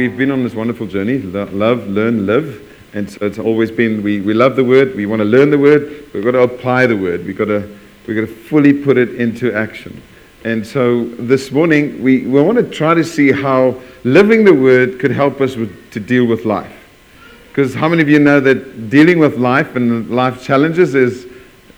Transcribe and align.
we've 0.00 0.16
been 0.16 0.30
on 0.30 0.42
this 0.42 0.54
wonderful 0.54 0.86
journey 0.86 1.18
love, 1.18 1.86
learn, 1.86 2.24
live. 2.24 2.66
And 2.94 3.10
so 3.10 3.26
it's 3.26 3.38
always 3.38 3.70
been 3.70 4.02
we, 4.02 4.22
we 4.22 4.32
love 4.32 4.56
the 4.56 4.64
word, 4.64 4.96
we 4.96 5.04
want 5.04 5.20
to 5.20 5.26
learn 5.26 5.50
the 5.50 5.58
word, 5.58 6.08
we've 6.14 6.24
got 6.24 6.30
to 6.30 6.40
apply 6.40 6.86
the 6.86 6.96
word, 6.96 7.26
we've 7.26 7.36
got 7.36 7.44
to, 7.44 7.78
we've 8.06 8.16
got 8.16 8.22
to 8.22 8.34
fully 8.34 8.72
put 8.72 8.96
it 8.96 9.16
into 9.16 9.52
action. 9.52 10.00
And 10.42 10.66
so 10.66 11.04
this 11.04 11.52
morning, 11.52 12.02
we, 12.02 12.22
we 12.22 12.42
want 12.42 12.56
to 12.56 12.64
try 12.64 12.94
to 12.94 13.04
see 13.04 13.30
how 13.30 13.78
living 14.02 14.46
the 14.46 14.54
word 14.54 14.98
could 14.98 15.10
help 15.10 15.42
us 15.42 15.54
with, 15.54 15.90
to 15.90 16.00
deal 16.00 16.24
with 16.24 16.46
life. 16.46 16.74
Because 17.48 17.74
how 17.74 17.86
many 17.86 18.00
of 18.00 18.08
you 18.08 18.20
know 18.20 18.40
that 18.40 18.88
dealing 18.88 19.18
with 19.18 19.36
life 19.36 19.76
and 19.76 20.08
life 20.08 20.42
challenges 20.42 20.94
is, 20.94 21.26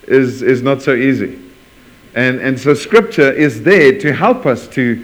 is, 0.03 0.41
is 0.41 0.61
not 0.61 0.81
so 0.81 0.95
easy? 0.95 1.41
And, 2.15 2.39
and 2.39 2.57
so 2.57 2.73
scripture 2.73 3.33
is 3.33 3.63
there 3.63 3.99
to 3.99 4.13
help 4.13 4.45
us 4.45 4.65
to, 4.69 5.03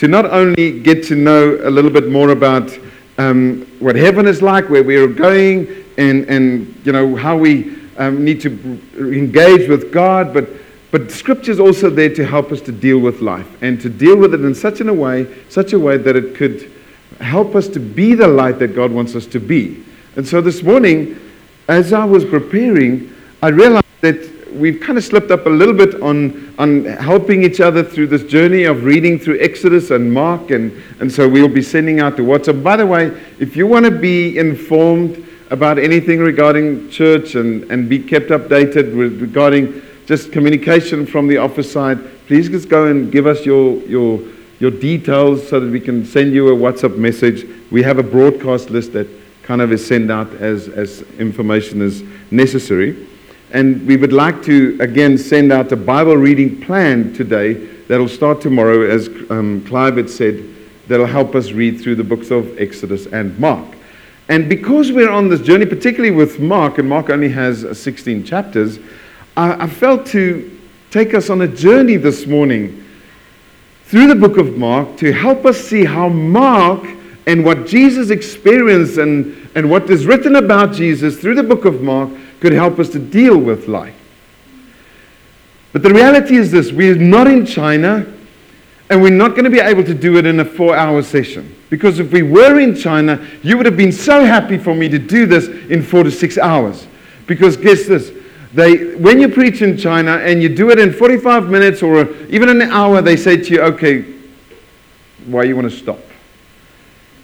to 0.00 0.08
not 0.08 0.24
only 0.24 0.80
get 0.80 1.04
to 1.04 1.14
know 1.14 1.60
a 1.62 1.68
little 1.68 1.90
bit 1.90 2.08
more 2.08 2.30
about 2.30 2.74
um, 3.18 3.66
what 3.80 3.94
heaven 3.94 4.26
is 4.26 4.40
like, 4.40 4.66
where 4.70 4.82
we 4.82 4.96
are 4.96 5.06
going, 5.06 5.68
and, 5.98 6.24
and 6.24 6.74
you 6.86 6.92
know, 6.92 7.14
how 7.16 7.36
we 7.36 7.76
um, 7.98 8.24
need 8.24 8.40
to 8.40 8.80
engage 8.96 9.68
with 9.68 9.92
God, 9.92 10.32
but 10.32 10.48
but 10.90 11.10
Scripture 11.10 11.52
is 11.52 11.60
also 11.60 11.90
there 11.90 12.12
to 12.14 12.24
help 12.26 12.50
us 12.50 12.62
to 12.62 12.72
deal 12.72 12.98
with 12.98 13.20
life 13.20 13.62
and 13.62 13.78
to 13.82 13.90
deal 13.90 14.16
with 14.16 14.32
it 14.32 14.40
in 14.40 14.54
such 14.54 14.80
a 14.80 14.92
way, 14.92 15.26
such 15.50 15.74
a 15.74 15.78
way 15.78 15.98
that 15.98 16.16
it 16.16 16.34
could 16.34 16.72
help 17.20 17.54
us 17.54 17.68
to 17.68 17.78
be 17.78 18.14
the 18.14 18.26
light 18.26 18.58
that 18.58 18.74
God 18.74 18.90
wants 18.90 19.14
us 19.14 19.26
to 19.26 19.38
be. 19.38 19.84
And 20.16 20.26
so 20.26 20.40
this 20.40 20.62
morning, 20.62 21.20
as 21.68 21.92
I 21.92 22.06
was 22.06 22.24
preparing, 22.24 23.14
I 23.42 23.48
realized 23.48 23.84
that 24.00 24.39
we've 24.52 24.80
kind 24.80 24.98
of 24.98 25.04
slipped 25.04 25.30
up 25.30 25.46
a 25.46 25.50
little 25.50 25.74
bit 25.74 26.00
on, 26.02 26.54
on 26.58 26.84
helping 26.84 27.42
each 27.44 27.60
other 27.60 27.82
through 27.82 28.08
this 28.08 28.24
journey 28.24 28.64
of 28.64 28.84
reading 28.84 29.18
through 29.18 29.40
Exodus 29.40 29.90
and 29.90 30.12
Mark. 30.12 30.50
And, 30.50 30.72
and 31.00 31.10
so 31.10 31.28
we'll 31.28 31.48
be 31.48 31.62
sending 31.62 32.00
out 32.00 32.16
the 32.16 32.22
WhatsApp. 32.22 32.62
By 32.62 32.76
the 32.76 32.86
way, 32.86 33.06
if 33.38 33.56
you 33.56 33.66
want 33.66 33.84
to 33.84 33.90
be 33.90 34.38
informed 34.38 35.26
about 35.50 35.78
anything 35.78 36.20
regarding 36.20 36.88
church 36.90 37.34
and, 37.34 37.64
and 37.70 37.88
be 37.88 37.98
kept 37.98 38.28
updated 38.28 38.96
with, 38.96 39.20
regarding 39.20 39.82
just 40.06 40.32
communication 40.32 41.06
from 41.06 41.26
the 41.28 41.36
office 41.36 41.70
side, 41.70 41.98
please 42.26 42.48
just 42.48 42.68
go 42.68 42.86
and 42.86 43.10
give 43.10 43.26
us 43.26 43.44
your, 43.44 43.76
your, 43.82 44.20
your 44.58 44.70
details 44.70 45.48
so 45.48 45.60
that 45.60 45.70
we 45.70 45.80
can 45.80 46.04
send 46.04 46.32
you 46.32 46.48
a 46.48 46.56
WhatsApp 46.56 46.96
message. 46.96 47.46
We 47.70 47.82
have 47.82 47.98
a 47.98 48.02
broadcast 48.02 48.70
list 48.70 48.92
that 48.92 49.08
kind 49.42 49.60
of 49.60 49.72
is 49.72 49.84
sent 49.84 50.10
out 50.10 50.32
as, 50.34 50.68
as 50.68 51.02
information 51.18 51.82
is 51.82 52.04
necessary. 52.30 53.08
And 53.52 53.84
we 53.86 53.96
would 53.96 54.12
like 54.12 54.42
to, 54.44 54.78
again, 54.80 55.18
send 55.18 55.52
out 55.52 55.72
a 55.72 55.76
Bible 55.76 56.16
reading 56.16 56.60
plan 56.60 57.12
today 57.12 57.54
that'll 57.88 58.08
start 58.08 58.40
tomorrow, 58.40 58.88
as 58.88 59.08
um, 59.28 59.64
Clive 59.66 59.96
had 59.96 60.08
said, 60.08 60.44
that'll 60.86 61.06
help 61.06 61.34
us 61.34 61.50
read 61.50 61.80
through 61.80 61.96
the 61.96 62.04
books 62.04 62.30
of 62.30 62.56
Exodus 62.60 63.06
and 63.06 63.36
Mark. 63.40 63.66
And 64.28 64.48
because 64.48 64.92
we're 64.92 65.10
on 65.10 65.28
this 65.28 65.40
journey, 65.40 65.66
particularly 65.66 66.14
with 66.14 66.38
Mark, 66.38 66.78
and 66.78 66.88
Mark 66.88 67.10
only 67.10 67.28
has 67.30 67.80
16 67.80 68.24
chapters, 68.24 68.78
I, 69.36 69.64
I 69.64 69.66
felt 69.66 70.06
to 70.06 70.56
take 70.92 71.12
us 71.14 71.28
on 71.30 71.40
a 71.40 71.48
journey 71.48 71.96
this 71.96 72.28
morning 72.28 72.86
through 73.86 74.06
the 74.06 74.14
book 74.14 74.36
of 74.36 74.56
Mark 74.56 74.96
to 74.98 75.12
help 75.12 75.44
us 75.44 75.58
see 75.58 75.84
how 75.84 76.08
Mark 76.08 76.86
and 77.26 77.44
what 77.44 77.66
Jesus 77.66 78.10
experienced 78.10 78.98
and, 78.98 79.50
and 79.56 79.68
what 79.68 79.90
is 79.90 80.06
written 80.06 80.36
about 80.36 80.72
Jesus 80.72 81.20
through 81.20 81.34
the 81.34 81.42
book 81.42 81.64
of 81.64 81.82
Mark 81.82 82.10
could 82.40 82.52
help 82.52 82.78
us 82.78 82.88
to 82.90 82.98
deal 82.98 83.38
with 83.38 83.68
life. 83.68 83.94
But 85.72 85.82
the 85.82 85.90
reality 85.90 86.36
is 86.36 86.50
this 86.50 86.72
we're 86.72 86.96
not 86.96 87.26
in 87.26 87.46
China, 87.46 88.06
and 88.88 89.02
we're 89.02 89.10
not 89.10 89.30
going 89.30 89.44
to 89.44 89.50
be 89.50 89.60
able 89.60 89.84
to 89.84 89.94
do 89.94 90.16
it 90.16 90.26
in 90.26 90.40
a 90.40 90.44
four 90.44 90.74
hour 90.74 91.02
session. 91.02 91.54
Because 91.68 92.00
if 92.00 92.12
we 92.12 92.22
were 92.22 92.58
in 92.58 92.74
China, 92.74 93.24
you 93.42 93.56
would 93.56 93.66
have 93.66 93.76
been 93.76 93.92
so 93.92 94.24
happy 94.24 94.58
for 94.58 94.74
me 94.74 94.88
to 94.88 94.98
do 94.98 95.26
this 95.26 95.46
in 95.70 95.82
four 95.82 96.02
to 96.02 96.10
six 96.10 96.36
hours. 96.36 96.86
Because 97.26 97.56
guess 97.56 97.86
this 97.86 98.10
they, 98.52 98.96
when 98.96 99.20
you 99.20 99.28
preach 99.28 99.62
in 99.62 99.76
China 99.76 100.16
and 100.16 100.42
you 100.42 100.48
do 100.48 100.70
it 100.70 100.78
in 100.78 100.92
45 100.92 101.48
minutes 101.48 101.82
or 101.82 102.12
even 102.26 102.48
an 102.48 102.62
hour, 102.62 103.00
they 103.00 103.16
say 103.16 103.36
to 103.36 103.50
you, 103.50 103.60
okay, 103.62 104.04
why 105.26 105.44
you 105.44 105.54
want 105.54 105.70
to 105.70 105.76
stop? 105.76 106.00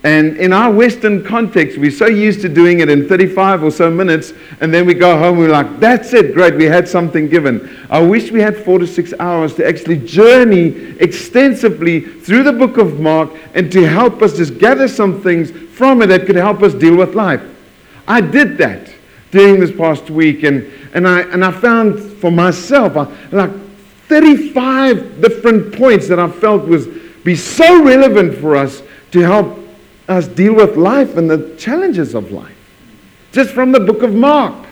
And 0.06 0.36
in 0.36 0.52
our 0.52 0.70
Western 0.70 1.24
context, 1.24 1.78
we're 1.78 1.90
so 1.90 2.06
used 2.06 2.40
to 2.42 2.48
doing 2.48 2.78
it 2.78 2.88
in 2.88 3.08
35 3.08 3.64
or 3.64 3.72
so 3.72 3.90
minutes, 3.90 4.32
and 4.60 4.72
then 4.72 4.86
we 4.86 4.94
go 4.94 5.18
home, 5.18 5.36
we're 5.36 5.48
like, 5.48 5.80
that's 5.80 6.12
it, 6.12 6.32
great, 6.32 6.54
we 6.54 6.66
had 6.66 6.88
something 6.88 7.28
given. 7.28 7.84
I 7.90 7.98
wish 7.98 8.30
we 8.30 8.40
had 8.40 8.56
four 8.56 8.78
to 8.78 8.86
six 8.86 9.12
hours 9.18 9.56
to 9.56 9.66
actually 9.66 9.96
journey 10.06 10.94
extensively 11.00 11.98
through 11.98 12.44
the 12.44 12.52
book 12.52 12.76
of 12.76 13.00
Mark 13.00 13.30
and 13.54 13.72
to 13.72 13.84
help 13.84 14.22
us 14.22 14.36
just 14.36 14.58
gather 14.58 14.86
some 14.86 15.20
things 15.22 15.50
from 15.50 16.00
it 16.02 16.06
that 16.06 16.24
could 16.24 16.36
help 16.36 16.62
us 16.62 16.72
deal 16.72 16.96
with 16.96 17.16
life. 17.16 17.42
I 18.06 18.20
did 18.20 18.58
that 18.58 18.88
during 19.32 19.58
this 19.58 19.76
past 19.76 20.08
week, 20.08 20.44
and, 20.44 20.70
and, 20.94 21.08
I, 21.08 21.22
and 21.22 21.44
I 21.44 21.50
found 21.50 21.98
for 21.98 22.30
myself 22.30 22.96
uh, 22.96 23.10
like 23.32 23.50
35 24.06 25.20
different 25.20 25.74
points 25.74 26.06
that 26.06 26.20
I 26.20 26.30
felt 26.30 26.62
was 26.62 26.86
be 27.24 27.34
so 27.34 27.82
relevant 27.82 28.38
for 28.38 28.54
us 28.54 28.84
to 29.10 29.20
help 29.22 29.66
us 30.08 30.28
deal 30.28 30.54
with 30.54 30.76
life 30.76 31.16
and 31.16 31.28
the 31.28 31.54
challenges 31.56 32.14
of 32.14 32.30
life. 32.32 32.56
Just 33.32 33.50
from 33.50 33.72
the 33.72 33.80
book 33.80 34.02
of 34.02 34.14
Mark. 34.14 34.66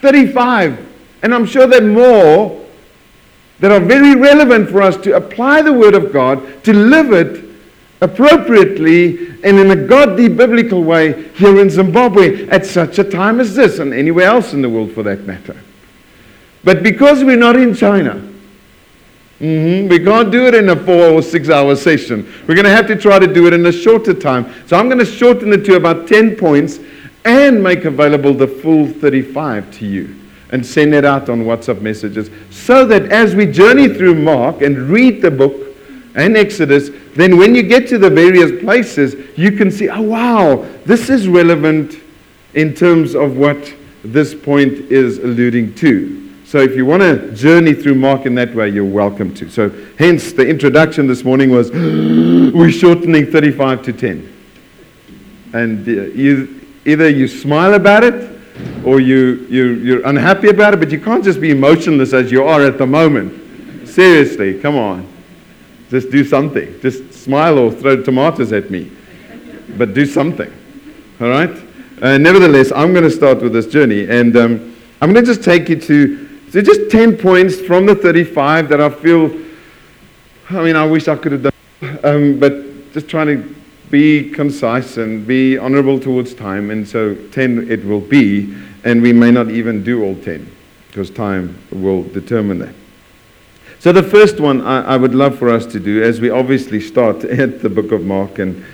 35. 0.00 0.86
And 1.22 1.34
I'm 1.34 1.46
sure 1.46 1.66
there 1.66 1.82
are 1.82 1.86
more 1.86 2.64
that 3.60 3.70
are 3.70 3.80
very 3.80 4.14
relevant 4.14 4.68
for 4.68 4.82
us 4.82 4.96
to 4.98 5.16
apply 5.16 5.62
the 5.62 5.72
Word 5.72 5.94
of 5.94 6.12
God, 6.12 6.62
to 6.64 6.72
live 6.72 7.12
it 7.12 7.44
appropriately 8.00 9.28
and 9.42 9.58
in 9.58 9.70
a 9.70 9.76
godly 9.76 10.28
biblical 10.28 10.82
way 10.82 11.28
here 11.30 11.60
in 11.60 11.70
Zimbabwe 11.70 12.46
at 12.48 12.66
such 12.66 12.98
a 12.98 13.04
time 13.04 13.40
as 13.40 13.54
this 13.54 13.78
and 13.78 13.94
anywhere 13.94 14.26
else 14.26 14.52
in 14.52 14.60
the 14.60 14.68
world 14.68 14.92
for 14.92 15.02
that 15.02 15.20
matter. 15.20 15.56
But 16.62 16.82
because 16.82 17.24
we're 17.24 17.36
not 17.36 17.56
in 17.56 17.74
China, 17.74 18.22
mm-hmm, 19.44 19.88
we 19.88 19.98
can't 19.98 20.30
do 20.30 20.46
it 20.46 20.54
in 20.54 20.68
a 20.70 20.76
four 20.76 21.10
or 21.10 21.22
six 21.22 21.50
hour 21.50 21.76
session. 21.76 22.30
We're 22.46 22.54
going 22.54 22.64
to 22.64 22.70
have 22.70 22.86
to 22.88 22.96
try 22.96 23.18
to 23.18 23.26
do 23.26 23.46
it 23.46 23.52
in 23.52 23.64
a 23.66 23.72
shorter 23.72 24.14
time. 24.14 24.52
So 24.66 24.76
I'm 24.76 24.88
going 24.88 24.98
to 24.98 25.04
shorten 25.04 25.52
it 25.52 25.64
to 25.66 25.76
about 25.76 26.08
10 26.08 26.36
points 26.36 26.78
and 27.24 27.62
make 27.62 27.84
available 27.84 28.34
the 28.34 28.46
full 28.46 28.86
35 28.86 29.70
to 29.78 29.86
you 29.86 30.20
and 30.50 30.64
send 30.64 30.94
it 30.94 31.04
out 31.04 31.28
on 31.28 31.42
WhatsApp 31.42 31.80
messages 31.80 32.30
so 32.50 32.86
that 32.86 33.10
as 33.10 33.34
we 33.34 33.46
journey 33.46 33.88
through 33.88 34.14
Mark 34.14 34.62
and 34.62 34.78
read 34.88 35.22
the 35.22 35.30
book 35.30 35.54
and 36.14 36.36
Exodus, 36.36 36.90
then 37.14 37.36
when 37.36 37.54
you 37.54 37.62
get 37.62 37.88
to 37.88 37.98
the 37.98 38.10
various 38.10 38.62
places, 38.62 39.16
you 39.36 39.52
can 39.52 39.70
see, 39.70 39.88
oh, 39.88 40.02
wow, 40.02 40.66
this 40.84 41.10
is 41.10 41.26
relevant 41.26 42.00
in 42.54 42.74
terms 42.74 43.14
of 43.14 43.36
what 43.36 43.74
this 44.04 44.34
point 44.34 44.72
is 44.92 45.18
alluding 45.18 45.74
to. 45.76 46.23
So 46.54 46.60
if 46.60 46.76
you 46.76 46.86
want 46.86 47.02
to 47.02 47.32
journey 47.32 47.74
through 47.74 47.96
Mark 47.96 48.26
in 48.26 48.36
that 48.36 48.54
way, 48.54 48.68
you're 48.68 48.84
welcome 48.84 49.34
to. 49.34 49.50
So 49.50 49.70
hence 49.98 50.32
the 50.32 50.46
introduction 50.46 51.08
this 51.08 51.24
morning 51.24 51.50
was 51.50 51.72
we're 51.72 52.70
shortening 52.70 53.28
35 53.28 53.82
to 53.82 53.92
10. 53.92 54.32
And 55.52 55.88
uh, 55.88 55.90
you, 55.90 56.64
either 56.84 57.08
you 57.08 57.26
smile 57.26 57.74
about 57.74 58.04
it 58.04 58.38
or 58.84 59.00
you, 59.00 59.48
you, 59.50 59.64
you're 59.80 60.06
unhappy 60.06 60.48
about 60.48 60.74
it, 60.74 60.76
but 60.76 60.92
you 60.92 61.00
can't 61.00 61.24
just 61.24 61.40
be 61.40 61.50
emotionless 61.50 62.12
as 62.12 62.30
you 62.30 62.44
are 62.44 62.62
at 62.62 62.78
the 62.78 62.86
moment. 62.86 63.88
Seriously, 63.88 64.60
come 64.60 64.76
on. 64.76 65.12
Just 65.90 66.12
do 66.12 66.22
something. 66.22 66.80
Just 66.80 67.12
smile 67.14 67.58
or 67.58 67.72
throw 67.72 68.00
tomatoes 68.00 68.52
at 68.52 68.70
me. 68.70 68.92
But 69.76 69.92
do 69.92 70.06
something. 70.06 70.52
All 71.20 71.30
right? 71.30 71.50
Uh, 72.00 72.16
nevertheless, 72.16 72.70
I'm 72.70 72.92
going 72.92 73.02
to 73.02 73.10
start 73.10 73.42
with 73.42 73.52
this 73.52 73.66
journey. 73.66 74.08
And 74.08 74.36
um, 74.36 74.76
I'm 75.00 75.12
going 75.12 75.24
to 75.24 75.34
just 75.34 75.42
take 75.42 75.68
you 75.68 75.80
to 75.80 76.23
so 76.54 76.62
just 76.62 76.88
10 76.88 77.16
points 77.16 77.60
from 77.60 77.84
the 77.84 77.96
35 77.96 78.68
that 78.68 78.80
I 78.80 78.88
feel, 78.88 79.24
I 80.50 80.62
mean, 80.62 80.76
I 80.76 80.86
wish 80.86 81.08
I 81.08 81.16
could 81.16 81.32
have 81.32 81.42
done. 81.42 81.52
Um, 82.04 82.38
but 82.38 82.92
just 82.92 83.08
trying 83.08 83.26
to 83.26 83.56
be 83.90 84.30
concise 84.30 84.96
and 84.96 85.26
be 85.26 85.58
honorable 85.58 85.98
towards 85.98 86.32
time. 86.32 86.70
And 86.70 86.86
so 86.86 87.16
10 87.32 87.68
it 87.68 87.84
will 87.84 87.98
be. 88.00 88.54
And 88.84 89.02
we 89.02 89.12
may 89.12 89.32
not 89.32 89.50
even 89.50 89.82
do 89.82 90.04
all 90.04 90.14
10 90.14 90.48
because 90.86 91.10
time 91.10 91.58
will 91.72 92.04
determine 92.04 92.60
that. 92.60 92.74
So, 93.80 93.90
the 93.90 94.04
first 94.04 94.38
one 94.38 94.60
I, 94.60 94.94
I, 94.94 94.96
would 94.96 95.12
love 95.12 95.36
for 95.36 95.50
us 95.50 95.66
to 95.66 95.80
do, 95.80 96.04
as 96.04 96.20
we 96.20 96.30
obviously 96.30 96.80
start 96.80 97.24
at 97.24 97.62
the 97.62 97.68
book 97.68 97.90
of 97.90 98.04
Mark, 98.04 98.38
and, 98.38 98.64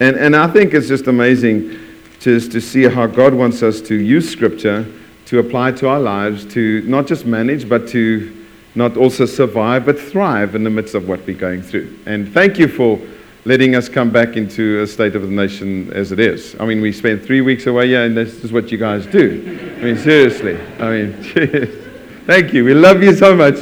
and, 0.00 0.16
and 0.16 0.34
I 0.34 0.48
think 0.48 0.74
it's 0.74 0.88
just 0.88 1.06
amazing 1.06 1.78
just 2.18 2.50
to 2.50 2.60
see 2.60 2.82
how 2.82 3.06
God 3.06 3.32
wants 3.32 3.62
us 3.62 3.80
to 3.82 3.94
use 3.94 4.28
Scripture 4.28 4.92
to 5.28 5.40
apply 5.40 5.70
to 5.72 5.86
our 5.86 6.00
lives, 6.00 6.46
to 6.54 6.80
not 6.82 7.06
just 7.06 7.26
manage, 7.26 7.68
but 7.68 7.86
to 7.86 8.34
not 8.74 8.96
also 8.96 9.26
survive, 9.26 9.84
but 9.84 9.98
thrive 9.98 10.54
in 10.54 10.64
the 10.64 10.70
midst 10.70 10.94
of 10.94 11.06
what 11.06 11.26
we're 11.26 11.36
going 11.36 11.60
through. 11.60 11.98
And 12.06 12.32
thank 12.32 12.58
you 12.58 12.66
for 12.66 12.98
letting 13.44 13.74
us 13.74 13.90
come 13.90 14.10
back 14.10 14.36
into 14.36 14.80
a 14.80 14.86
state 14.86 15.14
of 15.14 15.22
the 15.22 15.28
nation 15.28 15.92
as 15.92 16.12
it 16.12 16.18
is. 16.18 16.56
I 16.58 16.64
mean, 16.64 16.80
we 16.80 16.92
spent 16.92 17.22
three 17.22 17.42
weeks 17.42 17.66
away 17.66 17.86
yeah, 17.88 18.04
and 18.04 18.16
this 18.16 18.42
is 18.42 18.52
what 18.52 18.72
you 18.72 18.78
guys 18.78 19.04
do. 19.04 19.74
I 19.78 19.84
mean, 19.84 19.98
seriously. 19.98 20.58
I 20.78 20.90
mean, 20.90 21.22
cheers. 21.34 21.86
thank 22.24 22.54
you. 22.54 22.64
We 22.64 22.72
love 22.72 23.02
you 23.02 23.14
so 23.14 23.36
much. 23.36 23.56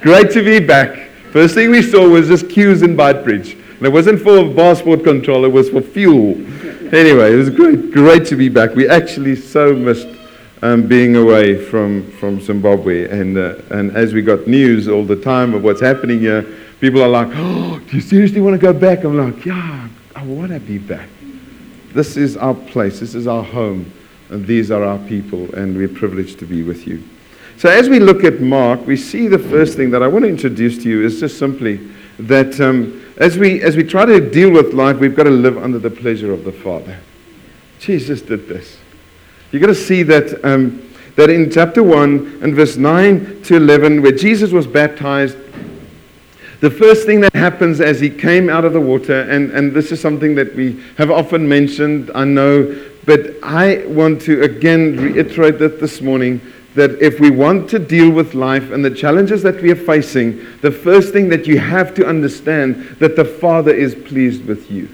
Great 0.00 0.30
to 0.30 0.42
be 0.42 0.58
back. 0.58 1.10
First 1.32 1.54
thing 1.54 1.70
we 1.70 1.82
saw 1.82 2.08
was 2.08 2.28
this 2.28 2.42
queues 2.42 2.80
in 2.80 2.96
Beitbridge. 2.96 3.52
And 3.76 3.86
it 3.86 3.92
wasn't 3.92 4.22
for 4.22 4.54
passport 4.54 5.04
control, 5.04 5.44
it 5.44 5.52
was 5.52 5.68
for 5.68 5.82
fuel. 5.82 6.32
Anyway, 6.94 7.34
it 7.34 7.36
was 7.36 7.50
great, 7.50 7.92
great 7.92 8.26
to 8.28 8.36
be 8.36 8.48
back. 8.48 8.74
We 8.74 8.88
actually 8.88 9.36
so 9.36 9.74
missed 9.74 10.08
um, 10.62 10.86
being 10.86 11.16
away 11.16 11.56
from, 11.56 12.10
from 12.12 12.40
Zimbabwe. 12.40 13.08
And, 13.08 13.36
uh, 13.36 13.56
and 13.70 13.96
as 13.96 14.12
we 14.12 14.22
got 14.22 14.46
news 14.46 14.88
all 14.88 15.04
the 15.04 15.16
time 15.16 15.54
of 15.54 15.62
what's 15.64 15.80
happening 15.80 16.20
here, 16.20 16.42
people 16.80 17.02
are 17.02 17.08
like, 17.08 17.28
oh, 17.32 17.78
do 17.78 17.96
you 17.96 18.02
seriously 18.02 18.40
want 18.40 18.54
to 18.54 18.60
go 18.60 18.72
back? 18.72 19.04
I'm 19.04 19.16
like, 19.16 19.44
yeah, 19.44 19.88
I 20.14 20.24
want 20.24 20.52
to 20.52 20.60
be 20.60 20.78
back. 20.78 21.08
This 21.92 22.16
is 22.16 22.36
our 22.36 22.54
place. 22.54 23.00
This 23.00 23.14
is 23.14 23.26
our 23.26 23.42
home. 23.42 23.90
And 24.28 24.46
these 24.46 24.70
are 24.70 24.84
our 24.84 24.98
people. 24.98 25.52
And 25.54 25.76
we're 25.76 25.88
privileged 25.88 26.38
to 26.40 26.46
be 26.46 26.62
with 26.62 26.86
you. 26.86 27.02
So 27.56 27.68
as 27.68 27.88
we 27.88 27.98
look 27.98 28.24
at 28.24 28.40
Mark, 28.40 28.86
we 28.86 28.96
see 28.96 29.26
the 29.28 29.38
first 29.38 29.76
thing 29.76 29.90
that 29.90 30.02
I 30.02 30.06
want 30.08 30.24
to 30.24 30.28
introduce 30.28 30.82
to 30.82 30.88
you 30.88 31.04
is 31.04 31.20
just 31.20 31.38
simply 31.38 31.76
that 32.18 32.60
um, 32.60 33.04
as, 33.18 33.38
we, 33.38 33.60
as 33.62 33.76
we 33.76 33.82
try 33.82 34.04
to 34.06 34.30
deal 34.30 34.50
with 34.50 34.72
life, 34.72 34.98
we've 34.98 35.16
got 35.16 35.24
to 35.24 35.30
live 35.30 35.58
under 35.58 35.78
the 35.78 35.90
pleasure 35.90 36.32
of 36.32 36.44
the 36.44 36.52
Father. 36.52 36.98
Jesus 37.78 38.22
did 38.22 38.46
this. 38.46 38.78
You've 39.52 39.62
got 39.62 39.68
to 39.68 39.74
see 39.74 40.02
that, 40.04 40.44
um, 40.44 40.88
that 41.16 41.28
in 41.28 41.50
chapter 41.50 41.82
1 41.82 42.40
and 42.42 42.54
verse 42.54 42.76
9 42.76 43.42
to 43.42 43.56
11, 43.56 44.00
where 44.00 44.12
Jesus 44.12 44.52
was 44.52 44.66
baptized, 44.66 45.36
the 46.60 46.70
first 46.70 47.06
thing 47.06 47.20
that 47.22 47.34
happens 47.34 47.80
as 47.80 48.00
he 48.00 48.10
came 48.10 48.48
out 48.48 48.64
of 48.64 48.74
the 48.74 48.80
water, 48.80 49.22
and, 49.22 49.50
and 49.50 49.72
this 49.72 49.90
is 49.92 50.00
something 50.00 50.34
that 50.34 50.54
we 50.54 50.80
have 50.98 51.10
often 51.10 51.48
mentioned, 51.48 52.10
I 52.14 52.24
know, 52.24 52.90
but 53.06 53.34
I 53.42 53.86
want 53.86 54.20
to 54.22 54.42
again 54.42 54.96
reiterate 54.96 55.58
that 55.58 55.80
this 55.80 56.00
morning 56.00 56.40
that 56.74 57.02
if 57.02 57.18
we 57.18 57.30
want 57.30 57.68
to 57.70 57.78
deal 57.78 58.10
with 58.10 58.34
life 58.34 58.70
and 58.70 58.84
the 58.84 58.90
challenges 58.90 59.42
that 59.42 59.60
we 59.60 59.72
are 59.72 59.76
facing, 59.76 60.46
the 60.60 60.70
first 60.70 61.12
thing 61.12 61.28
that 61.30 61.46
you 61.46 61.58
have 61.58 61.94
to 61.94 62.06
understand 62.06 62.76
that 63.00 63.16
the 63.16 63.24
Father 63.24 63.72
is 63.72 63.94
pleased 63.94 64.44
with 64.44 64.70
you. 64.70 64.88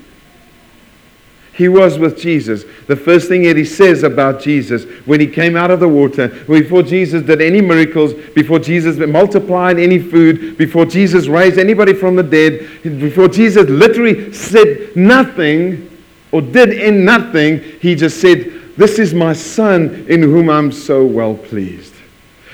He 1.56 1.68
was 1.68 1.98
with 1.98 2.18
Jesus. 2.18 2.64
The 2.86 2.96
first 2.96 3.28
thing 3.28 3.44
that 3.44 3.56
he 3.56 3.64
says 3.64 4.02
about 4.02 4.42
Jesus 4.42 4.84
when 5.06 5.20
he 5.20 5.26
came 5.26 5.56
out 5.56 5.70
of 5.70 5.80
the 5.80 5.88
water, 5.88 6.28
before 6.28 6.82
Jesus 6.82 7.22
did 7.22 7.40
any 7.40 7.62
miracles, 7.62 8.12
before 8.34 8.58
Jesus 8.58 8.98
multiplied 8.98 9.78
any 9.78 9.98
food, 9.98 10.58
before 10.58 10.84
Jesus 10.84 11.28
raised 11.28 11.58
anybody 11.58 11.94
from 11.94 12.14
the 12.14 12.22
dead, 12.22 12.82
before 12.82 13.28
Jesus 13.28 13.66
literally 13.70 14.34
said 14.34 14.94
nothing 14.94 15.90
or 16.30 16.42
did 16.42 16.74
in 16.74 17.06
nothing, 17.06 17.62
he 17.80 17.94
just 17.94 18.20
said, 18.20 18.74
This 18.76 18.98
is 18.98 19.14
my 19.14 19.32
son 19.32 20.04
in 20.10 20.22
whom 20.22 20.50
I'm 20.50 20.70
so 20.70 21.06
well 21.06 21.34
pleased. 21.34 21.95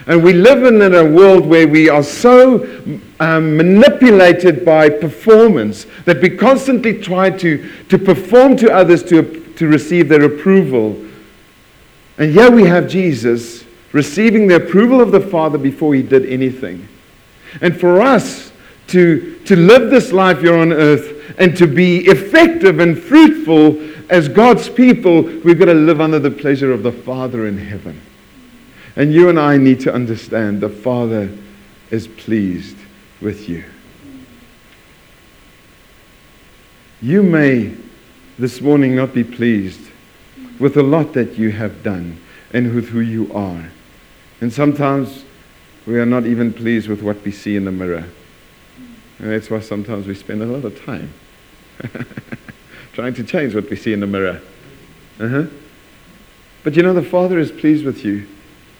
And 0.07 0.25
we 0.25 0.33
live 0.33 0.65
in 0.65 0.83
a 0.83 1.05
world 1.05 1.47
where 1.47 1.69
we 1.69 1.89
are 1.89 2.03
so 2.03 2.65
um, 3.21 3.57
manipulated 3.57 4.65
by 4.65 4.89
performance 4.89 5.87
that 6.07 6.21
we 6.21 6.31
constantly 6.31 6.99
try 7.01 7.31
to, 7.31 7.71
to 7.89 7.99
perform 7.99 8.57
to 8.57 8.73
others 8.73 9.03
to, 9.05 9.23
to 9.55 9.69
receive 9.69 10.09
their 10.09 10.25
approval. 10.25 11.07
And 12.19 12.33
here 12.33 12.51
we 12.51 12.65
have 12.65 12.89
Jesus 12.89 13.65
receiving 13.93 14.49
the 14.49 14.57
approval 14.57 15.01
of 15.01 15.13
the 15.13 15.21
Father 15.21 15.59
before 15.59 15.95
he 15.95 16.03
did 16.03 16.27
anything. 16.27 16.89
And 17.61 17.79
for 17.79 18.01
us 18.01 18.51
to, 18.89 19.39
to 19.45 19.55
live 19.55 19.91
this 19.91 20.11
life 20.11 20.41
here 20.41 20.57
on 20.57 20.73
earth 20.73 21.35
and 21.39 21.57
to 21.59 21.67
be 21.67 21.99
effective 22.07 22.81
and 22.81 22.99
fruitful 22.99 23.81
as 24.11 24.29
God's 24.29 24.69
people, 24.69 25.23
we've 25.23 25.59
got 25.59 25.67
to 25.67 25.75
live 25.75 26.01
under 26.01 26.19
the 26.19 26.31
pleasure 26.31 26.73
of 26.73 26.83
the 26.83 26.93
Father 26.93 27.47
in 27.47 27.57
heaven. 27.57 28.01
And 28.95 29.13
you 29.13 29.29
and 29.29 29.39
I 29.39 29.57
need 29.57 29.81
to 29.81 29.95
understand 29.95 30.61
the 30.61 30.69
Father 30.69 31.31
is 31.91 32.07
pleased 32.07 32.77
with 33.21 33.49
you. 33.49 33.65
You 37.01 37.23
may 37.23 37.75
this 38.39 38.61
morning 38.61 38.95
not 38.95 39.15
be 39.15 39.25
pleased 39.25 39.91
with 40.59 40.77
a 40.77 40.83
lot 40.83 41.15
that 41.15 41.39
you 41.39 41.51
have 41.51 41.83
done 41.83 42.21
and 42.53 42.75
with 42.75 42.89
who 42.89 43.01
you 43.01 43.33
are. 43.33 43.71
And 44.41 44.53
sometimes 44.53 45.25
we 45.87 45.99
are 45.99 46.07
not 46.07 46.27
even 46.27 46.53
pleased 46.53 46.89
with 46.89 47.03
what 47.03 47.25
we 47.25 47.33
see 47.33 47.57
in 47.57 47.65
the 47.65 47.73
mirror. 47.73 48.05
And 49.19 49.31
that's 49.31 49.51
why 49.51 49.61
sometimes 49.61 50.07
we 50.07 50.15
spend 50.15 50.43
a 50.43 50.47
lot 50.47 50.65
of 50.65 50.85
time 50.85 51.13
trying 52.93 53.15
to 53.15 53.25
change 53.25 53.55
what 53.55 53.71
we 53.71 53.77
see 53.77 53.93
in 53.93 54.01
the 54.01 54.07
mirror. 54.07 54.41
Uh-huh. 55.19 55.45
But 56.63 56.77
you 56.77 56.83
know, 56.83 56.93
the 56.93 57.03
Father 57.03 57.39
is 57.39 57.51
pleased 57.51 57.85
with 57.85 58.05
you 58.05 58.27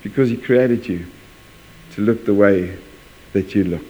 because 0.03 0.31
He 0.31 0.37
created 0.37 0.87
you 0.89 1.07
to 1.93 2.01
look 2.01 2.25
the 2.25 2.35
way 2.35 2.77
that 3.33 3.55
you 3.55 3.65
look. 3.65 3.85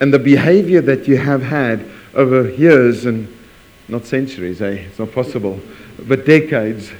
And 0.00 0.12
the 0.12 0.18
behavior 0.18 0.80
that 0.82 1.08
you 1.08 1.16
have 1.16 1.42
had 1.42 1.88
over 2.14 2.50
years 2.50 3.06
and 3.06 3.32
not 3.88 4.04
centuries, 4.04 4.60
eh? 4.60 4.86
It's 4.88 4.98
not 4.98 5.12
possible, 5.12 5.60
but 5.98 6.26
decades. 6.26 6.90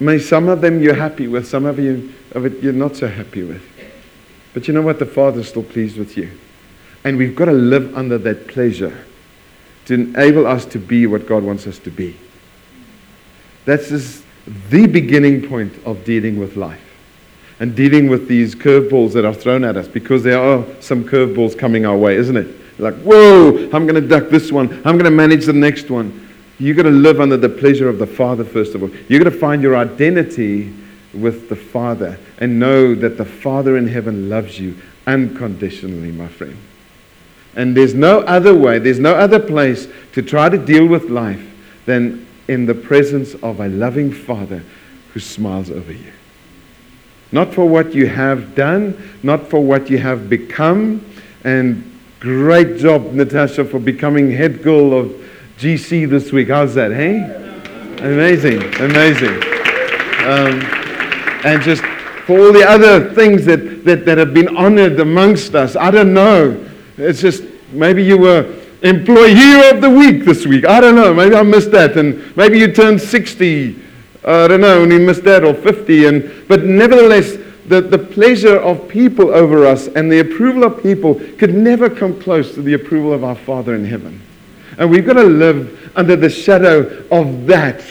May 0.00 0.18
some 0.18 0.48
of 0.48 0.60
them 0.60 0.82
you're 0.82 0.94
happy 0.94 1.28
with, 1.28 1.46
some 1.46 1.66
of 1.66 1.78
you 1.78 2.12
of 2.32 2.46
it 2.46 2.62
you're 2.62 2.72
not 2.72 2.96
so 2.96 3.08
happy 3.08 3.42
with. 3.42 3.62
But 4.54 4.66
you 4.66 4.74
know 4.74 4.82
what? 4.82 4.98
The 4.98 5.06
Father's 5.06 5.48
still 5.48 5.62
pleased 5.62 5.96
with 5.96 6.16
you. 6.16 6.30
And 7.04 7.16
we've 7.16 7.36
got 7.36 7.46
to 7.46 7.52
live 7.52 7.96
under 7.96 8.18
that 8.18 8.48
pleasure 8.48 9.04
to 9.86 9.94
enable 9.94 10.46
us 10.46 10.64
to 10.66 10.78
be 10.78 11.06
what 11.06 11.26
God 11.26 11.42
wants 11.42 11.66
us 11.66 11.78
to 11.80 11.90
be. 11.90 12.16
That's 13.64 13.88
just 13.88 14.24
the 14.68 14.86
beginning 14.86 15.48
point 15.48 15.72
of 15.84 16.04
dealing 16.04 16.38
with 16.38 16.56
life 16.56 16.82
and 17.60 17.76
dealing 17.76 18.08
with 18.08 18.26
these 18.26 18.54
curveballs 18.54 19.12
that 19.12 19.24
are 19.24 19.34
thrown 19.34 19.64
at 19.64 19.76
us 19.76 19.86
because 19.86 20.22
there 20.22 20.40
are 20.40 20.64
some 20.80 21.04
curveballs 21.04 21.56
coming 21.56 21.86
our 21.86 21.96
way, 21.96 22.16
isn't 22.16 22.36
it? 22.36 22.56
Like, 22.80 22.94
whoa, 23.02 23.68
I'm 23.72 23.86
going 23.86 24.00
to 24.00 24.08
duck 24.08 24.30
this 24.30 24.50
one. 24.50 24.72
I'm 24.84 24.96
going 24.96 25.04
to 25.04 25.10
manage 25.10 25.44
the 25.44 25.52
next 25.52 25.90
one. 25.90 26.28
You've 26.58 26.76
got 26.76 26.84
to 26.84 26.90
live 26.90 27.20
under 27.20 27.36
the 27.36 27.48
pleasure 27.48 27.88
of 27.88 27.98
the 27.98 28.06
Father, 28.06 28.44
first 28.44 28.74
of 28.74 28.82
all. 28.82 28.90
You've 29.08 29.22
got 29.22 29.30
to 29.30 29.38
find 29.38 29.62
your 29.62 29.76
identity 29.76 30.74
with 31.12 31.48
the 31.48 31.56
Father 31.56 32.18
and 32.38 32.58
know 32.58 32.94
that 32.94 33.18
the 33.18 33.24
Father 33.24 33.76
in 33.76 33.86
heaven 33.86 34.28
loves 34.28 34.58
you 34.58 34.76
unconditionally, 35.06 36.12
my 36.12 36.28
friend. 36.28 36.56
And 37.54 37.76
there's 37.76 37.94
no 37.94 38.20
other 38.20 38.54
way, 38.54 38.78
there's 38.78 38.98
no 38.98 39.14
other 39.14 39.40
place 39.40 39.88
to 40.12 40.22
try 40.22 40.48
to 40.48 40.58
deal 40.58 40.86
with 40.86 41.04
life 41.04 41.46
than 41.84 42.26
in 42.50 42.66
the 42.66 42.74
presence 42.74 43.34
of 43.44 43.60
a 43.60 43.68
loving 43.68 44.12
Father 44.12 44.64
who 45.14 45.20
smiles 45.20 45.70
over 45.70 45.92
you. 45.92 46.12
Not 47.30 47.54
for 47.54 47.68
what 47.68 47.94
you 47.94 48.08
have 48.08 48.56
done, 48.56 49.00
not 49.22 49.48
for 49.48 49.60
what 49.60 49.88
you 49.88 49.98
have 49.98 50.28
become. 50.28 51.04
And 51.44 51.96
great 52.18 52.76
job, 52.76 53.12
Natasha, 53.12 53.64
for 53.64 53.78
becoming 53.78 54.32
head 54.32 54.64
girl 54.64 54.92
of 54.98 55.12
GC 55.58 56.10
this 56.10 56.32
week. 56.32 56.48
How's 56.48 56.74
that, 56.74 56.90
hey? 56.90 57.22
Amazing, 58.00 58.62
amazing. 58.80 59.36
Um, 60.26 60.60
and 61.46 61.62
just 61.62 61.82
for 62.26 62.36
all 62.36 62.52
the 62.52 62.66
other 62.68 63.14
things 63.14 63.44
that, 63.44 63.84
that, 63.84 64.04
that 64.06 64.18
have 64.18 64.34
been 64.34 64.56
honored 64.56 64.98
amongst 64.98 65.54
us. 65.54 65.76
I 65.76 65.92
don't 65.92 66.12
know. 66.12 66.68
It's 66.96 67.20
just 67.20 67.44
maybe 67.70 68.02
you 68.02 68.18
were 68.18 68.59
employee 68.82 69.70
of 69.70 69.80
the 69.80 69.90
week 69.90 70.24
this 70.24 70.46
week. 70.46 70.66
I 70.66 70.80
don't 70.80 70.94
know. 70.94 71.12
Maybe 71.12 71.34
I 71.34 71.42
missed 71.42 71.70
that. 71.72 71.96
And 71.96 72.36
maybe 72.36 72.58
you 72.58 72.72
turned 72.72 73.00
60. 73.00 73.82
I 74.24 74.48
don't 74.48 74.60
know, 74.60 74.82
and 74.82 74.92
you 74.92 74.98
missed 75.00 75.24
that, 75.24 75.44
or 75.44 75.54
50. 75.54 76.06
And, 76.06 76.48
but 76.48 76.64
nevertheless, 76.64 77.36
the, 77.66 77.80
the 77.80 77.98
pleasure 77.98 78.58
of 78.58 78.88
people 78.88 79.30
over 79.30 79.64
us 79.66 79.86
and 79.88 80.10
the 80.10 80.18
approval 80.18 80.64
of 80.64 80.82
people 80.82 81.14
could 81.38 81.54
never 81.54 81.88
come 81.88 82.20
close 82.20 82.54
to 82.54 82.62
the 82.62 82.74
approval 82.74 83.12
of 83.12 83.24
our 83.24 83.36
Father 83.36 83.74
in 83.74 83.84
heaven. 83.84 84.20
And 84.76 84.90
we've 84.90 85.06
got 85.06 85.14
to 85.14 85.22
live 85.22 85.92
under 85.96 86.16
the 86.16 86.30
shadow 86.30 87.04
of 87.10 87.46
that 87.46 87.82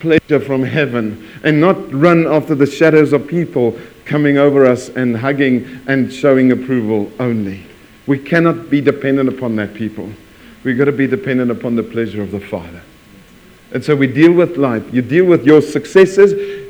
pleasure 0.00 0.40
from 0.40 0.62
heaven 0.62 1.28
and 1.42 1.60
not 1.60 1.92
run 1.92 2.26
after 2.26 2.54
the 2.54 2.66
shadows 2.66 3.12
of 3.12 3.26
people 3.26 3.78
coming 4.04 4.38
over 4.38 4.66
us 4.66 4.88
and 4.88 5.16
hugging 5.16 5.82
and 5.86 6.12
showing 6.12 6.52
approval 6.52 7.10
only. 7.20 7.64
We 8.06 8.18
cannot 8.18 8.70
be 8.70 8.80
dependent 8.80 9.28
upon 9.28 9.56
that, 9.56 9.74
people. 9.74 10.10
We've 10.64 10.76
got 10.76 10.86
to 10.86 10.92
be 10.92 11.06
dependent 11.06 11.50
upon 11.50 11.76
the 11.76 11.82
pleasure 11.82 12.22
of 12.22 12.30
the 12.30 12.40
Father. 12.40 12.82
And 13.72 13.84
so 13.84 13.94
we 13.94 14.06
deal 14.06 14.32
with 14.32 14.56
life. 14.56 14.82
You 14.92 15.02
deal 15.02 15.24
with 15.24 15.44
your 15.44 15.60
successes. 15.60 16.66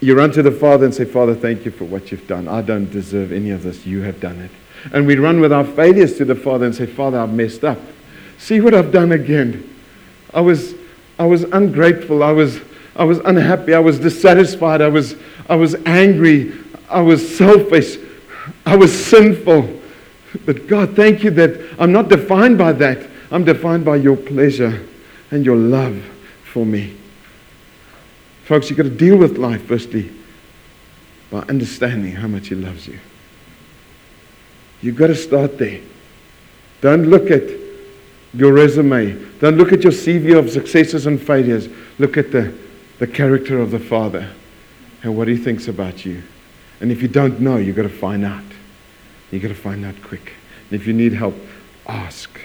You 0.00 0.16
run 0.16 0.32
to 0.32 0.42
the 0.42 0.50
Father 0.50 0.86
and 0.86 0.94
say, 0.94 1.04
Father, 1.04 1.34
thank 1.34 1.64
you 1.64 1.70
for 1.70 1.84
what 1.84 2.10
you've 2.10 2.26
done. 2.26 2.48
I 2.48 2.62
don't 2.62 2.90
deserve 2.90 3.32
any 3.32 3.50
of 3.50 3.62
this. 3.62 3.86
You 3.86 4.02
have 4.02 4.20
done 4.20 4.40
it. 4.40 4.50
And 4.92 5.06
we 5.06 5.16
run 5.16 5.40
with 5.40 5.52
our 5.52 5.64
failures 5.64 6.16
to 6.16 6.24
the 6.24 6.34
Father 6.34 6.66
and 6.66 6.74
say, 6.74 6.86
Father, 6.86 7.18
I've 7.20 7.32
messed 7.32 7.64
up. 7.64 7.78
See 8.38 8.60
what 8.60 8.74
I've 8.74 8.92
done 8.92 9.12
again. 9.12 9.68
I 10.32 10.40
was, 10.40 10.74
I 11.18 11.26
was 11.26 11.42
ungrateful. 11.44 12.22
I 12.22 12.32
was, 12.32 12.60
I 12.96 13.04
was 13.04 13.18
unhappy. 13.18 13.74
I 13.74 13.78
was 13.78 13.98
dissatisfied. 13.98 14.80
I 14.80 14.88
was, 14.88 15.16
I 15.48 15.56
was 15.56 15.74
angry. 15.86 16.52
I 16.88 17.02
was 17.02 17.36
selfish. 17.36 17.98
I 18.64 18.76
was 18.76 19.06
sinful. 19.06 19.80
But 20.46 20.66
God, 20.66 20.96
thank 20.96 21.22
you 21.22 21.30
that 21.32 21.60
I'm 21.78 21.92
not 21.92 22.08
defined 22.08 22.56
by 22.56 22.72
that. 22.74 23.09
I'm 23.30 23.44
defined 23.44 23.84
by 23.84 23.96
your 23.96 24.16
pleasure 24.16 24.86
and 25.30 25.44
your 25.44 25.56
love 25.56 26.02
for 26.44 26.66
me. 26.66 26.96
Folks, 28.44 28.68
you've 28.68 28.76
got 28.76 28.84
to 28.84 28.90
deal 28.90 29.16
with 29.16 29.38
life, 29.38 29.64
firstly, 29.66 30.10
by 31.30 31.40
understanding 31.42 32.12
how 32.12 32.26
much 32.26 32.48
He 32.48 32.56
loves 32.56 32.88
you. 32.88 32.98
You've 34.82 34.96
got 34.96 35.08
to 35.08 35.14
start 35.14 35.58
there. 35.58 35.80
Don't 36.80 37.04
look 37.04 37.30
at 37.30 37.42
your 38.34 38.52
resume. 38.52 39.12
Don't 39.38 39.56
look 39.56 39.72
at 39.72 39.82
your 39.84 39.92
CV 39.92 40.36
of 40.36 40.50
successes 40.50 41.06
and 41.06 41.20
failures. 41.20 41.68
Look 41.98 42.16
at 42.16 42.32
the, 42.32 42.52
the 42.98 43.06
character 43.06 43.60
of 43.60 43.70
the 43.70 43.78
Father 43.78 44.28
and 45.02 45.16
what 45.16 45.28
He 45.28 45.36
thinks 45.36 45.68
about 45.68 46.04
you. 46.04 46.22
And 46.80 46.90
if 46.90 47.02
you 47.02 47.08
don't 47.08 47.40
know, 47.40 47.58
you've 47.58 47.76
got 47.76 47.82
to 47.82 47.88
find 47.88 48.24
out. 48.24 48.42
You've 49.30 49.42
got 49.42 49.48
to 49.48 49.54
find 49.54 49.84
out 49.84 49.94
quick. 50.02 50.32
And 50.70 50.80
if 50.80 50.86
you 50.86 50.92
need 50.92 51.12
help, 51.12 51.36
ask. 51.86 52.40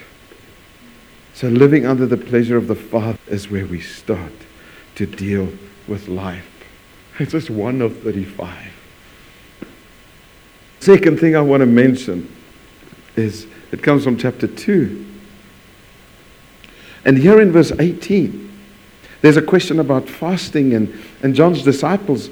So, 1.36 1.48
living 1.48 1.84
under 1.84 2.06
the 2.06 2.16
pleasure 2.16 2.56
of 2.56 2.66
the 2.66 2.74
Father 2.74 3.18
is 3.26 3.50
where 3.50 3.66
we 3.66 3.78
start 3.78 4.32
to 4.94 5.04
deal 5.04 5.50
with 5.86 6.08
life. 6.08 6.48
It's 7.18 7.32
just 7.32 7.50
one 7.50 7.82
of 7.82 7.98
35. 7.98 8.72
Second 10.80 11.20
thing 11.20 11.36
I 11.36 11.42
want 11.42 11.60
to 11.60 11.66
mention 11.66 12.34
is 13.16 13.46
it 13.70 13.82
comes 13.82 14.02
from 14.02 14.16
chapter 14.16 14.46
2. 14.46 15.04
And 17.04 17.18
here 17.18 17.38
in 17.42 17.52
verse 17.52 17.70
18, 17.70 18.50
there's 19.20 19.36
a 19.36 19.42
question 19.42 19.78
about 19.78 20.08
fasting, 20.08 20.72
and, 20.72 20.90
and 21.22 21.34
John's 21.34 21.62
disciples 21.62 22.30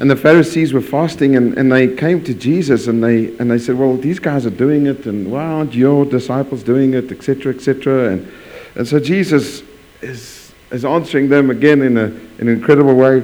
and 0.00 0.10
the 0.10 0.16
Pharisees 0.16 0.72
were 0.72 0.80
fasting, 0.80 1.36
and, 1.36 1.56
and 1.56 1.70
they 1.70 1.94
came 1.94 2.22
to 2.24 2.34
Jesus 2.34 2.88
and 2.88 3.02
they, 3.02 3.36
and 3.36 3.48
they 3.48 3.58
said, 3.58 3.78
Well, 3.78 3.96
these 3.96 4.18
guys 4.18 4.44
are 4.44 4.50
doing 4.50 4.86
it, 4.86 5.06
and 5.06 5.30
why 5.30 5.44
aren't 5.44 5.74
your 5.74 6.04
disciples 6.04 6.64
doing 6.64 6.94
it, 6.94 7.12
etc., 7.12 7.54
etc. 7.54 8.12
And, 8.12 8.32
and 8.74 8.88
so 8.88 8.98
Jesus 8.98 9.62
is, 10.02 10.52
is 10.72 10.84
answering 10.84 11.28
them 11.28 11.50
again 11.50 11.80
in, 11.82 11.96
a, 11.96 12.06
in 12.06 12.40
an 12.40 12.48
incredible 12.48 12.96
way, 12.96 13.22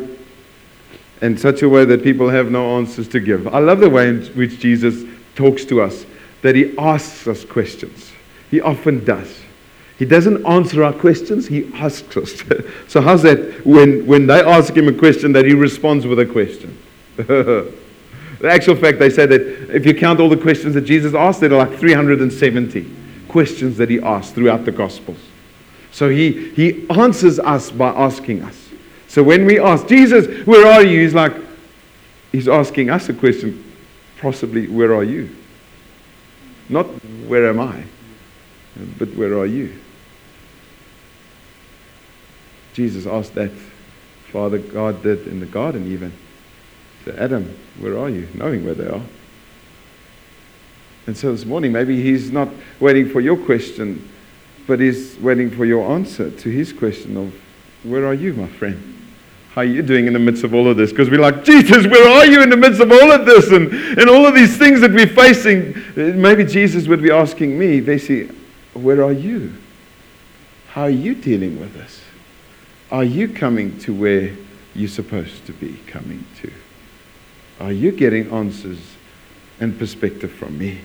in 1.23 1.37
such 1.37 1.62
a 1.62 1.69
way 1.69 1.85
that 1.85 2.05
people 2.05 2.29
have 2.29 2.53
no 2.53 2.77
answers 2.77 3.09
to 3.09 3.21
give. 3.21 3.49
I 3.49 3.59
love 3.59 3.81
the 3.81 3.91
way 3.91 4.09
in 4.09 4.25
which 4.37 4.61
Jesus 4.61 5.05
talks 5.35 5.65
to 5.67 5.83
us, 5.83 6.07
that 6.43 6.55
he 6.55 6.77
asks 6.79 7.27
us 7.27 7.45
questions. 7.45 8.12
He 8.50 8.61
often 8.61 9.05
does. 9.05 9.41
He 10.00 10.07
doesn't 10.07 10.47
answer 10.47 10.83
our 10.83 10.95
questions, 10.95 11.47
he 11.47 11.71
asks 11.75 12.16
us. 12.16 12.42
so, 12.88 13.02
how's 13.02 13.21
that 13.21 13.66
when, 13.66 14.07
when 14.07 14.26
they 14.26 14.40
ask 14.40 14.75
him 14.75 14.88
a 14.88 14.95
question 14.95 15.33
that 15.33 15.45
he 15.45 15.52
responds 15.52 16.07
with 16.07 16.19
a 16.19 16.25
question? 16.25 16.75
the 17.16 17.71
actual 18.42 18.76
fact, 18.76 18.99
they 18.99 19.11
say 19.11 19.26
that 19.26 19.42
if 19.42 19.85
you 19.85 19.92
count 19.92 20.19
all 20.19 20.30
the 20.30 20.38
questions 20.38 20.73
that 20.73 20.87
Jesus 20.87 21.12
asked, 21.12 21.42
there 21.42 21.52
are 21.52 21.69
like 21.69 21.78
370 21.78 22.90
questions 23.28 23.76
that 23.76 23.90
he 23.90 24.00
asked 24.00 24.35
throughout 24.35 24.64
the 24.64 24.73
Gospels. 24.73 25.19
So, 25.92 26.09
he, 26.09 26.49
he 26.52 26.88
answers 26.88 27.38
us 27.38 27.71
by 27.71 27.90
asking 27.90 28.40
us. 28.40 28.71
So, 29.07 29.23
when 29.23 29.45
we 29.45 29.61
ask, 29.61 29.87
Jesus, 29.87 30.47
where 30.47 30.66
are 30.66 30.83
you? 30.83 31.02
He's 31.02 31.12
like, 31.12 31.35
he's 32.33 32.49
asking 32.49 32.88
us 32.88 33.11
a 33.11 33.12
question, 33.12 33.71
possibly, 34.19 34.66
where 34.66 34.95
are 34.95 35.04
you? 35.04 35.28
Not, 36.71 36.87
where 37.26 37.50
am 37.50 37.61
I? 37.61 37.85
But 38.99 39.14
where 39.14 39.38
are 39.38 39.45
you? 39.45 39.75
Jesus 42.81 43.07
asked 43.07 43.35
that 43.35 43.51
Father 44.33 44.59
God 44.59 45.03
did 45.03 45.27
in 45.27 45.39
the 45.39 45.45
garden, 45.45 45.93
even. 45.93 46.15
Said, 47.05 47.17
Adam, 47.17 47.59
where 47.79 47.99
are 47.99 48.09
you? 48.09 48.27
Knowing 48.33 48.65
where 48.65 48.73
they 48.73 48.89
are. 48.89 49.03
And 51.07 51.15
so 51.15 51.31
this 51.31 51.45
morning, 51.45 51.73
maybe 51.73 52.01
he's 52.01 52.33
not 52.33 52.49
waiting 52.79 53.11
for 53.11 53.21
your 53.21 53.37
question, 53.37 54.09
but 54.67 54.81
he's 54.81 55.19
waiting 55.19 55.51
for 55.51 55.67
your 55.67 55.91
answer 55.93 56.31
to 56.31 56.49
his 56.49 56.73
question 56.73 57.19
of, 57.19 57.35
Where 57.83 58.07
are 58.07 58.15
you, 58.15 58.33
my 58.33 58.47
friend? 58.47 58.97
How 59.53 59.61
are 59.61 59.65
you 59.65 59.83
doing 59.83 60.07
in 60.07 60.15
the 60.15 60.19
midst 60.19 60.43
of 60.43 60.55
all 60.55 60.67
of 60.67 60.79
this? 60.79 60.89
Because 60.89 61.11
we're 61.11 61.21
like, 61.21 61.45
Jesus, 61.45 61.87
where 61.87 62.09
are 62.09 62.25
you 62.25 62.43
in 62.43 62.49
the 62.49 62.57
midst 62.57 62.81
of 62.81 62.91
all 62.91 63.13
of 63.13 63.27
this 63.27 63.51
and, 63.51 63.71
and 63.99 64.09
all 64.09 64.25
of 64.25 64.35
these 64.35 64.57
things 64.57 64.81
that 64.81 64.91
we're 64.91 65.07
facing? 65.07 65.75
Maybe 65.97 66.45
Jesus 66.47 66.89
would 66.89 67.03
be 67.03 67.11
asking 67.11 67.59
me, 67.59 67.83
basically, 67.83 68.35
Where 68.73 69.05
are 69.05 69.13
you? 69.13 69.53
How 70.69 70.83
are 70.83 70.91
you 70.91 71.15
dealing 71.15 71.61
with 71.61 71.75
this? 71.75 72.00
Are 72.91 73.05
you 73.05 73.29
coming 73.29 73.79
to 73.81 73.95
where 73.95 74.33
you're 74.75 74.89
supposed 74.89 75.47
to 75.47 75.53
be 75.53 75.79
coming 75.87 76.25
to? 76.43 76.51
Are 77.61 77.73
you 77.73 77.93
getting 77.93 78.31
answers 78.33 78.81
and 79.61 79.79
perspective 79.79 80.33
from 80.33 80.59
me? 80.59 80.81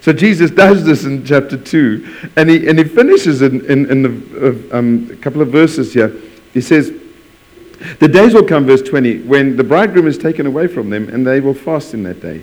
So 0.00 0.12
Jesus 0.12 0.50
does 0.50 0.84
this 0.84 1.04
in 1.04 1.24
chapter 1.24 1.56
2, 1.56 2.32
and 2.36 2.50
he, 2.50 2.66
and 2.66 2.78
he 2.78 2.84
finishes 2.84 3.42
in, 3.42 3.64
in, 3.70 3.90
in 3.90 4.02
the, 4.02 4.76
um, 4.76 5.08
a 5.12 5.16
couple 5.16 5.42
of 5.42 5.48
verses 5.48 5.92
here. 5.92 6.12
He 6.52 6.60
says, 6.60 6.92
The 8.00 8.08
days 8.08 8.34
will 8.34 8.46
come, 8.46 8.64
verse 8.64 8.82
20, 8.82 9.22
when 9.22 9.56
the 9.56 9.64
bridegroom 9.64 10.08
is 10.08 10.18
taken 10.18 10.46
away 10.46 10.66
from 10.66 10.90
them, 10.90 11.08
and 11.08 11.26
they 11.26 11.40
will 11.40 11.54
fast 11.54 11.94
in 11.94 12.02
that 12.04 12.20
day. 12.20 12.42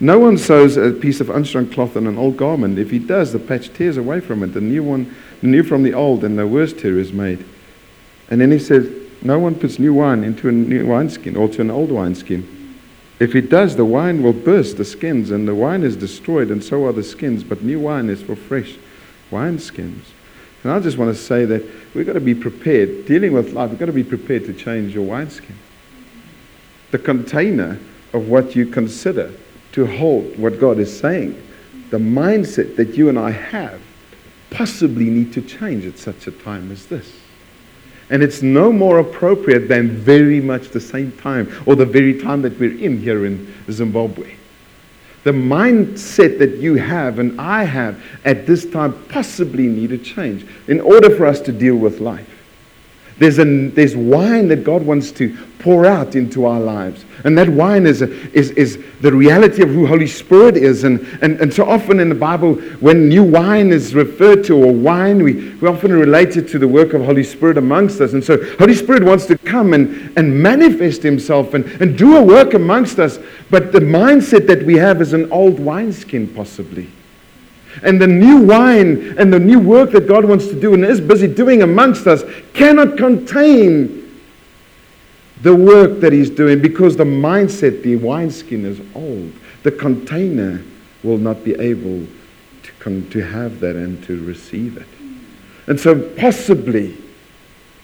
No 0.00 0.18
one 0.18 0.36
sews 0.36 0.76
a 0.76 0.90
piece 0.90 1.20
of 1.20 1.30
unstrung 1.30 1.70
cloth 1.70 1.96
on 1.96 2.06
an 2.06 2.18
old 2.18 2.36
garment. 2.36 2.78
If 2.78 2.90
he 2.90 2.98
does, 2.98 3.32
the 3.32 3.38
patch 3.38 3.72
tears 3.72 3.96
away 3.96 4.20
from 4.20 4.42
it, 4.42 4.48
the 4.48 4.60
new 4.60 4.82
one, 4.82 5.14
the 5.40 5.46
new 5.46 5.62
from 5.62 5.84
the 5.84 5.94
old, 5.94 6.24
and 6.24 6.38
the 6.38 6.46
worse 6.46 6.72
tear 6.72 6.98
is 6.98 7.12
made. 7.12 7.44
And 8.30 8.40
then 8.40 8.50
he 8.50 8.58
says, 8.58 8.90
No 9.22 9.38
one 9.38 9.54
puts 9.54 9.78
new 9.78 9.94
wine 9.94 10.24
into 10.24 10.48
a 10.48 10.52
new 10.52 10.86
wineskin 10.86 11.36
or 11.36 11.48
to 11.48 11.60
an 11.60 11.70
old 11.70 11.90
wineskin. 11.90 12.54
If 13.20 13.34
it 13.34 13.48
does, 13.48 13.76
the 13.76 13.84
wine 13.84 14.22
will 14.22 14.32
burst 14.32 14.76
the 14.76 14.84
skins, 14.84 15.30
and 15.30 15.46
the 15.46 15.54
wine 15.54 15.82
is 15.82 15.96
destroyed, 15.96 16.50
and 16.50 16.62
so 16.62 16.84
are 16.86 16.92
the 16.92 17.04
skins. 17.04 17.44
But 17.44 17.62
new 17.62 17.78
wine 17.78 18.10
is 18.10 18.22
for 18.22 18.34
fresh 18.34 18.76
wineskins. 19.30 20.02
And 20.62 20.72
I 20.72 20.80
just 20.80 20.98
want 20.98 21.14
to 21.14 21.22
say 21.22 21.44
that 21.44 21.62
we've 21.94 22.06
got 22.06 22.14
to 22.14 22.20
be 22.20 22.34
prepared. 22.34 23.06
Dealing 23.06 23.32
with 23.32 23.52
life, 23.52 23.70
we've 23.70 23.78
got 23.78 23.86
to 23.86 23.92
be 23.92 24.04
prepared 24.04 24.46
to 24.46 24.54
change 24.54 24.94
your 24.94 25.04
wineskin. 25.04 25.56
The 26.90 26.98
container 26.98 27.78
of 28.12 28.28
what 28.28 28.56
you 28.56 28.66
consider 28.66 29.32
to 29.72 29.86
hold 29.86 30.38
what 30.38 30.58
God 30.58 30.78
is 30.78 30.96
saying, 30.98 31.40
the 31.90 31.98
mindset 31.98 32.76
that 32.76 32.96
you 32.96 33.08
and 33.08 33.18
I 33.18 33.30
have, 33.30 33.80
possibly 34.50 35.06
need 35.06 35.32
to 35.34 35.42
change 35.42 35.84
at 35.84 35.98
such 35.98 36.26
a 36.26 36.30
time 36.30 36.70
as 36.70 36.86
this. 36.86 37.12
And 38.10 38.22
it's 38.22 38.42
no 38.42 38.72
more 38.72 38.98
appropriate 38.98 39.68
than 39.68 39.90
very 39.90 40.40
much 40.40 40.68
the 40.68 40.80
same 40.80 41.12
time 41.12 41.50
or 41.66 41.74
the 41.74 41.86
very 41.86 42.20
time 42.20 42.42
that 42.42 42.58
we're 42.58 42.78
in 42.78 43.00
here 43.00 43.24
in 43.24 43.54
Zimbabwe. 43.70 44.34
The 45.24 45.32
mindset 45.32 46.38
that 46.38 46.58
you 46.58 46.74
have 46.74 47.18
and 47.18 47.40
I 47.40 47.64
have 47.64 48.02
at 48.26 48.46
this 48.46 48.66
time 48.66 48.92
possibly 49.08 49.66
need 49.66 49.92
a 49.92 49.98
change 49.98 50.46
in 50.68 50.80
order 50.80 51.16
for 51.16 51.24
us 51.24 51.40
to 51.42 51.52
deal 51.52 51.76
with 51.76 52.00
life. 52.00 52.33
There's, 53.18 53.38
a, 53.38 53.68
there's 53.68 53.96
wine 53.96 54.48
that 54.48 54.64
God 54.64 54.82
wants 54.84 55.12
to 55.12 55.36
pour 55.60 55.86
out 55.86 56.14
into 56.14 56.44
our 56.44 56.60
lives. 56.60 57.06
And 57.24 57.38
that 57.38 57.48
wine 57.48 57.86
is, 57.86 58.02
a, 58.02 58.10
is, 58.32 58.50
is 58.50 58.84
the 59.00 59.10
reality 59.10 59.62
of 59.62 59.70
who 59.70 59.86
Holy 59.86 60.06
Spirit 60.06 60.58
is. 60.58 60.84
And, 60.84 61.00
and, 61.22 61.40
and 61.40 61.52
so 61.52 61.66
often 61.66 62.00
in 62.00 62.10
the 62.10 62.14
Bible, 62.14 62.56
when 62.80 63.08
new 63.08 63.22
wine 63.22 63.72
is 63.72 63.94
referred 63.94 64.44
to 64.44 64.62
or 64.62 64.72
wine, 64.72 65.22
we, 65.22 65.54
we 65.54 65.68
often 65.68 65.92
relate 65.92 66.36
it 66.36 66.48
to 66.48 66.58
the 66.58 66.68
work 66.68 66.92
of 66.92 67.02
Holy 67.02 67.24
Spirit 67.24 67.56
amongst 67.56 68.00
us. 68.00 68.12
And 68.12 68.22
so 68.22 68.36
Holy 68.56 68.74
Spirit 68.74 69.04
wants 69.04 69.26
to 69.26 69.38
come 69.38 69.72
and, 69.72 70.12
and 70.18 70.42
manifest 70.42 71.02
himself 71.02 71.54
and, 71.54 71.64
and 71.80 71.96
do 71.96 72.16
a 72.16 72.22
work 72.22 72.52
amongst 72.52 72.98
us. 72.98 73.18
But 73.48 73.72
the 73.72 73.80
mindset 73.80 74.46
that 74.48 74.64
we 74.64 74.74
have 74.74 75.00
is 75.00 75.14
an 75.14 75.30
old 75.32 75.58
wineskin, 75.58 76.28
possibly. 76.34 76.90
And 77.82 78.00
the 78.00 78.06
new 78.06 78.38
wine 78.38 79.14
and 79.18 79.32
the 79.32 79.38
new 79.38 79.58
work 79.58 79.90
that 79.92 80.06
God 80.06 80.24
wants 80.24 80.46
to 80.48 80.58
do 80.58 80.74
and 80.74 80.84
is 80.84 81.00
busy 81.00 81.26
doing 81.26 81.62
amongst 81.62 82.06
us 82.06 82.22
cannot 82.52 82.96
contain 82.96 84.00
the 85.42 85.54
work 85.54 86.00
that 86.00 86.12
He's 86.12 86.30
doing 86.30 86.62
because 86.62 86.96
the 86.96 87.04
mindset, 87.04 87.82
the 87.82 87.96
wineskin 87.96 88.64
is 88.64 88.80
old. 88.94 89.32
The 89.62 89.72
container 89.72 90.62
will 91.02 91.18
not 91.18 91.44
be 91.44 91.54
able 91.54 92.06
to, 92.62 92.72
con- 92.78 93.08
to 93.10 93.22
have 93.22 93.60
that 93.60 93.76
and 93.76 94.02
to 94.04 94.24
receive 94.24 94.76
it. 94.76 94.86
And 95.66 95.78
so, 95.78 96.00
possibly, 96.16 96.96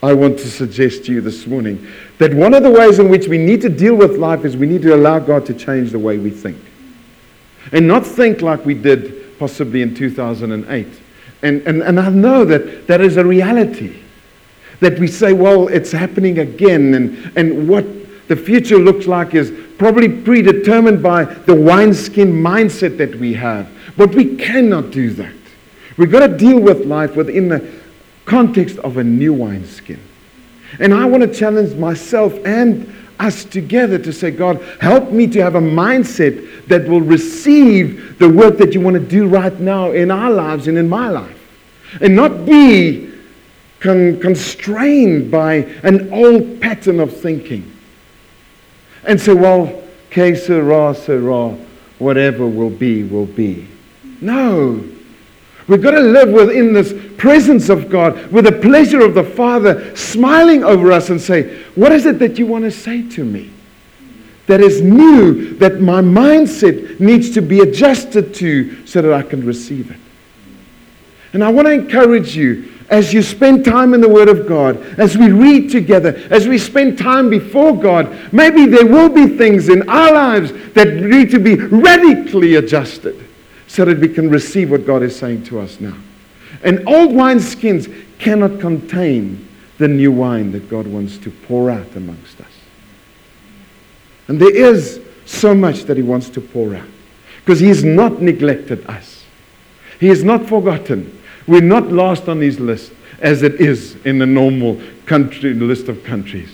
I 0.03 0.13
want 0.13 0.39
to 0.39 0.49
suggest 0.49 1.05
to 1.05 1.13
you 1.13 1.21
this 1.21 1.45
morning 1.45 1.87
that 2.17 2.33
one 2.33 2.53
of 2.53 2.63
the 2.63 2.71
ways 2.71 2.97
in 2.97 3.09
which 3.09 3.27
we 3.27 3.37
need 3.37 3.61
to 3.61 3.69
deal 3.69 3.95
with 3.95 4.17
life 4.17 4.45
is 4.45 4.57
we 4.57 4.65
need 4.65 4.81
to 4.81 4.95
allow 4.95 5.19
God 5.19 5.45
to 5.45 5.53
change 5.53 5.91
the 5.91 5.99
way 5.99 6.17
we 6.17 6.31
think. 6.31 6.57
And 7.71 7.87
not 7.87 8.05
think 8.05 8.41
like 8.41 8.65
we 8.65 8.73
did 8.73 9.20
possibly 9.41 9.81
in 9.81 9.95
2008. 9.95 10.87
And, 11.41 11.61
and, 11.63 11.81
and 11.81 11.99
I 11.99 12.09
know 12.09 12.45
that 12.45 12.85
that 12.85 13.01
is 13.01 13.17
a 13.17 13.25
reality. 13.25 13.99
That 14.81 14.99
we 14.99 15.07
say, 15.07 15.33
well, 15.33 15.67
it's 15.67 15.91
happening 15.91 16.37
again, 16.37 16.93
and, 16.93 17.35
and 17.35 17.67
what 17.67 17.83
the 18.27 18.35
future 18.35 18.77
looks 18.77 19.07
like 19.07 19.33
is 19.33 19.51
probably 19.79 20.09
predetermined 20.09 21.01
by 21.01 21.23
the 21.23 21.55
wineskin 21.55 22.31
mindset 22.31 22.97
that 22.97 23.15
we 23.15 23.33
have. 23.33 23.67
But 23.97 24.13
we 24.13 24.35
cannot 24.37 24.91
do 24.91 25.09
that. 25.09 25.33
We've 25.97 26.11
got 26.11 26.27
to 26.27 26.37
deal 26.37 26.59
with 26.59 26.85
life 26.85 27.15
within 27.15 27.49
the 27.49 27.67
context 28.25 28.77
of 28.77 28.97
a 28.97 29.03
new 29.03 29.33
wineskin. 29.33 29.99
And 30.77 30.93
I 30.93 31.05
want 31.05 31.23
to 31.23 31.33
challenge 31.33 31.73
myself 31.73 32.31
and 32.45 32.93
us 33.21 33.45
together 33.45 33.97
to 33.99 34.11
say, 34.11 34.31
God, 34.31 34.61
help 34.81 35.11
me 35.11 35.27
to 35.27 35.41
have 35.41 35.55
a 35.55 35.61
mindset 35.61 36.67
that 36.67 36.87
will 36.87 37.01
receive 37.01 38.17
the 38.19 38.27
work 38.27 38.57
that 38.57 38.73
you 38.73 38.81
want 38.81 38.95
to 38.95 38.99
do 38.99 39.27
right 39.27 39.57
now 39.59 39.91
in 39.91 40.11
our 40.11 40.31
lives 40.31 40.67
and 40.67 40.77
in 40.77 40.89
my 40.89 41.09
life. 41.09 41.37
And 42.01 42.15
not 42.15 42.45
be 42.45 43.11
con- 43.79 44.19
constrained 44.19 45.29
by 45.29 45.55
an 45.83 46.11
old 46.11 46.61
pattern 46.61 46.99
of 46.99 47.15
thinking. 47.15 47.71
And 49.03 49.19
say, 49.19 49.33
well, 49.33 49.83
que 50.09 50.35
sera, 50.35 50.95
sera, 50.95 51.49
whatever 51.99 52.47
will 52.47 52.69
be, 52.69 53.03
will 53.03 53.25
be. 53.25 53.67
No. 54.19 54.83
We've 55.67 55.81
got 55.81 55.91
to 55.91 55.99
live 55.99 56.29
within 56.29 56.73
this 56.73 56.91
presence 57.21 57.69
of 57.69 57.87
God, 57.87 58.31
with 58.31 58.45
the 58.45 58.51
pleasure 58.51 59.05
of 59.05 59.13
the 59.13 59.23
Father 59.23 59.95
smiling 59.95 60.63
over 60.63 60.91
us 60.91 61.11
and 61.11 61.21
say, 61.21 61.61
What 61.75 61.91
is 61.91 62.07
it 62.07 62.17
that 62.17 62.39
you 62.39 62.47
want 62.47 62.63
to 62.63 62.71
say 62.71 63.07
to 63.09 63.23
me? 63.23 63.51
That 64.47 64.59
is 64.59 64.81
new, 64.81 65.53
that 65.57 65.81
my 65.81 66.01
mindset 66.01 66.99
needs 66.99 67.29
to 67.35 67.41
be 67.43 67.59
adjusted 67.59 68.33
to 68.35 68.87
so 68.87 69.03
that 69.03 69.13
I 69.13 69.21
can 69.21 69.45
receive 69.45 69.91
it. 69.91 69.99
And 71.31 71.43
I 71.43 71.49
want 71.49 71.67
to 71.67 71.73
encourage 71.73 72.35
you 72.35 72.71
as 72.89 73.13
you 73.13 73.21
spend 73.21 73.65
time 73.65 73.93
in 73.93 74.01
the 74.01 74.09
Word 74.09 74.27
of 74.27 74.47
God, 74.47 74.77
as 74.99 75.15
we 75.15 75.31
read 75.31 75.69
together, 75.69 76.19
as 76.31 76.47
we 76.47 76.57
spend 76.57 76.97
time 76.97 77.29
before 77.29 77.77
God, 77.77 78.33
maybe 78.33 78.65
there 78.65 78.87
will 78.87 79.09
be 79.09 79.27
things 79.37 79.69
in 79.69 79.87
our 79.87 80.11
lives 80.11 80.51
that 80.73 80.95
need 80.95 81.29
to 81.29 81.39
be 81.39 81.53
radically 81.55 82.55
adjusted 82.55 83.23
so 83.67 83.85
that 83.85 83.99
we 83.99 84.09
can 84.09 84.27
receive 84.27 84.71
what 84.71 84.87
God 84.87 85.03
is 85.03 85.15
saying 85.15 85.43
to 85.43 85.59
us 85.59 85.79
now. 85.79 85.95
And 86.63 86.87
old 86.87 87.11
wineskins 87.11 87.93
cannot 88.19 88.59
contain 88.59 89.47
the 89.77 89.87
new 89.87 90.11
wine 90.11 90.51
that 90.51 90.69
God 90.69 90.85
wants 90.85 91.17
to 91.19 91.31
pour 91.31 91.71
out 91.71 91.95
amongst 91.95 92.39
us. 92.39 92.47
And 94.27 94.39
there 94.39 94.55
is 94.55 95.01
so 95.25 95.55
much 95.55 95.83
that 95.83 95.97
He 95.97 96.03
wants 96.03 96.29
to 96.29 96.41
pour 96.41 96.75
out 96.75 96.87
because 97.39 97.59
He 97.59 97.67
has 97.67 97.83
not 97.83 98.21
neglected 98.21 98.85
us, 98.87 99.23
He 99.99 100.07
has 100.07 100.23
not 100.23 100.45
forgotten. 100.45 101.17
We're 101.47 101.61
not 101.61 101.91
last 101.91 102.29
on 102.29 102.39
his 102.39 102.59
list 102.59 102.93
as 103.19 103.43
it 103.43 103.59
is 103.59 103.95
in 104.05 104.19
the 104.19 104.25
normal 104.25 104.79
country 105.05 105.53
list 105.53 105.89
of 105.89 106.03
countries. 106.03 106.49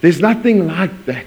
There's 0.00 0.20
nothing 0.20 0.66
like 0.66 1.04
that. 1.06 1.26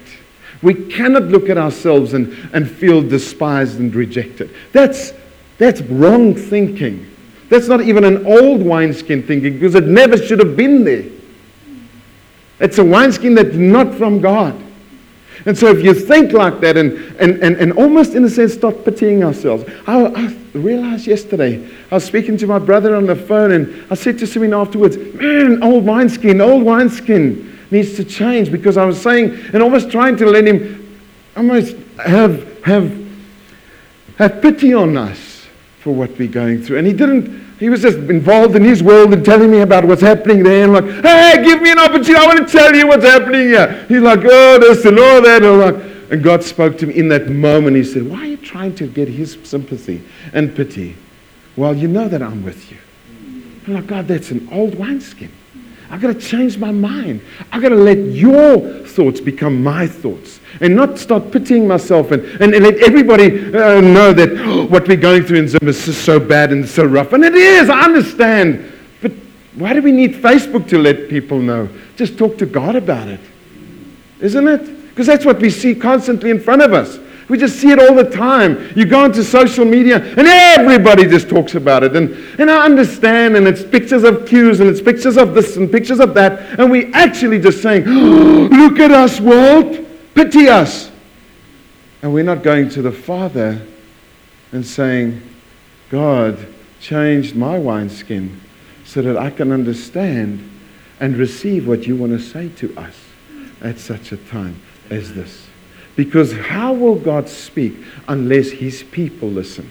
We 0.62 0.74
cannot 0.74 1.24
look 1.24 1.50
at 1.50 1.58
ourselves 1.58 2.14
and, 2.14 2.34
and 2.54 2.70
feel 2.70 3.02
despised 3.02 3.80
and 3.80 3.94
rejected. 3.94 4.54
That's, 4.72 5.14
that's 5.58 5.82
wrong 5.82 6.36
thinking. 6.36 7.10
That's 7.50 7.68
not 7.68 7.82
even 7.82 8.04
an 8.04 8.26
old 8.26 8.64
wineskin 8.64 9.24
thinking 9.24 9.54
because 9.54 9.76
it 9.76 9.86
never 9.86 10.18
should 10.18 10.40
have 10.40 10.58
been 10.58 10.84
there. 10.84 11.06
It's 12.60 12.78
a 12.78 12.84
wineskin 12.84 13.36
that's 13.36 13.56
not 13.56 13.94
from 13.94 14.22
God. 14.22 14.62
And 15.46 15.56
so 15.56 15.68
if 15.68 15.84
you 15.84 15.94
think 15.94 16.32
like 16.32 16.60
that 16.62 16.76
and, 16.76 16.94
and, 17.20 17.44
and, 17.44 17.56
and 17.58 17.74
almost 17.74 18.16
in 18.16 18.24
a 18.24 18.30
sense 18.30 18.54
start 18.54 18.84
pitying 18.84 19.24
ourselves. 19.24 19.66
I, 19.86 20.06
I 20.06 20.28
realized 20.54 21.06
yesterday, 21.06 21.70
I 21.92 21.96
was 21.96 22.04
speaking 22.04 22.38
to 22.38 22.48
my 22.48 22.58
brother 22.58 22.96
on 22.96 23.06
the 23.06 23.16
phone 23.16 23.52
and 23.52 23.86
I 23.92 23.96
said 23.96 24.18
to 24.20 24.26
him 24.26 24.54
afterwards, 24.54 24.98
man, 24.98 25.62
old 25.62 25.86
wineskin, 25.86 26.42
old 26.42 26.64
wineskin 26.64 27.60
needs 27.70 27.96
to 27.98 28.04
change 28.04 28.52
because 28.52 28.78
I 28.78 28.86
was 28.86 29.00
saying 29.00 29.38
and 29.54 29.62
almost 29.62 29.92
trying 29.92 30.18
to 30.18 30.26
let 30.26 30.48
him 30.48 31.00
almost 31.36 31.76
have, 32.04 32.64
have, 32.64 33.08
have 34.18 34.42
pity 34.42 34.74
on 34.74 34.98
us 34.98 35.35
for 35.86 35.94
what 35.94 36.18
we're 36.18 36.28
going 36.28 36.64
through. 36.64 36.80
And 36.80 36.88
he 36.88 36.94
didn't 36.94 37.46
he 37.60 37.70
was 37.70 37.84
just 37.84 38.00
involved 38.00 38.56
in 38.56 38.64
his 38.64 38.82
world 38.82 39.14
and 39.14 39.24
telling 39.24 39.52
me 39.52 39.60
about 39.60 39.86
what's 39.86 40.02
happening 40.02 40.42
there. 40.42 40.64
And 40.64 40.74
like, 40.74 40.84
hey, 40.84 41.44
give 41.44 41.62
me 41.62 41.72
an 41.72 41.78
opportunity. 41.78 42.16
I 42.16 42.26
want 42.26 42.48
to 42.48 42.52
tell 42.52 42.76
you 42.76 42.88
what's 42.88 43.06
happening 43.06 43.50
here. 43.50 43.86
He's 43.88 44.02
like, 44.02 44.22
oh, 44.24 44.58
this 44.60 44.84
and 44.84 44.98
all 44.98 45.22
that. 45.22 45.44
And, 45.44 45.60
like, 45.60 46.12
and 46.12 46.24
God 46.24 46.44
spoke 46.44 46.80
to 46.80 46.88
me 46.88 46.96
in 46.96 47.08
that 47.10 47.30
moment. 47.30 47.78
He 47.78 47.84
said, 47.84 48.10
why 48.10 48.22
are 48.22 48.26
you 48.26 48.38
trying 48.38 48.74
to 48.78 48.88
get 48.88 49.08
his 49.08 49.38
sympathy 49.44 50.02
and 50.34 50.56
pity? 50.56 50.96
Well, 51.56 51.76
you 51.76 51.88
know 51.88 52.10
that 52.10 52.22
I'm 52.22 52.44
with 52.44 52.72
you. 52.72 52.78
I'm 53.68 53.76
like, 53.76 53.88
God, 53.88 54.08
that's 54.08 54.32
an 54.32 54.50
old 54.52 54.76
wineskin. 54.76 55.32
I've 55.92 56.02
got 56.02 56.14
to 56.14 56.20
change 56.20 56.58
my 56.58 56.72
mind. 56.72 57.22
I've 57.52 57.62
got 57.62 57.70
to 57.70 57.76
let 57.76 58.00
your 58.00 58.86
thoughts 58.86 59.22
become 59.22 59.64
my 59.64 59.86
thoughts 59.88 60.40
and 60.62 60.76
not 60.76 60.98
start 60.98 61.32
pitying 61.32 61.68
myself 61.68 62.12
and, 62.12 62.24
and, 62.42 62.54
and 62.54 62.64
let 62.64 62.76
everybody 62.80 63.54
uh, 63.56 63.82
know 63.82 64.14
that 64.14 64.30
oh, 64.40 64.66
what 64.66 64.88
we're 64.88 64.96
going 64.98 65.24
through 65.24 65.40
in 65.40 65.48
Zim 65.48 65.68
is 65.68 65.98
so 65.98 66.20
bad 66.20 66.52
and 66.52 66.68
so 66.68 66.86
rough. 66.86 67.14
And 67.14 67.24
it 67.24 67.36
is, 67.36 67.70
I 67.70 67.82
understand. 67.82 68.72
But 69.02 69.12
why 69.56 69.74
do 69.74 69.82
we 69.82 69.92
need 69.92 70.14
Facebook 70.16 70.68
to 70.70 70.78
let 70.78 71.10
people 71.10 71.40
know? 71.40 71.70
Just 71.96 72.18
talk 72.18 72.38
to 72.38 72.46
God 72.46 72.76
about 72.76 73.08
it. 73.08 73.20
Isn't 74.20 74.48
it? 74.48 74.90
Because 74.90 75.08
that's 75.08 75.26
what 75.26 75.40
we 75.40 75.50
see 75.50 75.76
constantly 75.76 76.30
in 76.30 76.40
front 76.40 76.62
of 76.62 76.74
us. 76.74 77.00
We 77.28 77.40
just 77.40 77.60
see 77.60 77.72
it 77.72 77.80
all 77.80 77.96
the 77.96 78.10
time. 78.10 78.72
You 78.76 78.86
go 78.86 79.04
into 79.04 79.24
social 79.24 79.66
media 79.66 79.98
and 79.98 80.28
everybody 80.28 81.08
just 81.08 81.28
talks 81.28 81.56
about 81.56 81.84
it. 81.84 81.96
And, 81.96 82.12
and 82.40 82.52
I 82.52 82.66
understand, 82.66 83.36
and 83.36 83.48
it's 83.48 83.64
pictures 83.64 84.04
of 84.04 84.28
queues 84.28 84.60
and 84.60 84.70
it's 84.70 84.82
pictures 84.82 85.18
of 85.18 85.34
this 85.34 85.58
and 85.58 85.72
pictures 85.72 86.00
of 86.00 86.14
that. 86.14 86.60
And 86.60 86.70
we 86.70 86.94
actually 86.94 87.40
just 87.40 87.64
saying, 87.64 87.86
oh, 87.88 88.48
look 88.52 88.80
at 88.80 88.92
us, 88.92 89.20
world. 89.20 89.85
Pity 90.16 90.48
us. 90.48 90.90
And 92.02 92.14
we're 92.14 92.24
not 92.24 92.42
going 92.42 92.70
to 92.70 92.82
the 92.82 92.92
Father 92.92 93.62
and 94.52 94.66
saying, 94.66 95.22
God, 95.90 96.48
changed 96.80 97.36
my 97.36 97.60
wineskin 97.60 98.42
so 98.86 99.02
that 99.02 99.18
I 99.18 99.30
can 99.30 99.52
understand 99.52 100.50
and 101.00 101.18
receive 101.18 101.68
what 101.68 101.86
you 101.86 101.96
want 101.96 102.14
to 102.14 102.20
say 102.20 102.50
to 102.50 102.76
us 102.78 102.96
at 103.62 103.78
such 103.80 104.12
a 104.14 104.18
time 104.18 104.60
as 104.90 105.14
this. 105.14 105.48
Because 105.96 106.34
how 106.34 106.74
will 106.74 106.96
God 106.96 107.28
speak 107.28 107.76
unless 108.08 108.52
his 108.52 108.84
people 108.84 109.30
listen? 109.30 109.70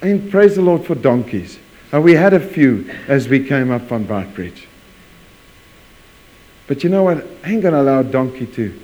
And 0.00 0.30
praise 0.30 0.56
the 0.56 0.62
Lord 0.62 0.84
for 0.84 0.94
donkeys. 0.94 1.58
And 1.92 2.02
we 2.02 2.14
had 2.14 2.32
a 2.32 2.40
few 2.40 2.90
as 3.08 3.28
we 3.28 3.46
came 3.46 3.70
up 3.70 3.92
on 3.92 4.04
Bridge. 4.04 4.66
But 6.66 6.82
you 6.82 6.90
know 6.90 7.02
what? 7.02 7.18
I 7.44 7.50
ain't 7.50 7.62
going 7.62 7.74
to 7.74 7.80
allow 7.80 8.00
a 8.00 8.04
donkey 8.04 8.46
to 8.46 8.78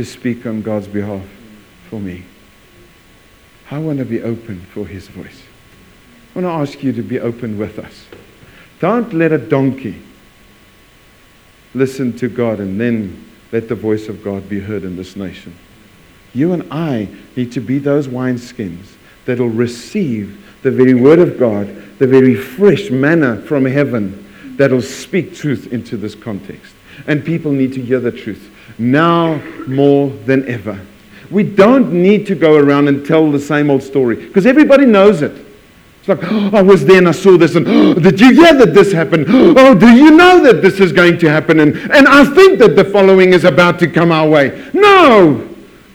to 0.00 0.06
speak 0.06 0.46
on 0.46 0.62
God's 0.62 0.88
behalf 0.88 1.26
for 1.90 2.00
me. 2.00 2.24
I 3.70 3.78
want 3.78 3.98
to 3.98 4.06
be 4.06 4.22
open 4.22 4.60
for 4.72 4.86
his 4.86 5.08
voice. 5.08 5.42
I 6.34 6.40
want 6.40 6.46
to 6.46 6.72
ask 6.72 6.82
you 6.82 6.90
to 6.94 7.02
be 7.02 7.20
open 7.20 7.58
with 7.58 7.78
us. 7.78 8.06
Don't 8.78 9.12
let 9.12 9.30
a 9.30 9.36
donkey 9.36 10.00
listen 11.74 12.16
to 12.16 12.30
God 12.30 12.60
and 12.60 12.80
then 12.80 13.30
let 13.52 13.68
the 13.68 13.74
voice 13.74 14.08
of 14.08 14.24
God 14.24 14.48
be 14.48 14.58
heard 14.58 14.84
in 14.84 14.96
this 14.96 15.16
nation. 15.16 15.54
You 16.32 16.54
and 16.54 16.66
I 16.72 17.06
need 17.36 17.52
to 17.52 17.60
be 17.60 17.78
those 17.78 18.08
wineskins 18.08 18.94
that'll 19.26 19.50
receive 19.50 20.42
the 20.62 20.70
very 20.70 20.94
word 20.94 21.18
of 21.18 21.38
God, 21.38 21.66
the 21.98 22.06
very 22.06 22.34
fresh 22.34 22.90
manna 22.90 23.42
from 23.42 23.66
heaven 23.66 24.56
that'll 24.56 24.80
speak 24.80 25.34
truth 25.34 25.70
into 25.74 25.98
this 25.98 26.14
context. 26.14 26.74
And 27.06 27.22
people 27.22 27.52
need 27.52 27.74
to 27.74 27.82
hear 27.82 28.00
the 28.00 28.12
truth 28.12 28.50
now 28.78 29.40
more 29.66 30.10
than 30.10 30.48
ever. 30.48 30.80
We 31.30 31.44
don't 31.44 31.92
need 31.92 32.26
to 32.26 32.34
go 32.34 32.56
around 32.56 32.88
and 32.88 33.06
tell 33.06 33.30
the 33.30 33.38
same 33.38 33.70
old 33.70 33.82
story 33.82 34.16
because 34.16 34.46
everybody 34.46 34.84
knows 34.84 35.22
it. 35.22 35.46
It's 36.00 36.08
like, 36.08 36.20
oh, 36.22 36.50
I 36.54 36.62
was 36.62 36.84
there 36.86 36.96
and 36.96 37.08
I 37.08 37.12
saw 37.12 37.36
this, 37.36 37.56
and 37.56 37.68
oh, 37.68 37.94
did 37.94 38.18
you 38.18 38.32
hear 38.32 38.54
that 38.54 38.72
this 38.72 38.90
happened? 38.90 39.26
Oh, 39.28 39.74
do 39.74 39.88
you 39.88 40.12
know 40.12 40.42
that 40.42 40.62
this 40.62 40.80
is 40.80 40.92
going 40.92 41.18
to 41.18 41.28
happen? 41.28 41.60
And, 41.60 41.76
and 41.76 42.08
I 42.08 42.24
think 42.24 42.58
that 42.58 42.74
the 42.74 42.86
following 42.86 43.34
is 43.34 43.44
about 43.44 43.78
to 43.80 43.86
come 43.86 44.10
our 44.10 44.26
way. 44.26 44.70
No! 44.72 45.46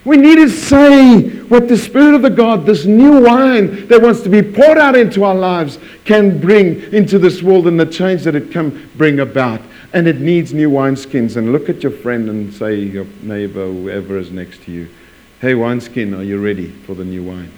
We 0.06 0.18
need 0.18 0.36
to 0.36 0.50
say 0.50 1.28
what 1.46 1.68
the 1.68 1.76
Spirit 1.76 2.14
of 2.14 2.22
the 2.22 2.30
God, 2.30 2.68
this 2.68 2.86
new 2.86 3.24
wine 3.24 3.88
that 3.88 4.00
wants 4.00 4.22
to 4.22 4.30
be 4.30 4.44
poured 4.44 4.78
out 4.78 4.96
into 4.96 5.24
our 5.24 5.34
lives, 5.34 5.80
can 6.06 6.40
bring 6.40 6.94
into 6.94 7.18
this 7.18 7.42
world 7.42 7.66
and 7.66 7.80
the 7.80 7.88
change 7.88 8.24
that 8.26 8.36
it 8.36 8.52
can 8.52 8.88
bring 8.96 9.20
about 9.20 9.60
and 9.96 10.10
it 10.10 10.20
needs 10.20 10.54
new 10.54 10.70
wineskins. 10.70 11.38
And 11.38 11.54
look 11.54 11.70
at 11.70 11.82
your 11.82 11.92
friend 11.92 12.30
and 12.30 12.54
say, 12.54 12.76
your 12.76 13.06
neighbor, 13.24 13.66
whoever 13.66 14.18
is 14.18 14.30
next 14.30 14.62
to 14.64 14.72
you, 14.72 14.90
hey, 15.40 15.56
wineskin, 15.56 16.14
are 16.14 16.22
you 16.22 16.38
ready 16.38 16.70
for 16.70 16.96
the 16.96 17.06
new 17.06 17.24
wine? 17.24 17.50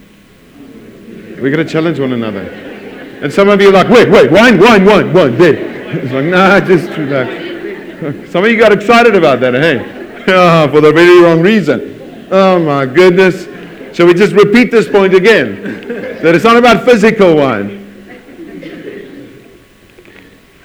We're 1.41 1.51
going 1.51 1.65
to 1.65 1.71
challenge 1.71 1.99
one 1.99 2.13
another. 2.13 2.41
And 2.41 3.33
some 3.33 3.49
of 3.49 3.59
you 3.59 3.69
are 3.69 3.73
like, 3.73 3.89
wait, 3.89 4.09
wait, 4.09 4.31
wine, 4.31 4.59
wine, 4.59 4.85
wine, 4.85 5.11
wine, 5.11 5.37
there. 5.37 5.75
It's 5.87 6.11
like, 6.11 6.25
nah, 6.25 6.59
just 6.59 6.89
relax. 6.97 8.29
Some 8.31 8.43
of 8.43 8.51
you 8.51 8.57
got 8.57 8.73
excited 8.73 9.15
about 9.15 9.39
that, 9.39 9.53
hey? 9.53 9.79
Oh, 10.27 10.67
for 10.71 10.81
the 10.81 10.91
very 10.91 11.23
wrong 11.23 11.41
reason. 11.41 12.27
Oh, 12.29 12.59
my 12.59 12.85
goodness. 12.85 13.45
Shall 13.95 14.05
we 14.05 14.13
just 14.13 14.33
repeat 14.33 14.69
this 14.69 14.89
point 14.89 15.13
again? 15.13 15.87
That 16.21 16.35
it's 16.35 16.43
not 16.43 16.57
about 16.57 16.83
physical 16.83 17.37
wine. 17.37 17.86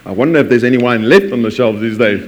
I 0.05 0.11
wonder 0.11 0.39
if 0.39 0.49
there's 0.49 0.63
any 0.63 0.77
wine 0.77 1.07
left 1.07 1.31
on 1.31 1.41
the 1.41 1.51
shelves 1.51 1.79
these 1.79 1.97
days. 1.97 2.23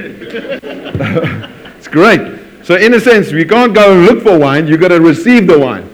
it's 1.78 1.88
great. 1.88 2.40
So, 2.64 2.76
in 2.76 2.94
a 2.94 3.00
sense, 3.00 3.32
you 3.32 3.46
can't 3.46 3.76
go 3.76 3.94
and 3.94 4.06
look 4.06 4.24
for 4.24 4.40
wine, 4.40 4.68
you've 4.68 4.80
got 4.80 4.88
to 4.88 5.02
receive 5.02 5.46
the 5.46 5.60
wine. 5.60 5.92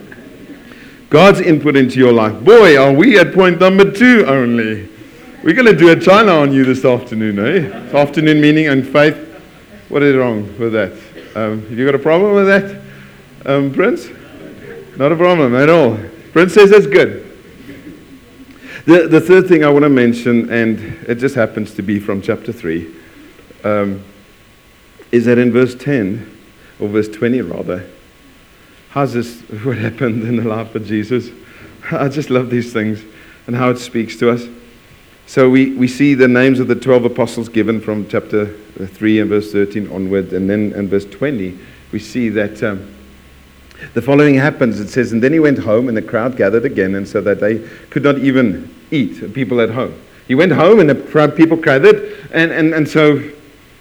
God's 1.09 1.41
input 1.41 1.75
into 1.75 1.99
your 1.99 2.13
life. 2.13 2.41
Boy, 2.43 2.81
are 2.81 2.93
we 2.93 3.19
at 3.19 3.33
point 3.33 3.59
number 3.59 3.91
two 3.91 4.25
only. 4.25 4.87
We're 5.43 5.55
going 5.55 5.65
to 5.65 5.75
do 5.75 5.89
a 5.89 5.99
China 5.99 6.33
on 6.33 6.53
you 6.53 6.63
this 6.63 6.85
afternoon, 6.85 7.39
eh? 7.39 7.97
Afternoon 7.97 8.39
meaning 8.39 8.67
and 8.67 8.87
faith. 8.87 9.17
What 9.89 10.03
is 10.03 10.15
wrong 10.15 10.43
with 10.59 10.71
that? 10.73 10.93
Um, 11.35 11.61
have 11.63 11.77
you 11.77 11.85
got 11.85 11.95
a 11.95 11.99
problem 11.99 12.35
with 12.35 12.45
that, 12.45 12.81
um, 13.45 13.73
Prince? 13.73 14.07
Not 14.97 15.11
a 15.11 15.15
problem 15.15 15.55
at 15.55 15.67
all. 15.67 15.97
Prince 16.31 16.53
says 16.53 16.69
that's 16.69 16.85
good. 16.85 17.30
The, 18.85 19.07
the 19.07 19.21
third 19.21 19.47
thing 19.47 19.63
I 19.63 19.69
want 19.69 19.83
to 19.83 19.89
mention, 19.89 20.49
and 20.49 20.79
it 21.07 21.15
just 21.15 21.35
happens 21.35 21.73
to 21.75 21.81
be 21.81 21.99
from 21.99 22.21
chapter 22.21 22.51
3, 22.51 22.93
um, 23.63 24.03
is 25.11 25.25
that 25.25 25.37
in 25.37 25.51
verse 25.51 25.75
10, 25.75 26.37
or 26.79 26.87
verse 26.87 27.07
20 27.09 27.41
rather, 27.41 27.87
how's 28.89 29.13
this 29.13 29.41
what 29.63 29.77
happened 29.77 30.23
in 30.23 30.37
the 30.37 30.43
life 30.43 30.73
of 30.75 30.85
Jesus? 30.85 31.29
I 31.91 32.07
just 32.07 32.29
love 32.29 32.49
these 32.49 32.73
things. 32.73 33.03
and 33.47 33.55
how 33.55 33.69
it 33.69 33.77
speaks 33.77 34.15
to 34.17 34.29
us. 34.29 34.47
So 35.27 35.49
we, 35.49 35.73
we 35.75 35.87
see 35.87 36.13
the 36.13 36.27
names 36.27 36.59
of 36.59 36.67
the 36.67 36.75
12 36.75 37.05
apostles 37.05 37.49
given 37.49 37.79
from 37.79 38.07
chapter 38.07 38.53
3 38.77 39.19
and 39.19 39.29
verse 39.29 39.51
13 39.51 39.91
onward. 39.91 40.33
And 40.33 40.49
then 40.49 40.73
in 40.73 40.89
verse 40.89 41.05
20, 41.05 41.57
we 41.91 41.99
see 41.99 42.29
that 42.29 42.61
um, 42.63 42.93
the 43.93 44.01
following 44.01 44.35
happens. 44.35 44.79
It 44.79 44.89
says, 44.89 45.11
And 45.11 45.21
then 45.21 45.33
he 45.33 45.39
went 45.39 45.59
home, 45.59 45.87
and 45.87 45.97
the 45.97 46.01
crowd 46.01 46.37
gathered 46.37 46.65
again, 46.65 46.95
and 46.95 47.07
so 47.07 47.21
that 47.21 47.39
they 47.39 47.67
could 47.89 48.03
not 48.03 48.17
even 48.19 48.73
eat, 48.91 49.33
people 49.33 49.61
at 49.61 49.69
home. 49.69 49.93
He 50.27 50.35
went 50.35 50.51
home, 50.51 50.79
and 50.79 50.89
the 50.89 50.95
crowd 50.95 51.35
people 51.35 51.57
gathered, 51.57 52.27
and, 52.31 52.51
and, 52.51 52.73
and 52.73 52.87
so 52.87 53.21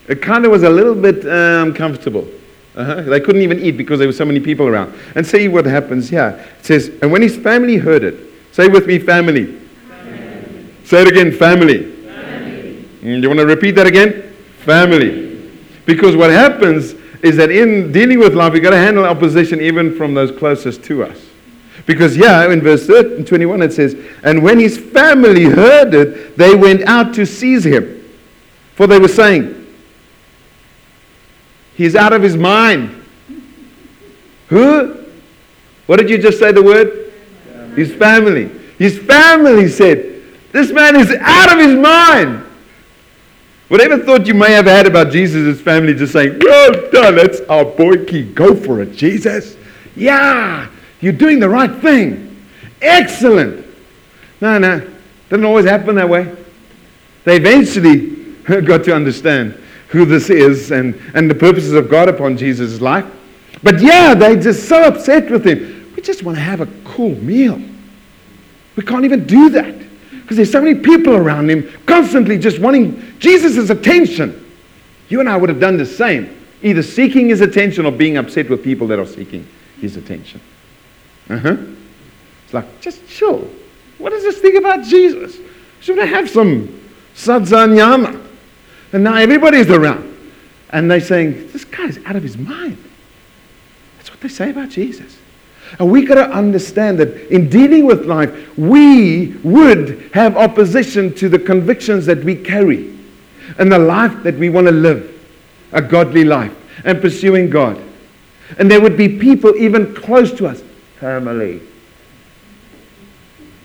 it 0.09 0.23
kind 0.23 0.45
of 0.45 0.51
was 0.51 0.65
a 0.65 0.71
little 0.71 0.95
bit 0.95 1.25
uncomfortable. 1.25 2.29
Um, 2.75 2.91
uh-huh. 2.91 3.03
They 3.03 3.21
couldn't 3.21 3.43
even 3.43 3.61
eat 3.61 3.73
because 3.73 3.99
there 3.99 4.09
were 4.09 4.13
so 4.13 4.25
many 4.25 4.41
people 4.41 4.67
around. 4.67 4.95
And 5.15 5.27
see 5.27 5.49
what 5.49 5.67
happens 5.67 6.09
here. 6.09 6.45
It 6.59 6.65
says, 6.65 6.91
And 7.03 7.13
when 7.13 7.23
his 7.23 7.37
family 7.37 7.77
heard 7.77 8.05
it, 8.05 8.17
say 8.53 8.69
with 8.69 8.87
me, 8.87 8.99
family. 8.99 9.47
family. 9.89 10.67
Say 10.85 11.03
it 11.03 11.09
again, 11.09 11.33
family. 11.33 11.93
family. 11.93 12.85
Mm, 13.03 13.23
you 13.23 13.29
want 13.29 13.41
to 13.41 13.47
repeat 13.47 13.73
that 13.73 13.87
again? 13.87 14.35
Family. 14.59 15.51
Because 15.85 16.17
what 16.17 16.31
happens 16.31 16.95
is 17.23 17.37
that 17.37 17.51
in 17.51 17.93
dealing 17.93 18.19
with 18.19 18.35
life, 18.35 18.53
we've 18.53 18.63
got 18.63 18.71
to 18.71 18.79
handle 18.79 19.05
opposition 19.05 19.61
even 19.61 19.95
from 19.95 20.15
those 20.15 20.31
closest 20.33 20.83
to 20.85 21.05
us. 21.05 21.27
Because 21.87 22.17
yeah, 22.17 22.51
in 22.51 22.61
verse 22.61 22.87
21 22.87 23.63
it 23.63 23.73
says, 23.73 23.97
And 24.23 24.43
when 24.43 24.59
his 24.59 24.79
family 24.79 25.45
heard 25.45 25.95
it, 25.95 26.37
they 26.37 26.55
went 26.55 26.83
out 26.83 27.15
to 27.15 27.27
seize 27.27 27.65
him. 27.65 27.97
For 28.75 28.87
they 28.87 28.99
were 28.99 29.09
saying, 29.09 29.57
He's 31.75 31.97
out 31.97 32.13
of 32.13 32.23
his 32.23 32.37
mind. 32.37 33.03
Who? 34.49 35.05
What 35.87 35.97
did 35.99 36.11
you 36.11 36.19
just 36.19 36.39
say 36.39 36.53
the 36.53 36.63
word? 36.63 37.13
His 37.75 37.93
family. 37.95 38.51
His 38.79 38.99
family 38.99 39.69
said, 39.69 40.23
This 40.53 40.71
man 40.71 40.97
is 40.97 41.11
out 41.21 41.53
of 41.53 41.59
his 41.59 41.75
mind. 41.75 42.45
Whatever 43.71 43.99
thought 43.99 44.27
you 44.27 44.35
may 44.35 44.51
have 44.51 44.67
had 44.67 44.89
about 44.89 45.13
Jesus' 45.13 45.61
family, 45.61 45.95
just 45.95 46.13
saying, 46.13 46.41
Well 46.43 46.91
done, 46.91 47.15
that's 47.15 47.41
our 47.43 47.65
boy 47.65 48.05
key. 48.05 48.25
Go 48.25 48.53
for 48.53 48.83
it, 48.83 48.93
Jesus. 48.97 49.57
Yeah, 49.95 50.69
you're 51.01 51.13
doing 51.13 51.39
the 51.39 51.49
right 51.49 51.73
thing. 51.81 52.45
Excellent. 52.83 53.65
No, 54.41 54.59
no, 54.59 54.91
doesn't 55.29 55.45
always 55.45 55.67
happen 55.67 55.95
that 55.95 56.09
way. 56.09 56.35
They 57.23 57.37
eventually 57.37 58.35
got 58.63 58.83
to 58.85 58.93
understand 58.93 59.53
who 59.91 60.05
this 60.05 60.31
is 60.31 60.73
and, 60.73 61.01
and 61.15 61.31
the 61.31 61.35
purposes 61.37 61.75
of 61.75 61.89
God 61.89 62.09
upon 62.09 62.37
Jesus' 62.37 62.81
life. 62.81 63.07
But 63.63 63.81
yeah, 63.81 64.15
they're 64.15 64.35
just 64.35 64.69
so 64.69 64.83
upset 64.83 65.31
with 65.31 65.47
him. 65.47 65.93
We 65.95 66.03
just 66.03 66.25
want 66.25 66.39
to 66.39 66.43
have 66.43 66.61
a 66.61 66.67
cool 66.83 67.15
meal. 67.15 67.63
We 68.75 68.83
can't 68.83 69.05
even 69.05 69.27
do 69.27 69.49
that. 69.51 69.89
Because 70.31 70.37
there's 70.37 70.53
so 70.53 70.62
many 70.62 70.79
people 70.79 71.16
around 71.16 71.51
him 71.51 71.69
constantly 71.87 72.38
just 72.38 72.61
wanting 72.61 73.19
Jesus' 73.19 73.69
attention. 73.69 74.49
You 75.09 75.19
and 75.19 75.29
I 75.29 75.37
would 75.37 75.49
have 75.49 75.59
done 75.59 75.77
the 75.77 75.85
same, 75.85 76.47
either 76.62 76.85
seeking 76.85 77.31
his 77.31 77.40
attention 77.40 77.85
or 77.85 77.90
being 77.90 78.16
upset 78.16 78.49
with 78.49 78.62
people 78.62 78.87
that 78.87 79.01
are 79.01 79.07
seeking 79.07 79.45
his 79.81 79.97
attention. 79.97 80.40
Uh-huh. 81.29 81.57
It's 82.45 82.55
like, 82.55 82.81
just 82.81 83.09
chill. 83.09 83.51
What 83.99 84.12
is 84.12 84.23
this 84.23 84.38
thing 84.38 84.57
about 84.57 84.85
Jesus? 84.85 85.37
Should 85.81 85.99
I 85.99 86.07
have 86.07 86.31
some 86.31 86.81
sadza 87.16 87.69
nyama? 87.69 88.25
And 88.93 89.03
now 89.03 89.16
everybody's 89.16 89.69
around. 89.69 90.16
And 90.69 90.88
they're 90.88 91.01
saying, 91.01 91.51
this 91.51 91.64
guy's 91.64 91.99
out 92.05 92.14
of 92.14 92.23
his 92.23 92.38
mind. 92.38 92.79
That's 93.97 94.12
what 94.12 94.21
they 94.21 94.29
say 94.29 94.51
about 94.51 94.69
Jesus. 94.69 95.19
And 95.79 95.91
we 95.91 96.05
got 96.05 96.17
to 96.17 96.31
understand 96.31 96.99
that 96.99 97.31
in 97.33 97.49
dealing 97.49 97.87
with 97.87 98.05
life, 98.07 98.59
we 98.59 99.29
would 99.45 100.11
have 100.13 100.37
opposition 100.37 101.15
to 101.15 101.29
the 101.29 101.39
convictions 101.39 102.07
that 102.07 102.25
we 102.25 102.35
carry 102.35 102.97
and 103.59 103.71
the 103.71 103.79
life 103.79 104.23
that 104.23 104.37
we 104.37 104.49
want 104.49 104.67
to 104.67 104.73
live, 104.73 105.19
a 105.73 105.81
godly 105.81 106.25
life, 106.25 106.55
and 106.85 107.01
pursuing 107.01 107.51
God. 107.51 107.81
And 108.59 108.71
there 108.71 108.81
would 108.81 108.97
be 108.97 109.09
people 109.19 109.55
even 109.57 109.95
close 109.95 110.33
to 110.35 110.47
us, 110.49 110.63
family. 110.99 111.61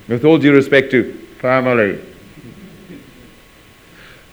With 0.08 0.24
all 0.24 0.38
due 0.38 0.54
respect 0.54 0.92
to 0.92 1.14
family, 1.40 2.00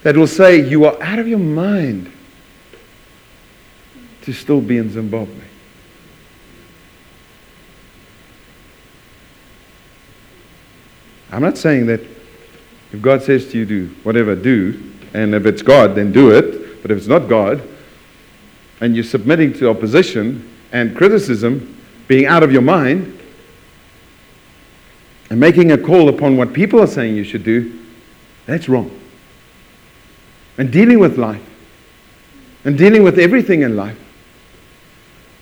that 0.03 0.15
will 0.15 0.27
say, 0.27 0.67
You 0.67 0.85
are 0.85 1.01
out 1.01 1.17
of 1.17 1.27
your 1.27 1.39
mind 1.39 2.11
to 4.23 4.33
still 4.33 4.61
be 4.61 4.77
in 4.77 4.91
Zimbabwe. 4.91 5.52
I'm 11.33 11.41
not 11.41 11.57
saying 11.57 11.87
that 11.87 12.01
if 12.91 13.01
God 13.01 13.23
says 13.23 13.51
to 13.51 13.57
you, 13.57 13.65
do 13.65 13.87
whatever, 14.03 14.35
do, 14.35 14.93
and 15.15 15.33
if 15.33 15.47
it's 15.47 15.63
God, 15.63 15.95
then 15.95 16.11
do 16.11 16.31
it. 16.31 16.81
But 16.83 16.91
if 16.91 16.97
it's 16.97 17.07
not 17.07 17.27
God, 17.27 17.67
and 18.81 18.93
you're 18.93 19.03
submitting 19.03 19.53
to 19.53 19.69
opposition 19.69 20.47
and 20.71 20.95
criticism, 20.95 21.75
being 22.07 22.27
out 22.27 22.43
of 22.43 22.51
your 22.51 22.61
mind, 22.61 23.19
and 25.31 25.39
making 25.39 25.71
a 25.71 25.77
call 25.77 26.09
upon 26.09 26.37
what 26.37 26.53
people 26.53 26.79
are 26.79 26.87
saying 26.87 27.15
you 27.15 27.23
should 27.23 27.43
do, 27.43 27.79
that's 28.45 28.69
wrong. 28.69 28.91
And 30.59 30.71
dealing 30.71 30.99
with 30.99 31.17
life, 31.17 31.41
and 32.63 32.77
dealing 32.77 33.01
with 33.01 33.17
everything 33.17 33.63
in 33.63 33.75
life, 33.75 33.97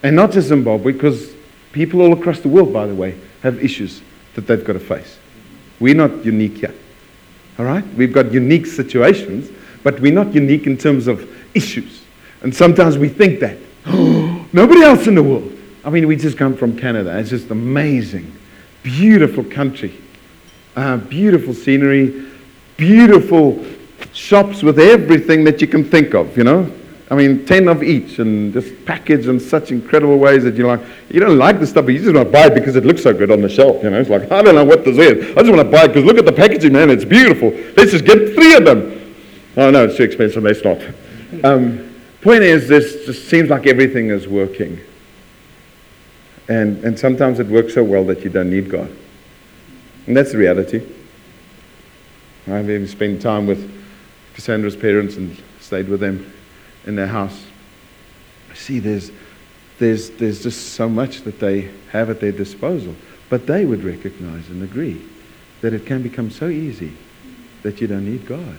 and 0.03 0.15
not 0.15 0.31
just 0.31 0.47
Zimbabwe, 0.47 0.93
because 0.93 1.33
people 1.73 2.01
all 2.01 2.13
across 2.13 2.39
the 2.39 2.47
world, 2.47 2.71
by 2.71 2.87
the 2.87 2.95
way, 2.95 3.19
have 3.43 3.61
issues 3.61 4.01
that 4.35 4.47
they've 4.47 4.63
got 4.63 4.73
to 4.73 4.79
face. 4.79 5.17
We're 5.81 5.95
not 5.95 6.23
unique 6.23 6.57
here. 6.57 6.75
All 7.59 7.65
right? 7.65 7.85
We've 7.95 8.13
got 8.13 8.31
unique 8.31 8.67
situations, 8.67 9.49
but 9.83 9.99
we're 9.99 10.13
not 10.13 10.33
unique 10.33 10.67
in 10.67 10.77
terms 10.77 11.07
of 11.07 11.27
issues. 11.55 12.03
And 12.41 12.55
sometimes 12.55 12.97
we 12.97 13.09
think 13.09 13.39
that. 13.39 13.57
Nobody 14.53 14.83
else 14.83 15.07
in 15.07 15.15
the 15.15 15.23
world. 15.23 15.57
I 15.83 15.89
mean, 15.89 16.07
we 16.07 16.15
just 16.15 16.37
come 16.37 16.55
from 16.55 16.77
Canada. 16.77 17.17
It's 17.17 17.31
just 17.31 17.49
amazing. 17.49 18.31
Beautiful 18.83 19.43
country. 19.43 19.99
Uh, 20.75 20.97
beautiful 20.97 21.55
scenery. 21.55 22.27
Beautiful 22.77 23.65
shops 24.13 24.61
with 24.61 24.79
everything 24.79 25.43
that 25.45 25.61
you 25.61 25.67
can 25.67 25.83
think 25.83 26.13
of, 26.13 26.37
you 26.37 26.43
know. 26.43 26.71
I 27.11 27.13
mean, 27.13 27.45
10 27.45 27.67
of 27.67 27.83
each 27.83 28.19
and 28.19 28.53
just 28.53 28.85
packaged 28.85 29.27
in 29.27 29.37
such 29.37 29.69
incredible 29.71 30.17
ways 30.17 30.45
that 30.45 30.55
you're 30.55 30.65
like, 30.65 30.79
you 31.09 31.19
don't 31.19 31.37
like 31.37 31.59
the 31.59 31.67
stuff, 31.67 31.83
but 31.83 31.93
you 31.93 31.99
just 31.99 32.15
want 32.15 32.25
to 32.25 32.31
buy 32.31 32.45
it 32.45 32.53
because 32.53 32.77
it 32.77 32.85
looks 32.85 33.03
so 33.03 33.13
good 33.13 33.29
on 33.31 33.41
the 33.41 33.49
shelf. 33.49 33.83
You 33.83 33.89
know, 33.89 33.99
it's 33.99 34.09
like, 34.09 34.31
I 34.31 34.41
don't 34.41 34.55
know 34.55 34.63
what 34.63 34.85
this 34.85 34.97
is. 34.97 35.35
I 35.35 35.41
just 35.41 35.51
want 35.53 35.57
to 35.57 35.65
buy 35.65 35.83
it 35.83 35.87
because 35.89 36.05
look 36.05 36.17
at 36.17 36.25
the 36.25 36.31
packaging, 36.31 36.71
man, 36.71 36.89
it's 36.89 37.03
beautiful. 37.03 37.49
Let's 37.75 37.91
just 37.91 38.05
get 38.05 38.33
three 38.33 38.55
of 38.55 38.63
them. 38.63 39.13
Oh, 39.57 39.69
no, 39.69 39.83
it's 39.83 39.97
too 39.97 40.03
expensive. 40.03 40.41
Let's 40.41 40.63
not. 40.63 40.81
Um, 41.43 41.93
point 42.21 42.43
is, 42.43 42.69
this 42.69 43.05
just 43.05 43.27
seems 43.27 43.49
like 43.49 43.67
everything 43.67 44.09
is 44.09 44.29
working. 44.29 44.79
And, 46.47 46.81
and 46.85 46.97
sometimes 46.97 47.41
it 47.41 47.47
works 47.47 47.73
so 47.73 47.83
well 47.83 48.05
that 48.05 48.23
you 48.23 48.29
don't 48.29 48.49
need 48.49 48.69
God. 48.69 48.89
And 50.07 50.15
that's 50.15 50.31
the 50.31 50.37
reality. 50.37 50.87
I've 52.47 52.69
even 52.69 52.87
spent 52.87 53.21
time 53.21 53.47
with 53.47 53.69
Cassandra's 54.33 54.77
parents 54.77 55.17
and 55.17 55.37
stayed 55.59 55.89
with 55.89 55.99
them 55.99 56.31
in 56.85 56.95
their 56.95 57.07
house. 57.07 57.45
See, 58.53 58.79
there's, 58.79 59.11
there's, 59.79 60.09
there's 60.11 60.43
just 60.43 60.73
so 60.73 60.89
much 60.89 61.21
that 61.21 61.39
they 61.39 61.71
have 61.91 62.09
at 62.09 62.19
their 62.19 62.31
disposal. 62.31 62.95
But 63.29 63.47
they 63.47 63.65
would 63.65 63.83
recognize 63.83 64.49
and 64.49 64.61
agree 64.61 65.01
that 65.61 65.73
it 65.73 65.85
can 65.85 66.01
become 66.03 66.29
so 66.29 66.49
easy 66.49 66.93
that 67.63 67.79
you 67.79 67.87
don't 67.87 68.05
need 68.05 68.25
God. 68.25 68.57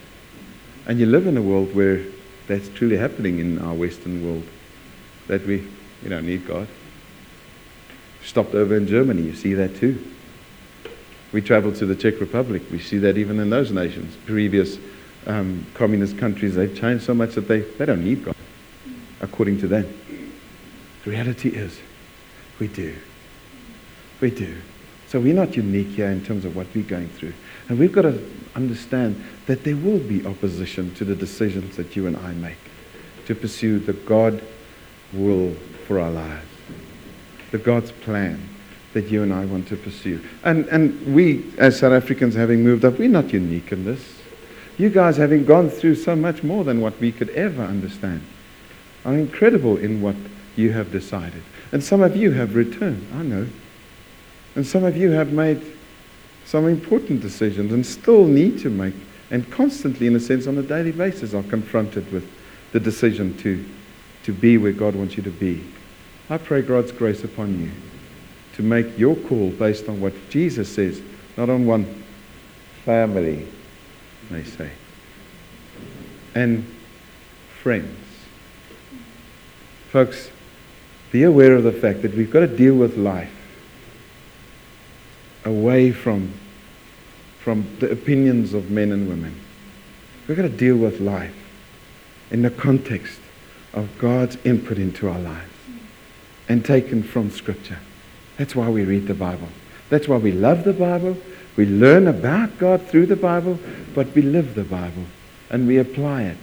And 0.87 0.99
you 0.99 1.07
live 1.07 1.27
in 1.27 1.37
a 1.37 1.43
world 1.43 1.75
where 1.75 2.05
that's 2.47 2.69
truly 2.71 2.97
happening 2.97 3.39
in 3.39 3.59
our 3.59 3.75
Western 3.75 4.25
world, 4.25 4.45
that 5.27 5.47
we, 5.47 5.69
we 6.03 6.09
don't 6.09 6.27
need 6.27 6.47
God. 6.47 6.67
Stopped 8.25 8.55
over 8.55 8.77
in 8.77 8.87
Germany, 8.87 9.23
you 9.23 9.35
see 9.35 9.55
that 9.55 9.77
too. 9.77 10.03
We 11.33 11.41
traveled 11.41 11.77
to 11.77 11.87
the 11.87 11.95
Czech 11.95 12.21
Republic, 12.21 12.63
we 12.71 12.79
see 12.79 12.99
that 12.99 13.17
even 13.17 13.41
in 13.41 13.51
those 13.51 13.71
nations, 13.71 14.17
previous 14.27 14.79
um, 15.27 15.67
communist 15.75 16.19
countries, 16.19 16.55
they've 16.55 16.77
changed 16.77 17.05
so 17.05 17.15
much 17.15 17.35
that 17.35 17.49
they, 17.49 17.61
they 17.61 17.87
don't 17.87 18.05
need 18.05 18.25
God, 18.25 18.37
according 19.21 19.59
to 19.61 19.69
them. 19.69 19.93
The 21.05 21.11
reality 21.11 21.49
is, 21.51 21.79
we 22.59 22.69
do. 22.69 22.95
We 24.21 24.31
do. 24.31 24.57
So 25.09 25.21
we're 25.21 25.35
not 25.35 25.57
unique 25.57 25.89
here 25.89 26.11
in 26.11 26.25
terms 26.25 26.45
of 26.45 26.57
what 26.57 26.67
we're 26.75 26.85
going 26.85 27.09
through. 27.09 27.35
And 27.69 27.79
we've 27.79 27.93
got 27.93 28.03
to 28.03 28.31
understand 28.55 29.23
that 29.47 29.65
there 29.65 29.77
will 29.77 29.99
be 29.99 30.25
opposition 30.25 30.95
to 30.95 31.05
the 31.05 31.15
decisions 31.15 31.77
that 31.77 31.97
you 31.97 32.07
and 32.07 32.17
I 32.17 32.33
make 32.33 32.57
to 33.27 33.35
pursue 33.35 33.79
the 33.79 33.93
God 33.93 34.43
will 35.13 35.55
for 35.87 36.01
our 36.01 36.11
lives, 36.11 36.47
the 37.51 37.59
God's 37.59 37.93
plan 37.93 38.49
that 38.93 39.09
you 39.09 39.23
and 39.23 39.33
I 39.33 39.45
want 39.45 39.69
to 39.69 39.77
pursue. 39.77 40.25
And, 40.45 40.67
and 40.69 41.15
we, 41.15 41.51
as 41.59 41.79
South 41.79 41.93
Africans, 41.93 42.35
having 42.35 42.63
moved 42.63 42.85
up, 42.85 42.99
we're 42.99 43.09
not 43.09 43.33
unique 43.33 43.73
in 43.73 43.85
this. 43.85 44.22
You 44.79 44.89
guys, 44.89 45.17
having 45.17 45.45
gone 45.45 45.69
through 45.69 45.97
so 45.97 46.17
much 46.17 46.43
more 46.43 46.65
than 46.65 46.81
what 46.81 46.99
we 46.99 47.13
could 47.13 47.31
ever 47.31 47.63
understand, 47.63 48.23
are 49.05 49.15
incredible 49.15 49.77
in 49.77 50.01
what 50.01 50.17
you 50.57 50.73
have 50.73 50.91
decided. 50.91 51.43
And 51.73 51.83
some 51.83 52.03
of 52.03 52.17
you 52.17 52.31
have 52.33 52.55
returned, 52.55 53.07
I 53.15 53.23
know. 53.23 53.47
And 54.55 54.67
some 54.67 54.85
of 54.85 54.97
you 54.97 55.11
have 55.11 55.33
made 55.33 55.63
some 56.45 56.67
important 56.67 57.21
decisions 57.21 57.73
and 57.73 57.85
still 57.85 58.27
need 58.27 58.59
to 58.61 58.71
make, 58.71 58.95
and 59.31 59.51
constantly, 59.51 60.07
in 60.07 60.17
a 60.17 60.21
sense, 60.21 60.47
on 60.47 60.59
a 60.59 60.63
daily 60.63 60.93
basis, 60.93 61.35
are 61.35 61.43
confronted 61.45 62.11
with 62.13 62.31
the 62.73 62.81
decision 62.81 63.37
to, 63.39 63.65
to 64.25 64.33
be 64.33 64.59
where 64.59 64.73
God 64.73 64.95
wants 64.95 65.17
you 65.17 65.23
to 65.23 65.31
be. 65.31 65.65
I 66.29 66.39
pray 66.39 66.63
God's 66.63 66.93
grace 66.93 67.25
upon 67.25 67.61
you 67.61 67.71
to 68.55 68.63
make 68.63 68.99
your 68.99 69.17
call 69.17 69.51
based 69.51 69.89
on 69.89 70.01
what 70.01 70.13
Jesus 70.31 70.75
says, 70.75 71.01
not 71.37 71.49
on 71.49 71.67
one 71.67 72.05
family, 72.85 73.47
they 74.31 74.45
say, 74.45 74.71
and 76.35 76.65
friends. 77.63 77.99
Folks, 79.91 80.31
be 81.11 81.23
aware 81.23 81.55
of 81.55 81.65
the 81.65 81.73
fact 81.73 82.03
that 82.03 82.15
we've 82.15 82.31
got 82.31 82.41
to 82.41 82.47
deal 82.47 82.75
with 82.75 82.97
life 82.97 83.31
away 85.45 85.93
from, 85.93 86.33
from 87.41 87.67
the 87.81 87.91
opinions 87.91 88.55
of 88.55 88.71
men 88.71 88.93
and 88.93 89.09
women. 89.09 89.39
We've 90.27 90.37
got 90.37 90.45
to 90.45 90.49
deal 90.49 90.77
with 90.77 91.01
life 91.01 91.35
in 92.31 92.43
the 92.43 92.51
context 92.51 93.21
of 93.75 93.99
God's 93.99 94.37
input 94.45 94.79
into 94.79 95.09
our 95.09 95.19
lives 95.19 95.53
and 96.49 96.65
taken 96.65 97.03
from 97.03 97.31
Scripture. 97.31 97.79
That's 98.39 98.57
why 98.57 98.69
we 98.69 98.85
read 98.85 99.07
the 99.07 99.15
Bible. 99.15 99.49
That's 99.91 100.09
why 100.09 100.17
we 100.17 100.33
love 100.33 100.65
the 100.65 100.73
Bible. 100.73 101.17
We 101.57 101.67
learn 101.67 102.07
about 102.07 102.59
God 102.59 102.87
through 102.87 103.07
the 103.07 103.17
Bible, 103.17 103.59
but 103.95 104.15
we 104.15 104.23
live 104.23 104.55
the 104.55 104.65
Bible 104.65 105.05
and 105.51 105.67
we 105.67 105.79
apply 105.79 106.23
it. 106.23 106.39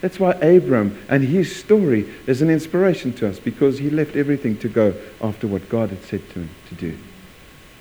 That's 0.00 0.18
why 0.18 0.32
Abram 0.32 0.98
and 1.08 1.22
his 1.22 1.54
story 1.54 2.08
is 2.26 2.42
an 2.42 2.50
inspiration 2.50 3.12
to 3.14 3.28
us 3.28 3.38
because 3.38 3.78
he 3.78 3.90
left 3.90 4.16
everything 4.16 4.56
to 4.58 4.68
go 4.68 4.94
after 5.20 5.46
what 5.46 5.68
God 5.68 5.90
had 5.90 6.02
said 6.04 6.26
to 6.30 6.40
him 6.40 6.50
to 6.68 6.74
do. 6.74 6.98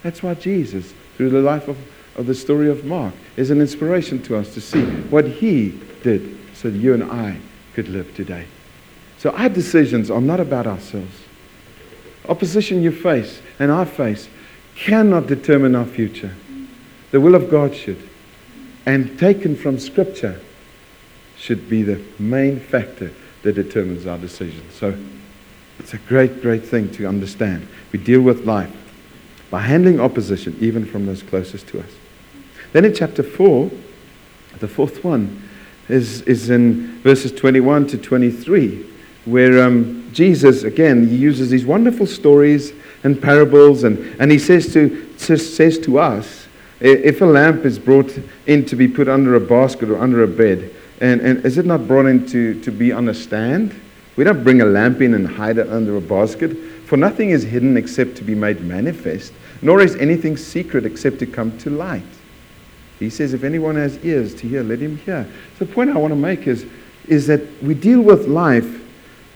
That's 0.03 0.21
why 0.21 0.33
Jesus, 0.33 0.93
through 1.15 1.29
the 1.29 1.41
life 1.41 1.67
of, 1.67 1.77
of 2.17 2.25
the 2.25 2.35
story 2.35 2.69
of 2.69 2.85
Mark, 2.85 3.13
is 3.37 3.51
an 3.51 3.61
inspiration 3.61 4.21
to 4.23 4.35
us 4.35 4.53
to 4.53 4.61
see 4.61 4.83
what 4.83 5.27
he 5.27 5.79
did 6.03 6.37
so 6.53 6.69
that 6.69 6.77
you 6.77 6.93
and 6.93 7.03
I 7.03 7.37
could 7.73 7.87
live 7.87 8.13
today. 8.15 8.45
So 9.17 9.31
our 9.31 9.49
decisions 9.49 10.11
are 10.11 10.21
not 10.21 10.39
about 10.39 10.67
ourselves. 10.67 11.23
Opposition 12.27 12.83
you 12.83 12.91
face 12.91 13.41
and 13.59 13.71
I 13.71 13.85
face 13.85 14.29
cannot 14.75 15.27
determine 15.27 15.75
our 15.75 15.85
future. 15.85 16.35
The 17.11 17.21
will 17.21 17.35
of 17.35 17.49
God 17.49 17.75
should. 17.75 18.07
And 18.85 19.17
taken 19.19 19.55
from 19.55 19.79
Scripture 19.79 20.39
should 21.37 21.69
be 21.69 21.83
the 21.83 22.01
main 22.17 22.59
factor 22.59 23.11
that 23.43 23.53
determines 23.53 24.05
our 24.05 24.17
decisions. 24.17 24.73
So 24.73 24.97
it's 25.79 25.93
a 25.93 25.97
great, 25.97 26.41
great 26.41 26.65
thing 26.65 26.91
to 26.93 27.05
understand. 27.05 27.67
We 27.91 27.99
deal 27.99 28.21
with 28.21 28.45
life 28.45 28.75
by 29.49 29.61
handling 29.61 29.99
opposition, 29.99 30.55
even 30.59 30.85
from 30.85 31.05
those 31.05 31.23
closest 31.23 31.67
to 31.69 31.79
us. 31.79 31.91
Then 32.73 32.85
in 32.85 32.93
chapter 32.93 33.23
4, 33.23 33.71
the 34.59 34.67
fourth 34.67 35.03
one 35.03 35.49
is, 35.87 36.21
is 36.23 36.49
in 36.49 36.99
verses 37.01 37.31
21 37.31 37.87
to 37.87 37.97
23, 37.97 38.85
where 39.25 39.63
um, 39.63 40.07
Jesus, 40.13 40.63
again, 40.63 41.07
he 41.07 41.15
uses 41.15 41.49
these 41.49 41.65
wonderful 41.65 42.05
stories 42.05 42.73
and 43.03 43.19
parables, 43.21 43.83
and, 43.83 43.97
and 44.19 44.31
he 44.31 44.37
says 44.37 44.71
to, 44.73 45.17
says, 45.17 45.55
says 45.55 45.79
to 45.79 45.97
us, 45.97 46.47
if 46.79 47.21
a 47.21 47.25
lamp 47.25 47.65
is 47.65 47.77
brought 47.77 48.17
in 48.47 48.65
to 48.65 48.75
be 48.75 48.87
put 48.87 49.07
under 49.07 49.35
a 49.35 49.39
basket 49.39 49.89
or 49.89 49.99
under 49.99 50.23
a 50.23 50.27
bed, 50.27 50.73
and, 51.01 51.21
and 51.21 51.45
is 51.45 51.57
it 51.57 51.65
not 51.65 51.87
brought 51.87 52.05
in 52.05 52.25
to, 52.27 52.59
to 52.61 52.71
be 52.71 52.91
on 52.91 53.09
a 53.09 53.13
stand? 53.13 53.79
We 54.15 54.23
don't 54.23 54.43
bring 54.43 54.61
a 54.61 54.65
lamp 54.65 55.01
in 55.01 55.13
and 55.13 55.27
hide 55.27 55.57
it 55.57 55.69
under 55.69 55.95
a 55.95 56.01
basket. 56.01 56.57
For 56.85 56.97
nothing 56.97 57.29
is 57.29 57.43
hidden 57.43 57.77
except 57.77 58.15
to 58.17 58.23
be 58.23 58.35
made 58.35 58.61
manifest, 58.61 59.31
nor 59.61 59.81
is 59.81 59.95
anything 59.95 60.35
secret 60.35 60.85
except 60.85 61.19
to 61.19 61.25
come 61.25 61.57
to 61.59 61.69
light. 61.69 62.03
He 62.99 63.09
says, 63.09 63.33
if 63.33 63.43
anyone 63.43 63.75
has 63.75 64.03
ears 64.03 64.35
to 64.35 64.47
hear, 64.47 64.61
let 64.61 64.79
him 64.79 64.97
hear. 64.97 65.25
So 65.57 65.65
the 65.65 65.73
point 65.73 65.91
I 65.91 65.97
want 65.97 66.11
to 66.11 66.17
make 66.17 66.47
is, 66.47 66.65
is 67.07 67.27
that 67.27 67.41
we 67.63 67.73
deal 67.73 68.01
with 68.01 68.27
life, 68.27 68.85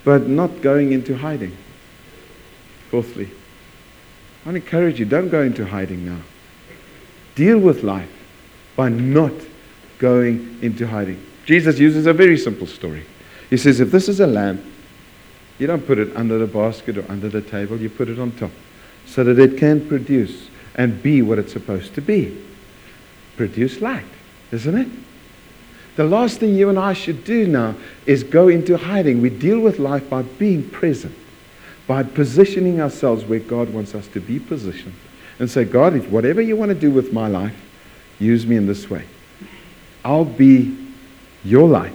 but 0.03 0.27
not 0.27 0.61
going 0.61 0.91
into 0.91 1.15
hiding. 1.15 1.55
Fourthly, 2.89 3.29
I 4.45 4.49
encourage 4.49 4.99
you, 4.99 5.05
don't 5.05 5.29
go 5.29 5.41
into 5.41 5.65
hiding 5.65 6.05
now. 6.05 6.19
Deal 7.35 7.57
with 7.57 7.83
life 7.83 8.09
by 8.75 8.89
not 8.89 9.33
going 9.99 10.59
into 10.61 10.87
hiding. 10.87 11.23
Jesus 11.45 11.79
uses 11.79 12.05
a 12.05 12.13
very 12.13 12.37
simple 12.37 12.67
story. 12.67 13.05
He 13.49 13.57
says, 13.57 13.79
if 13.79 13.91
this 13.91 14.07
is 14.07 14.19
a 14.19 14.27
lamp, 14.27 14.63
you 15.59 15.67
don't 15.67 15.85
put 15.85 15.99
it 15.99 16.15
under 16.15 16.37
the 16.37 16.47
basket 16.47 16.97
or 16.97 17.09
under 17.11 17.29
the 17.29 17.41
table, 17.41 17.77
you 17.77 17.89
put 17.89 18.09
it 18.09 18.19
on 18.19 18.31
top 18.31 18.51
so 19.05 19.23
that 19.23 19.39
it 19.39 19.57
can 19.57 19.87
produce 19.87 20.49
and 20.75 21.01
be 21.03 21.21
what 21.21 21.37
it's 21.37 21.53
supposed 21.53 21.93
to 21.95 22.01
be. 22.01 22.43
Produce 23.37 23.81
light, 23.81 24.05
isn't 24.51 24.77
it? 24.77 24.87
The 25.95 26.05
last 26.05 26.39
thing 26.39 26.55
you 26.55 26.69
and 26.69 26.79
I 26.79 26.93
should 26.93 27.23
do 27.23 27.45
now 27.47 27.75
is 28.05 28.23
go 28.23 28.47
into 28.47 28.77
hiding. 28.77 29.21
We 29.21 29.29
deal 29.29 29.59
with 29.59 29.77
life 29.77 30.09
by 30.09 30.23
being 30.23 30.67
present, 30.69 31.15
by 31.85 32.03
positioning 32.03 32.81
ourselves 32.81 33.23
where 33.25 33.39
God 33.39 33.71
wants 33.71 33.93
us 33.93 34.07
to 34.09 34.19
be 34.19 34.39
positioned. 34.39 34.95
And 35.43 35.51
say, 35.51 35.65
God, 35.65 35.93
if 35.93 36.07
whatever 36.07 36.39
you 36.41 36.55
want 36.55 36.69
to 36.69 36.75
do 36.75 36.89
with 36.89 37.11
my 37.11 37.27
life, 37.27 37.53
use 38.17 38.47
me 38.47 38.55
in 38.55 38.65
this 38.65 38.89
way. 38.89 39.03
I'll 40.05 40.23
be 40.23 40.73
your 41.43 41.67
light. 41.67 41.91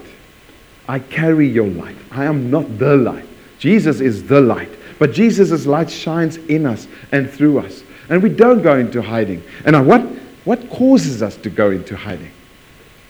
I 0.87 0.99
carry 0.99 1.49
your 1.49 1.67
light. 1.67 1.97
I 2.11 2.27
am 2.27 2.51
not 2.51 2.79
the 2.79 2.95
light. 2.95 3.25
Jesus 3.59 4.03
is 4.03 4.29
the 4.29 4.43
light. 4.43 4.69
But 4.99 5.15
Jesus' 5.15 5.65
light 5.65 5.91
shines 5.91 6.37
in 6.37 6.67
us 6.67 6.89
and 7.11 7.31
through 7.31 7.61
us. 7.61 7.83
And 8.11 8.23
we 8.23 8.29
don't 8.29 8.61
go 8.61 8.77
into 8.77 9.01
hiding. 9.01 9.43
And 9.65 9.89
what, 9.89 10.03
what 10.45 10.69
causes 10.69 11.23
us 11.23 11.35
to 11.39 11.49
go 11.49 11.71
into 11.71 11.97
hiding? 11.97 12.33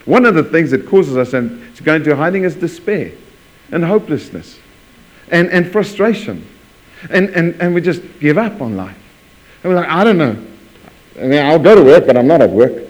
One 0.04 0.24
of 0.24 0.36
the 0.36 0.44
things 0.44 0.70
that 0.70 0.86
causes 0.86 1.16
us 1.16 1.32
to 1.32 1.82
go 1.82 1.96
into 1.96 2.14
hiding 2.14 2.44
is 2.44 2.54
despair 2.54 3.10
and 3.72 3.84
hopelessness 3.84 4.56
and, 5.32 5.48
and 5.48 5.68
frustration. 5.68 6.46
And, 7.10 7.28
and, 7.30 7.60
and 7.60 7.74
we 7.74 7.80
just 7.80 8.02
give 8.20 8.38
up 8.38 8.60
on 8.60 8.76
life. 8.76 8.96
We're 9.62 9.74
like, 9.74 9.88
I 9.88 10.04
don't 10.04 10.18
know. 10.18 10.36
I 11.18 11.26
mean, 11.26 11.44
I'll 11.44 11.58
go 11.58 11.74
to 11.74 11.82
work, 11.82 12.06
but 12.06 12.16
I'm 12.16 12.26
not 12.26 12.40
at 12.40 12.50
work. 12.50 12.84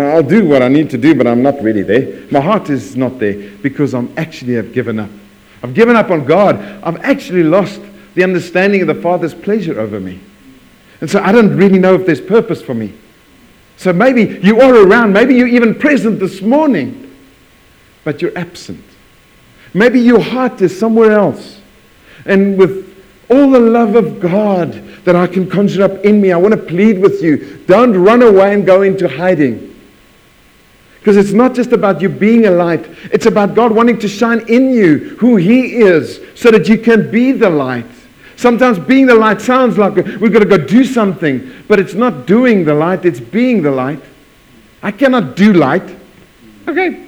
I'll 0.00 0.22
do 0.22 0.46
what 0.46 0.62
I 0.62 0.68
need 0.68 0.90
to 0.90 0.98
do, 0.98 1.14
but 1.14 1.26
I'm 1.26 1.42
not 1.42 1.62
really 1.62 1.82
there. 1.82 2.26
My 2.30 2.40
heart 2.40 2.70
is 2.70 2.96
not 2.96 3.18
there 3.18 3.50
because 3.62 3.94
I'm 3.94 4.12
actually 4.16 4.54
have 4.54 4.72
given 4.72 4.98
up. 4.98 5.10
I've 5.62 5.74
given 5.74 5.96
up 5.96 6.10
on 6.10 6.24
God. 6.24 6.56
I've 6.82 7.02
actually 7.04 7.42
lost 7.42 7.80
the 8.14 8.24
understanding 8.24 8.80
of 8.80 8.86
the 8.86 8.94
Father's 8.94 9.34
pleasure 9.34 9.78
over 9.78 10.00
me. 10.00 10.20
And 11.00 11.10
so 11.10 11.20
I 11.20 11.32
don't 11.32 11.56
really 11.56 11.78
know 11.78 11.94
if 11.94 12.06
there's 12.06 12.20
purpose 12.20 12.62
for 12.62 12.74
me. 12.74 12.94
So 13.76 13.92
maybe 13.92 14.38
you 14.42 14.60
are 14.60 14.74
around, 14.74 15.12
maybe 15.12 15.34
you're 15.34 15.48
even 15.48 15.74
present 15.74 16.20
this 16.20 16.40
morning, 16.40 17.14
but 18.04 18.22
you're 18.22 18.36
absent. 18.38 18.84
Maybe 19.74 20.00
your 20.00 20.20
heart 20.20 20.60
is 20.60 20.78
somewhere 20.78 21.12
else. 21.12 21.60
And 22.24 22.56
with 22.56 22.91
all 23.32 23.50
the 23.50 23.60
love 23.60 23.94
of 23.94 24.20
God 24.20 24.72
that 25.04 25.16
I 25.16 25.26
can 25.26 25.48
conjure 25.48 25.82
up 25.82 26.04
in 26.04 26.20
me, 26.20 26.32
I 26.32 26.36
want 26.36 26.52
to 26.52 26.60
plead 26.60 27.00
with 27.00 27.22
you 27.22 27.58
don't 27.66 27.96
run 27.96 28.22
away 28.22 28.54
and 28.54 28.66
go 28.66 28.82
into 28.82 29.08
hiding. 29.08 29.70
Because 30.98 31.16
it's 31.16 31.32
not 31.32 31.54
just 31.54 31.72
about 31.72 32.00
you 32.00 32.08
being 32.08 32.46
a 32.46 32.50
light, 32.50 32.86
it's 33.10 33.26
about 33.26 33.54
God 33.54 33.72
wanting 33.72 33.98
to 34.00 34.08
shine 34.08 34.46
in 34.48 34.70
you 34.70 35.16
who 35.18 35.36
He 35.36 35.76
is 35.76 36.20
so 36.34 36.50
that 36.50 36.68
you 36.68 36.78
can 36.78 37.10
be 37.10 37.32
the 37.32 37.50
light. 37.50 37.86
Sometimes 38.36 38.78
being 38.78 39.06
the 39.06 39.14
light 39.14 39.40
sounds 39.40 39.78
like 39.78 39.94
we've 39.94 40.32
got 40.32 40.40
to 40.40 40.44
go 40.44 40.58
do 40.58 40.84
something, 40.84 41.64
but 41.66 41.80
it's 41.80 41.94
not 41.94 42.26
doing 42.26 42.64
the 42.64 42.74
light, 42.74 43.04
it's 43.04 43.20
being 43.20 43.62
the 43.62 43.70
light. 43.70 44.02
I 44.82 44.92
cannot 44.92 45.36
do 45.36 45.52
light. 45.52 45.96
Okay. 46.68 47.06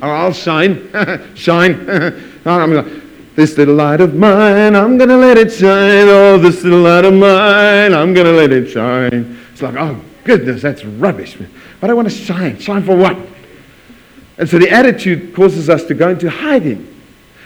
I'll 0.00 0.32
shine. 0.32 0.88
shine. 1.34 2.28
This 3.34 3.56
little 3.56 3.74
light 3.74 4.00
of 4.00 4.14
mine, 4.14 4.76
I'm 4.76 4.98
to 4.98 5.06
let 5.06 5.38
it 5.38 5.50
shine. 5.52 6.06
Oh, 6.08 6.38
this 6.38 6.62
little 6.62 6.80
light 6.80 7.04
of 7.04 7.14
mine, 7.14 7.94
I'm 7.94 8.14
to 8.14 8.24
let 8.24 8.52
it 8.52 8.70
shine. 8.70 9.38
It's 9.52 9.62
like, 9.62 9.74
oh, 9.76 9.98
goodness, 10.24 10.60
that's 10.60 10.84
rubbish. 10.84 11.38
But 11.80 11.88
I 11.88 11.94
want 11.94 12.10
to 12.10 12.14
shine. 12.14 12.58
Shine 12.58 12.82
for 12.82 12.96
what? 12.96 13.16
And 14.36 14.48
so 14.48 14.58
the 14.58 14.70
attitude 14.70 15.34
causes 15.34 15.70
us 15.70 15.84
to 15.84 15.94
go 15.94 16.10
into 16.10 16.28
hiding. 16.28 16.88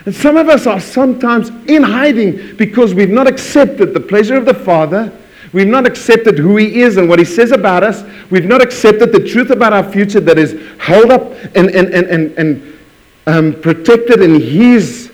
And 0.07 0.15
some 0.15 0.37
of 0.37 0.49
us 0.49 0.67
are 0.67 0.81
sometimes 0.81 1.51
in 1.69 1.83
hiding 1.83 2.57
because 2.57 2.95
we've 2.95 3.11
not 3.11 3.27
accepted 3.27 3.93
the 3.95 4.01
pleasure 4.01 4.37
of 4.37 4.45
the 4.45 4.55
Father. 4.55 5.13
We've 5.53 5.67
not 5.67 5.87
accepted 5.87 6.39
who 6.39 6.57
He 6.57 6.81
is 6.81 6.97
and 6.97 7.09
what 7.09 7.19
He 7.19 7.25
says 7.25 7.53
about 7.53 7.85
us. 7.85 8.03
We've 8.31 8.45
not 8.45 8.61
accepted 8.61 9.13
the 9.13 9.27
truth 9.27 9.51
about 9.51 9.73
our 9.73 9.89
future 9.89 10.21
that 10.21 10.39
is 10.39 10.61
held 10.79 11.11
up 11.11 11.33
and, 11.55 11.71
and, 11.71 11.95
and, 11.95 12.07
and, 12.09 12.39
and 12.39 12.79
um, 13.27 13.61
protected 13.61 14.21
in 14.21 14.41
His 14.41 15.06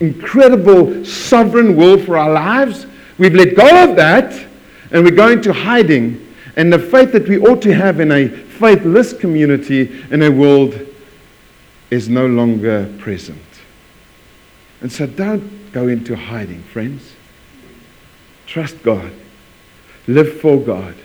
incredible 0.00 1.04
sovereign 1.04 1.76
will 1.76 1.98
for 2.02 2.16
our 2.16 2.32
lives. 2.32 2.86
We've 3.18 3.34
let 3.34 3.54
go 3.54 3.84
of 3.84 3.96
that 3.96 4.46
and 4.90 5.04
we're 5.04 5.10
going 5.10 5.42
to 5.42 5.52
hiding 5.52 6.26
and 6.56 6.72
the 6.72 6.78
faith 6.78 7.12
that 7.12 7.28
we 7.28 7.38
ought 7.38 7.62
to 7.62 7.74
have 7.74 8.00
in 8.00 8.10
a 8.10 8.28
faithless 8.28 9.12
community 9.12 10.04
in 10.10 10.22
a 10.22 10.30
world 10.30 10.78
is 11.90 12.08
no 12.08 12.26
longer 12.26 12.92
present. 12.98 13.40
And 14.80 14.90
so 14.90 15.06
don't 15.06 15.72
go 15.72 15.88
into 15.88 16.16
hiding, 16.16 16.62
friends. 16.64 17.12
Trust 18.46 18.82
God. 18.82 19.12
Live 20.06 20.40
for 20.40 20.58
God. 20.58 20.96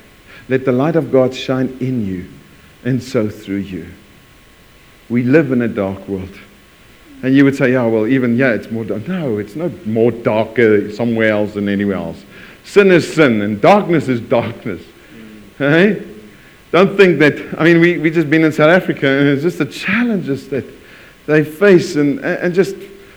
Let 0.49 0.65
the 0.65 0.71
light 0.71 0.95
of 0.95 1.11
God 1.11 1.33
shine 1.33 1.77
in 1.79 2.05
you 2.05 2.27
and 2.83 3.01
so 3.01 3.29
through 3.29 3.57
you. 3.57 3.87
We 5.09 5.23
live 5.23 5.51
in 5.51 5.61
a 5.61 5.67
dark 5.67 6.07
world. 6.07 6.39
And 7.25 7.35
you 7.35 7.43
would 7.43 7.55
say, 7.55 7.71
yeah, 7.71 7.87
well, 7.87 8.05
even, 8.05 8.37
yeah, 8.37 8.51
it's 8.51 8.69
more 8.69 8.85
dark. 8.85 9.07
No, 9.07 9.39
it's 9.39 9.55
not 9.55 9.87
more 9.87 10.11
darker 10.11 10.91
somewhere 10.91 11.31
else 11.31 11.55
than 11.55 11.67
anywhere 11.67 11.95
else. 11.95 12.23
Sin 12.63 12.91
is 12.91 13.11
sin, 13.11 13.41
and 13.41 13.59
darkness 13.59 14.07
is 14.07 14.21
darkness. 14.21 14.83
Mm. 15.57 15.57
Hey? 15.57 16.07
Don't 16.69 16.95
think 16.95 17.17
that, 17.17 17.59
I 17.59 17.63
mean, 17.63 17.79
we, 17.79 17.97
we 17.97 18.11
just 18.11 18.29
been 18.29 18.43
in 18.43 18.51
South 18.51 18.69
Africa, 18.69 19.07
and 19.07 19.27
it's 19.27 19.41
just 19.41 19.57
the 19.57 19.65
challenges 19.65 20.49
that 20.49 20.65
they 21.25 21.43
face. 21.43 21.95
And, 21.95 22.19
and 22.19 22.53
just, 22.53 22.75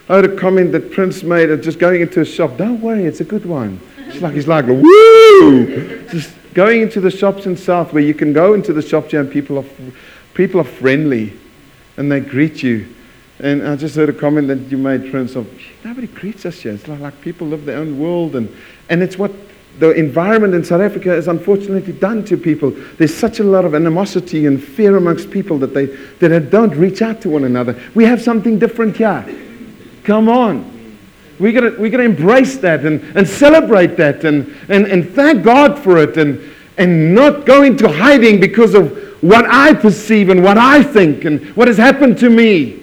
I 0.09 0.14
heard 0.14 0.25
a 0.25 0.37
comment 0.38 0.73
that 0.73 0.90
Prince 0.90 1.23
made 1.23 1.51
of 1.51 1.61
just 1.61 1.79
going 1.79 2.01
into 2.01 2.23
a 2.23 2.25
shop. 2.25 2.57
Don't 2.57 2.81
worry, 2.81 3.05
it's 3.05 3.21
a 3.21 3.25
good 3.25 3.44
one. 3.44 3.79
It's 4.07 4.23
like, 4.23 4.33
he's 4.33 4.49
like, 4.49 4.64
woo! 4.66 6.07
Just 6.09 6.35
going 6.55 6.81
into 6.81 7.03
the 7.03 7.11
shops 7.11 7.44
in 7.44 7.59
South 7.59 7.92
where 7.92 8.03
you 8.03 8.14
can 8.14 8.33
go 8.33 8.55
into 8.55 8.73
the 8.73 8.81
shops 8.81 9.12
and 9.12 9.31
people 9.31 9.59
are, 9.59 9.66
people 10.33 10.62
are 10.62 10.64
friendly 10.64 11.35
and 11.99 12.11
they 12.11 12.21
greet 12.21 12.62
you. 12.62 12.94
And 13.40 13.66
I 13.66 13.77
just 13.77 13.94
heard 13.94 14.09
a 14.09 14.12
comment 14.12 14.48
that 14.48 14.59
you 14.70 14.79
made, 14.79 15.11
Prince, 15.11 15.37
of 15.37 15.48
nobody 15.85 16.09
greets 16.09 16.44
us 16.44 16.61
here. 16.61 16.72
It's 16.72 16.88
like, 16.88 17.01
like 17.01 17.20
people 17.20 17.46
live 17.46 17.64
their 17.64 17.79
own 17.79 17.98
world. 17.98 18.35
And, 18.35 18.55
and 18.88 19.03
it's 19.03 19.16
what 19.16 19.31
the 19.79 19.92
environment 19.92 20.55
in 20.55 20.64
South 20.64 20.81
Africa 20.81 21.11
has 21.11 21.29
unfortunately 21.29 21.92
done 21.92 22.24
to 22.24 22.37
people. 22.37 22.70
There's 22.70 23.14
such 23.14 23.38
a 23.38 23.44
lot 23.44 23.64
of 23.64 23.74
animosity 23.74 24.46
and 24.46 24.62
fear 24.62 24.96
amongst 24.96 25.31
people 25.31 25.59
that 25.59 25.72
they 25.72 25.87
that 25.87 26.51
don't 26.51 26.74
reach 26.74 27.01
out 27.01 27.20
to 27.22 27.31
one 27.31 27.44
another. 27.44 27.81
We 27.94 28.05
have 28.05 28.20
something 28.20 28.59
different 28.59 28.96
here. 28.96 29.24
Come 30.03 30.29
on. 30.29 30.74
We 31.38 31.53
got 31.53 31.79
we 31.79 31.90
to 31.90 32.01
embrace 32.01 32.57
that 32.59 32.85
and, 32.85 33.01
and 33.16 33.29
celebrate 33.29 33.96
that 33.98 34.24
and, 34.24 34.53
and, 34.68 34.87
and 34.87 35.09
thank 35.11 35.44
God 35.44 35.79
for 35.79 35.98
it 35.98 36.16
and, 36.16 36.40
and 36.77 37.14
not 37.14 37.46
go 37.46 37.62
into 37.62 37.88
hiding 37.88 38.40
because 38.40 38.74
of 38.74 39.22
what 39.22 39.44
I 39.46 39.74
perceive 39.74 40.29
and 40.29 40.42
what 40.42 40.59
I 40.59 40.83
think 40.83 41.24
and 41.24 41.55
what 41.55 41.68
has 41.68 41.77
happened 41.77 42.18
to 42.18 42.31
me. 42.31 42.77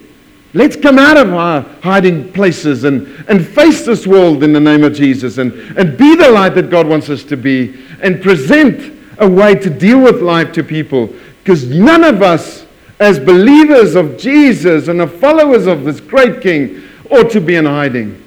Let's 0.55 0.77
come 0.77 0.97
out 0.97 1.17
of 1.17 1.33
our 1.33 1.63
hiding 1.83 2.31
places 2.31 2.85
and, 2.85 3.07
and 3.27 3.45
face 3.45 3.85
this 3.85 4.07
world 4.07 4.41
in 4.41 4.53
the 4.53 4.59
name 4.61 4.85
of 4.85 4.93
Jesus 4.93 5.37
and, 5.37 5.51
and 5.77 5.97
be 5.97 6.15
the 6.15 6.29
light 6.29 6.55
that 6.55 6.69
God 6.69 6.87
wants 6.87 7.09
us 7.09 7.25
to 7.25 7.35
be 7.35 7.77
and 8.01 8.21
present 8.21 8.97
a 9.17 9.29
way 9.29 9.55
to 9.55 9.69
deal 9.69 9.99
with 9.99 10.21
life 10.21 10.53
to 10.53 10.63
people. 10.63 11.13
Because 11.43 11.69
none 11.69 12.05
of 12.05 12.21
us, 12.21 12.65
as 13.01 13.19
believers 13.19 13.95
of 13.95 14.17
Jesus 14.17 14.87
and 14.87 15.01
of 15.01 15.13
followers 15.19 15.67
of 15.67 15.83
this 15.83 15.99
great 15.99 16.41
King, 16.41 16.81
ought 17.11 17.29
to 17.31 17.41
be 17.41 17.57
in 17.57 17.65
hiding. 17.65 18.23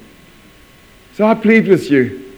So 1.15 1.27
I 1.27 1.35
plead 1.35 1.67
with 1.67 1.91
you 1.91 2.35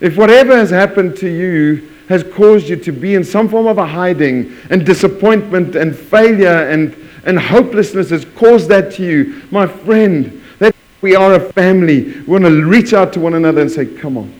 if 0.00 0.16
whatever 0.16 0.56
has 0.56 0.70
happened 0.70 1.16
to 1.18 1.28
you 1.28 1.88
has 2.08 2.24
caused 2.24 2.68
you 2.68 2.74
to 2.74 2.90
be 2.90 3.14
in 3.14 3.22
some 3.22 3.48
form 3.48 3.68
of 3.68 3.78
a 3.78 3.86
hiding 3.86 4.56
and 4.70 4.84
disappointment 4.84 5.76
and 5.76 5.96
failure 5.96 6.68
and 6.68 6.96
and 7.24 7.38
hopelessness 7.38 8.10
has 8.10 8.24
caused 8.36 8.68
that 8.68 8.92
to 8.94 9.04
you, 9.04 9.42
my 9.50 9.66
friend, 9.66 10.42
that 10.58 10.74
we 11.00 11.14
are 11.14 11.34
a 11.34 11.52
family. 11.52 12.04
We 12.04 12.24
want 12.24 12.44
to 12.44 12.64
reach 12.64 12.92
out 12.92 13.12
to 13.14 13.20
one 13.20 13.34
another 13.34 13.60
and 13.60 13.70
say, 13.70 13.86
come 13.86 14.16
on. 14.16 14.34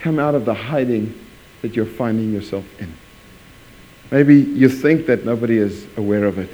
Come 0.00 0.18
out 0.18 0.34
of 0.34 0.44
the 0.44 0.54
hiding 0.54 1.18
that 1.62 1.76
you're 1.76 1.86
finding 1.86 2.32
yourself 2.32 2.64
in. 2.80 2.92
Maybe 4.10 4.36
you 4.36 4.68
think 4.68 5.06
that 5.06 5.24
nobody 5.24 5.58
is 5.58 5.86
aware 5.96 6.24
of 6.24 6.38
it. 6.38 6.50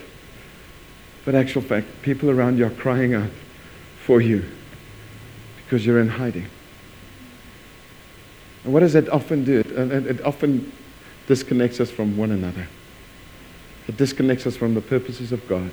But 1.25 1.35
actual 1.35 1.63
fact, 1.63 1.87
people 2.03 2.31
around 2.31 2.59
you 2.59 2.67
are 2.67 2.71
crying 2.71 3.15
out 3.15 3.31
for 4.05 4.21
you 4.21 4.45
because 5.57 5.85
you're 5.85 6.01
in 6.01 6.09
hiding. 6.09 6.47
And 8.65 8.73
what 8.73 8.81
does 8.81 8.93
that 8.95 9.09
often 9.09 9.45
do? 9.45 9.61
It, 9.61 9.67
it 10.07 10.25
often 10.25 10.73
disconnects 11.27 11.81
us 11.81 11.91
from 11.91 12.17
one 12.17 12.31
another. 12.31 12.67
It 13.89 13.97
disconnects 13.97 14.47
us 14.47 14.57
from 14.57 14.75
the 14.75 14.83
purposes 14.83 15.33
of 15.33 15.47
God. 15.49 15.71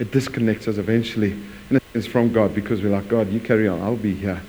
It 0.00 0.10
disconnects 0.10 0.66
us 0.66 0.76
eventually, 0.76 1.32
in 1.70 1.76
a 1.76 1.80
sense, 1.92 2.06
from 2.06 2.32
God 2.32 2.54
because 2.54 2.82
we're 2.82 2.90
like, 2.90 3.08
God, 3.08 3.30
you 3.30 3.38
carry 3.38 3.68
on. 3.68 3.80
I'll 3.80 3.96
be 3.96 4.14
here. 4.14 4.42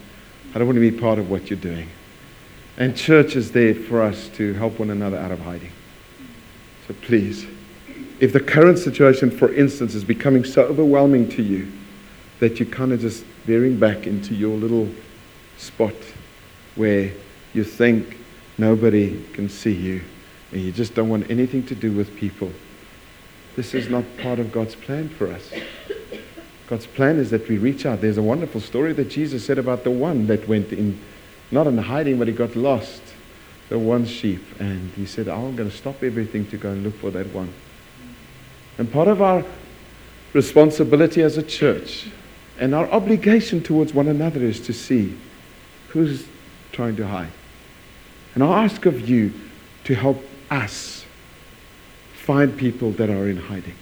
I 0.53 0.57
don't 0.57 0.67
want 0.67 0.77
to 0.77 0.91
be 0.91 0.91
part 0.91 1.19
of 1.19 1.29
what 1.29 1.49
you're 1.49 1.59
doing. 1.59 1.87
And 2.77 2.97
church 2.97 3.35
is 3.35 3.51
there 3.51 3.75
for 3.75 4.01
us 4.01 4.29
to 4.29 4.53
help 4.55 4.79
one 4.79 4.89
another 4.89 5.17
out 5.17 5.31
of 5.31 5.39
hiding. 5.39 5.71
So 6.87 6.95
please, 7.03 7.45
if 8.19 8.33
the 8.33 8.39
current 8.39 8.79
situation, 8.79 9.29
for 9.29 9.53
instance, 9.53 9.93
is 9.93 10.03
becoming 10.03 10.43
so 10.43 10.63
overwhelming 10.63 11.29
to 11.29 11.43
you 11.43 11.71
that 12.39 12.59
you're 12.59 12.69
kind 12.69 12.91
of 12.91 12.99
just 12.99 13.23
veering 13.45 13.77
back 13.77 14.07
into 14.07 14.33
your 14.33 14.57
little 14.57 14.89
spot 15.57 15.93
where 16.75 17.11
you 17.53 17.63
think 17.63 18.17
nobody 18.57 19.23
can 19.33 19.47
see 19.49 19.73
you 19.73 20.01
and 20.55 20.63
you 20.63 20.71
just 20.71 20.95
don't 20.95 21.09
want 21.09 21.29
anything 21.29 21.65
to 21.65 21.75
do 21.75 21.91
with 21.91 22.15
people, 22.15 22.49
this 23.57 23.73
is 23.73 23.89
not 23.89 24.05
part 24.19 24.39
of 24.39 24.53
God's 24.53 24.73
plan 24.73 25.09
for 25.09 25.27
us. 25.27 25.51
God's 26.67 26.87
plan 26.87 27.17
is 27.17 27.29
that 27.31 27.49
we 27.49 27.57
reach 27.57 27.85
out. 27.85 27.99
There's 27.99 28.17
a 28.17 28.23
wonderful 28.23 28.61
story 28.61 28.93
that 28.93 29.09
Jesus 29.09 29.45
said 29.45 29.57
about 29.57 29.83
the 29.83 29.91
one 29.91 30.27
that 30.27 30.47
went 30.47 30.71
in, 30.71 30.97
not 31.51 31.67
in 31.67 31.77
hiding, 31.77 32.17
but 32.17 32.29
he 32.29 32.33
got 32.33 32.55
lost, 32.55 33.01
the 33.67 33.77
one 33.77 34.05
sheep. 34.05 34.41
And 34.57 34.91
he 34.91 35.05
said, 35.05 35.27
oh, 35.27 35.45
I'm 35.45 35.57
going 35.57 35.69
to 35.69 35.75
stop 35.75 36.01
everything 36.01 36.45
to 36.47 36.57
go 36.57 36.71
and 36.71 36.85
look 36.85 36.95
for 36.99 37.11
that 37.11 37.27
one. 37.33 37.53
And 38.77 38.89
part 38.89 39.09
of 39.09 39.21
our 39.21 39.43
responsibility 40.31 41.21
as 41.21 41.35
a 41.37 41.43
church 41.43 42.07
and 42.57 42.73
our 42.73 42.89
obligation 42.91 43.61
towards 43.61 43.93
one 43.93 44.07
another 44.07 44.39
is 44.39 44.61
to 44.61 44.73
see 44.73 45.17
who's 45.89 46.25
trying 46.71 46.95
to 46.95 47.05
hide. 47.05 47.31
And 48.35 48.41
I 48.41 48.63
ask 48.63 48.85
of 48.85 49.09
you 49.09 49.33
to 49.83 49.95
help 49.95 50.23
us 50.49 51.05
find 52.13 52.57
people 52.57 52.91
that 52.91 53.09
are 53.09 53.29
in 53.29 53.37
hiding. 53.37 53.75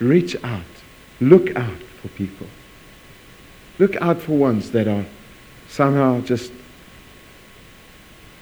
Reach 0.00 0.36
out. 0.42 0.64
Look 1.20 1.54
out 1.56 1.78
for 2.02 2.08
people. 2.08 2.46
Look 3.78 3.96
out 3.96 4.20
for 4.20 4.32
ones 4.32 4.72
that 4.72 4.88
are 4.88 5.04
somehow 5.68 6.20
just 6.20 6.52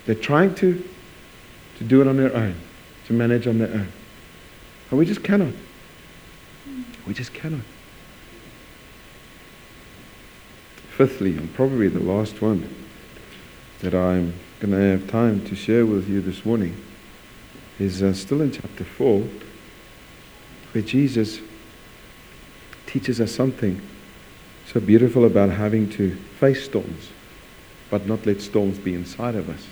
they're 0.07 0.15
trying 0.15 0.55
to 0.57 0.83
to 1.79 1.85
do 1.85 2.01
it 2.01 2.09
on 2.09 2.17
their 2.17 2.35
own, 2.35 2.55
to 3.07 3.13
manage 3.13 3.47
on 3.47 3.59
their 3.59 3.69
own. 3.69 3.93
And 4.91 4.99
we 4.99 5.05
just 5.05 5.23
cannot. 5.23 5.53
We 7.07 7.13
just 7.13 7.35
cannot. 7.35 7.61
Fifthly, 10.97 11.37
and 11.37 11.53
probably 11.53 11.89
the 11.89 12.01
last 12.01 12.41
one 12.41 12.75
that 13.81 13.95
I'm 13.95 14.33
going 14.61 14.73
to 14.73 14.79
have 14.79 15.07
time 15.11 15.45
to 15.47 15.55
share 15.55 15.85
with 15.85 16.09
you 16.09 16.23
this 16.23 16.47
morning 16.47 16.83
is 17.79 18.03
uh, 18.03 18.13
still 18.13 18.41
in 18.41 18.51
chapter 18.51 18.85
4, 18.85 19.23
where 20.73 20.83
Jesus 20.83 21.41
teaches 22.87 23.21
us 23.21 23.33
something 23.33 23.81
so 24.67 24.81
beautiful 24.81 25.25
about 25.25 25.51
having 25.51 25.89
to 25.91 26.15
face 26.39 26.65
storms, 26.65 27.11
but 27.91 28.07
not 28.07 28.25
let 28.27 28.41
storms 28.41 28.79
be 28.79 28.95
inside 28.95 29.35
of 29.35 29.49
us. 29.49 29.67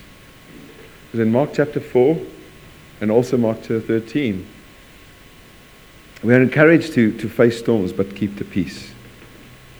Because 1.06 1.20
in 1.20 1.32
Mark 1.32 1.50
chapter 1.54 1.80
4 1.80 2.18
and 3.00 3.10
also 3.10 3.36
Mark 3.36 3.58
chapter 3.58 3.80
13, 3.80 4.46
we 6.22 6.34
are 6.34 6.42
encouraged 6.42 6.94
to, 6.94 7.16
to 7.18 7.28
face 7.28 7.58
storms, 7.58 7.92
but 7.92 8.16
keep 8.16 8.36
the 8.36 8.44
peace. 8.44 8.92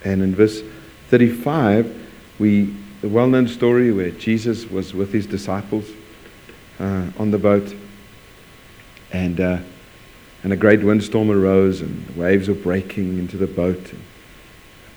And 0.04 0.22
in 0.22 0.34
verse 0.34 0.62
35, 1.08 2.02
we 2.38 2.74
the 3.04 3.10
well 3.10 3.26
known 3.26 3.46
story 3.46 3.92
where 3.92 4.10
Jesus 4.12 4.64
was 4.70 4.94
with 4.94 5.12
his 5.12 5.26
disciples 5.26 5.90
uh, 6.80 7.04
on 7.18 7.30
the 7.30 7.38
boat 7.38 7.74
and, 9.14 9.40
uh, 9.40 9.58
and 10.42 10.52
a 10.52 10.56
great 10.56 10.82
windstorm 10.82 11.30
arose, 11.30 11.80
and 11.80 12.06
the 12.08 12.20
waves 12.20 12.48
were 12.48 12.54
breaking 12.54 13.18
into 13.18 13.36
the 13.36 13.46
boat. 13.46 13.92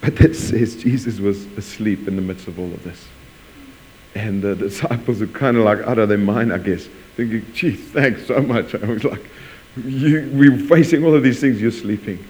But 0.02 0.20
it 0.20 0.36
says 0.36 0.76
Jesus 0.76 1.20
was 1.20 1.46
asleep 1.58 2.08
in 2.08 2.16
the 2.16 2.22
midst 2.22 2.48
of 2.48 2.60
all 2.60 2.72
of 2.74 2.84
this. 2.84 3.08
And 4.16 4.42
the 4.42 4.56
disciples 4.56 5.20
were 5.20 5.28
kind 5.28 5.56
of 5.56 5.64
like 5.64 5.80
out 5.82 6.00
of 6.00 6.10
their 6.10 6.18
mind, 6.18 6.52
I 6.52 6.58
guess, 6.58 6.88
thinking, 7.16 7.46
gee, 7.54 7.76
thanks 7.76 8.26
so 8.26 8.42
much. 8.42 8.74
I 8.84 8.86
was 8.86 9.04
like, 9.04 9.24
you, 9.76 10.32
we're 10.34 10.58
facing 10.58 11.06
all 11.06 11.14
of 11.14 11.22
these 11.22 11.40
things, 11.40 11.62
you're 11.62 11.72
sleeping. 11.72 12.26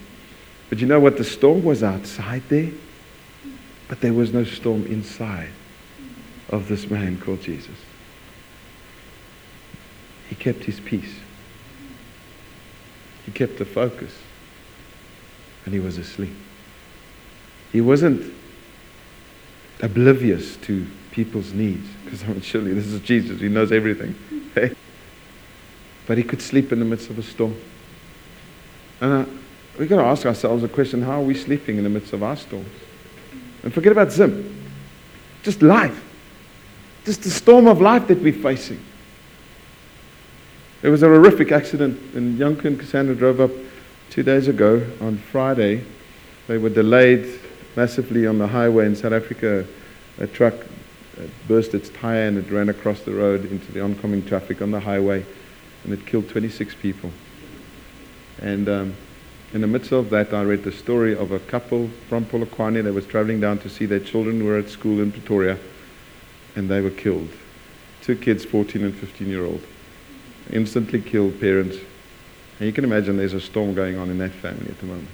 But 0.70 0.80
you 0.80 0.88
know 0.88 1.00
what? 1.00 1.18
The 1.18 1.24
storm 1.24 1.64
was 1.64 1.84
outside 1.84 2.44
there, 2.50 2.72
but 3.88 4.02
there 4.02 4.14
was 4.14 4.34
no 4.34 4.44
storm 4.44 4.86
inside 4.88 5.52
of 6.50 6.68
this 6.68 6.90
man 6.90 7.18
called 7.22 7.42
Jesus. 7.42 7.78
He 10.28 10.36
kept 10.36 10.66
his 10.66 10.82
peace. 10.82 11.16
He 13.28 13.34
kept 13.34 13.58
the 13.58 13.66
focus. 13.66 14.14
And 15.66 15.74
he 15.74 15.82
was 15.82 15.98
asleep. 15.98 16.34
He 17.74 17.82
wasn't 17.82 18.34
oblivious 19.82 20.56
to 20.58 20.88
people's 21.12 21.52
needs. 21.52 21.86
Because 22.06 22.24
I 22.24 22.28
mean, 22.28 22.42
surely 22.42 22.74
this 22.74 22.88
is 22.88 23.02
Jesus. 23.02 23.40
He 23.40 23.50
knows 23.50 23.72
everything. 23.72 24.16
But 26.08 26.18
he 26.18 26.24
could 26.24 26.42
sleep 26.42 26.72
in 26.72 26.80
the 26.80 26.86
midst 26.86 27.10
of 27.10 27.20
a 27.20 27.22
storm. 27.22 27.54
And 29.02 29.12
uh, 29.12 29.30
we've 29.78 29.90
got 29.90 29.98
to 29.98 30.08
ask 30.08 30.26
ourselves 30.26 30.64
a 30.64 30.70
question 30.70 31.02
how 31.02 31.20
are 31.20 31.26
we 31.26 31.36
sleeping 31.36 31.78
in 31.78 31.84
the 31.84 31.90
midst 31.90 32.14
of 32.14 32.24
our 32.24 32.38
storms? 32.38 32.70
And 33.62 33.74
forget 33.74 33.92
about 33.92 34.14
Zim. 34.14 34.72
Just 35.44 35.62
life. 35.62 36.02
Just 37.04 37.24
the 37.24 37.30
storm 37.30 37.68
of 37.68 37.82
life 37.82 38.08
that 38.08 38.22
we're 38.22 38.32
facing. 38.32 38.80
There 40.82 40.92
was 40.92 41.02
a 41.02 41.08
horrific 41.08 41.52
accident, 41.52 42.00
and 42.14 42.38
Yonka 42.38 42.66
and 42.66 42.80
Cassandra 42.80 43.16
drove 43.16 43.40
up 43.40 43.50
two 44.12 44.22
days 44.22 44.48
ago 44.48 44.86
on 45.02 45.18
Friday. 45.18 45.84
They 46.46 46.60
were 46.60 46.70
delayed 46.70 47.40
massively 47.76 48.28
on 48.28 48.38
the 48.38 48.46
highway 48.46 48.86
in 48.86 48.96
South 48.96 49.14
Africa. 49.14 49.66
A 50.20 50.28
truck 50.28 50.54
burst 51.48 51.74
its 51.74 51.90
tire 51.90 52.28
and 52.28 52.38
it 52.38 52.52
ran 52.52 52.70
across 52.70 53.02
the 53.02 53.12
road 53.12 53.46
into 53.50 53.72
the 53.72 53.82
oncoming 53.82 54.24
traffic 54.24 54.62
on 54.62 54.70
the 54.70 54.80
highway, 54.80 55.26
and 55.84 55.94
it 55.94 56.06
killed 56.06 56.30
26 56.30 56.76
people. 56.76 57.12
And 58.40 58.70
um, 58.70 58.94
in 59.56 59.62
the 59.62 59.68
midst 59.68 59.92
of 59.92 60.12
that, 60.12 60.32
I 60.32 60.44
read 60.44 60.64
the 60.64 60.72
story 60.72 61.18
of 61.18 61.32
a 61.32 61.40
couple 61.40 61.90
from 62.08 62.26
Polokwane 62.26 62.84
that 62.84 62.94
was 62.94 63.08
traveling 63.08 63.40
down 63.40 63.58
to 63.60 63.70
see 63.70 63.88
their 63.88 64.00
children 64.00 64.46
were 64.46 64.60
at 64.60 64.70
school 64.70 65.02
in 65.02 65.12
Pretoria, 65.12 65.58
and 66.56 66.70
they 66.70 66.82
were 66.82 66.92
killed. 66.92 67.30
Two 68.04 68.16
kids, 68.16 68.46
14 68.46 68.84
and 68.84 68.96
15 68.96 69.28
year 69.28 69.44
old. 69.44 69.64
Instantly 70.52 71.02
killed 71.02 71.40
parents. 71.40 71.78
And 72.60 72.68
you 72.68 72.74
can 72.74 72.84
imagine 72.84 73.18
there's 73.18 73.34
a 73.34 73.42
storm 73.42 73.74
going 73.74 73.98
on 73.98 74.10
in 74.10 74.18
that 74.20 74.32
family 74.32 74.68
at 74.68 74.80
the 74.80 74.86
moment. 74.86 75.10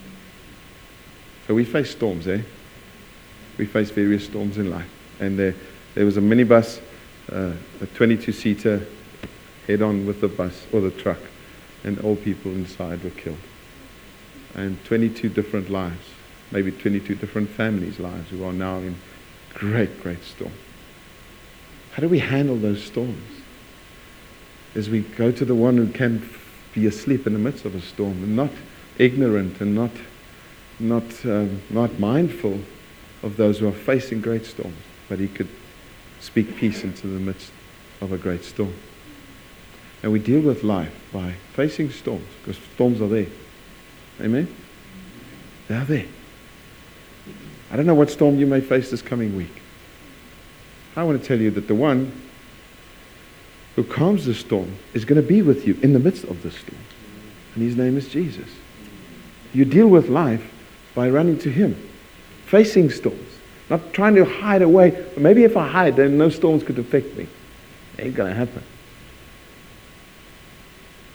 So 1.47 1.53
we 1.53 1.65
face 1.65 1.91
storms, 1.91 2.27
eh? 2.27 2.41
We 3.57 3.65
face 3.65 3.89
various 3.89 4.25
storms 4.25 4.57
in 4.57 4.69
life. 4.69 4.89
And 5.19 5.37
there, 5.37 5.55
there 5.93 6.05
was 6.05 6.17
a 6.17 6.21
minibus, 6.21 6.81
uh, 7.31 7.51
a 7.81 7.85
22 7.87 8.31
seater, 8.31 8.85
head 9.67 9.81
on 9.81 10.05
with 10.05 10.21
the 10.21 10.27
bus 10.27 10.65
or 10.71 10.81
the 10.81 10.91
truck, 10.91 11.19
and 11.83 11.99
all 11.99 12.15
people 12.15 12.51
inside 12.51 13.03
were 13.03 13.09
killed 13.11 13.37
and 14.55 14.83
22 14.85 15.29
different 15.29 15.69
lives, 15.69 16.09
maybe 16.51 16.71
22 16.71 17.15
different 17.15 17.49
families' 17.49 17.99
lives 17.99 18.29
who 18.29 18.43
are 18.43 18.53
now 18.53 18.77
in 18.77 18.95
great, 19.53 20.01
great 20.01 20.23
storm. 20.23 20.53
How 21.93 22.01
do 22.01 22.09
we 22.09 22.19
handle 22.19 22.57
those 22.57 22.83
storms? 22.83 23.42
As 24.75 24.89
we 24.89 25.01
go 25.01 25.31
to 25.31 25.45
the 25.45 25.55
one 25.55 25.77
who 25.77 25.87
can 25.87 26.27
be 26.73 26.87
asleep 26.87 27.27
in 27.27 27.33
the 27.33 27.39
midst 27.39 27.65
of 27.65 27.75
a 27.75 27.81
storm 27.81 28.23
and 28.23 28.35
not 28.35 28.49
ignorant 28.97 29.61
and 29.61 29.75
not, 29.75 29.91
not, 30.79 31.03
um, 31.25 31.61
not 31.69 31.99
mindful 31.99 32.59
of 33.21 33.37
those 33.37 33.59
who 33.59 33.67
are 33.67 33.71
facing 33.71 34.21
great 34.21 34.45
storms, 34.45 34.77
but 35.07 35.19
he 35.19 35.27
could 35.27 35.49
speak 36.19 36.55
peace 36.55 36.83
into 36.83 37.07
the 37.07 37.19
midst 37.19 37.51
of 38.01 38.11
a 38.11 38.17
great 38.17 38.43
storm. 38.43 38.73
And 40.01 40.11
we 40.11 40.19
deal 40.19 40.41
with 40.41 40.63
life 40.63 40.93
by 41.13 41.35
facing 41.53 41.91
storms, 41.91 42.27
because 42.41 42.61
storms 42.75 42.99
are 42.99 43.07
there. 43.07 43.27
Amen? 44.21 44.53
They 45.67 45.75
are 45.75 45.85
there. 45.85 46.05
I 47.71 47.75
don't 47.75 47.85
know 47.85 47.95
what 47.95 48.09
storm 48.09 48.37
you 48.37 48.45
may 48.45 48.61
face 48.61 48.91
this 48.91 49.01
coming 49.01 49.35
week. 49.35 49.61
I 50.95 51.03
want 51.03 51.21
to 51.21 51.27
tell 51.27 51.39
you 51.39 51.49
that 51.51 51.67
the 51.67 51.75
one 51.75 52.11
who 53.75 53.83
calms 53.83 54.25
the 54.25 54.33
storm 54.33 54.75
is 54.93 55.05
going 55.05 55.21
to 55.21 55.27
be 55.27 55.41
with 55.41 55.67
you 55.67 55.77
in 55.81 55.93
the 55.93 55.99
midst 55.99 56.23
of 56.25 56.43
the 56.43 56.51
storm. 56.51 56.77
And 57.55 57.63
his 57.63 57.75
name 57.75 57.97
is 57.97 58.07
Jesus. 58.09 58.49
You 59.53 59.65
deal 59.65 59.87
with 59.87 60.09
life 60.09 60.51
by 60.95 61.09
running 61.09 61.37
to 61.39 61.49
him, 61.49 61.75
facing 62.45 62.89
storms, 62.89 63.37
not 63.69 63.93
trying 63.93 64.15
to 64.15 64.25
hide 64.25 64.61
away. 64.61 65.05
Maybe 65.17 65.43
if 65.43 65.57
I 65.57 65.67
hide, 65.67 65.95
then 65.95 66.17
no 66.17 66.29
storms 66.29 66.63
could 66.63 66.79
affect 66.79 67.15
me. 67.15 67.27
Ain't 67.99 68.15
going 68.15 68.29
to 68.29 68.35
happen. 68.35 68.63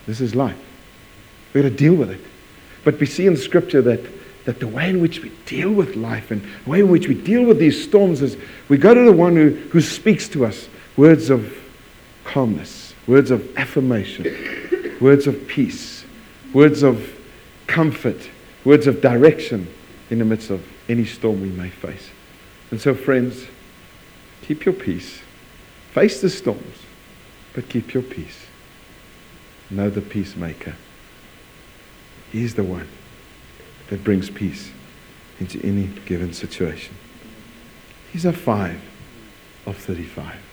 This 0.07 0.21
is 0.21 0.35
life. 0.35 0.59
We've 1.53 1.63
got 1.63 1.71
to 1.71 1.75
deal 1.77 1.95
with 1.95 2.11
it. 2.11 2.21
But 2.85 2.99
we 2.99 3.07
see 3.07 3.27
in 3.27 3.37
Scripture 3.37 3.83
that, 3.83 4.01
that 4.45 4.61
the 4.61 4.67
way 4.67 4.89
in 4.89 5.01
which 5.01 5.21
we 5.21 5.31
deal 5.45 5.71
with 5.71 5.97
life 5.97 6.31
and 6.31 6.43
the 6.65 6.71
way 6.71 6.81
in 6.81 6.89
which 6.89 7.09
we 7.09 7.15
deal 7.15 7.45
with 7.45 7.59
these 7.59 7.83
storms 7.83 8.23
is 8.23 8.37
we 8.69 8.79
go 8.79 8.95
to 8.95 9.03
the 9.03 9.13
one 9.13 9.37
who, 9.37 9.51
who 9.51 9.81
speaks 9.81 10.29
to 10.31 10.47
us 10.47 10.69
words 10.97 11.31
of 11.31 11.58
calmness, 12.29 12.95
words 13.07 13.31
of 13.31 13.57
affirmation, 13.57 14.27
words 15.01 15.27
of 15.27 15.49
peace, 15.49 16.05
words 16.53 16.83
of 16.83 17.19
comfort, 17.67 18.29
words 18.65 18.87
of 18.87 19.01
direction 19.01 19.67
in 20.11 20.19
the 20.19 20.25
midst 20.27 20.51
of 20.51 20.63
any 20.91 21.07
storm 21.07 21.41
we 21.41 21.49
may 21.49 21.71
face. 21.71 22.11
And 22.71 22.79
so, 22.79 22.95
friends, 22.95 23.47
keep 24.43 24.67
your 24.67 24.75
peace. 24.75 25.21
Face 25.93 26.21
the 26.21 26.29
storms, 26.29 26.83
but 27.55 27.69
keep 27.71 27.95
your 27.95 28.03
peace. 28.03 28.45
Know 29.71 29.89
the 29.89 30.03
peacemaker. 30.03 30.77
He's 32.31 32.55
the 32.55 32.63
one 32.63 32.89
that 33.89 34.05
brings 34.05 34.29
peace 34.29 34.71
into 35.41 35.65
any 35.65 35.87
given 36.05 36.35
situation. 36.35 36.95
These 38.13 38.27
are 38.27 38.33
five 38.33 38.81
of 39.65 39.79
35. 39.79 40.48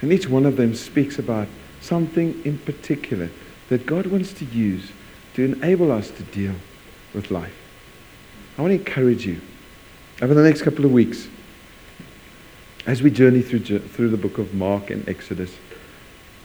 And 0.00 0.12
each 0.12 0.28
one 0.28 0.46
of 0.46 0.56
them 0.56 0.74
speaks 0.74 1.18
about 1.18 1.48
something 1.80 2.40
in 2.44 2.58
particular 2.58 3.30
that 3.68 3.86
God 3.86 4.06
wants 4.06 4.32
to 4.34 4.44
use 4.44 4.90
to 5.34 5.44
enable 5.44 5.92
us 5.92 6.10
to 6.10 6.22
deal 6.24 6.54
with 7.14 7.30
life. 7.30 7.54
I 8.56 8.62
want 8.62 8.72
to 8.72 8.78
encourage 8.78 9.26
you 9.26 9.40
over 10.20 10.34
the 10.34 10.42
next 10.42 10.62
couple 10.62 10.84
of 10.84 10.92
weeks 10.92 11.28
as 12.86 13.02
we 13.02 13.10
journey 13.10 13.42
through, 13.42 13.78
through 13.80 14.08
the 14.08 14.16
book 14.16 14.38
of 14.38 14.54
Mark 14.54 14.90
and 14.90 15.08
Exodus. 15.08 15.54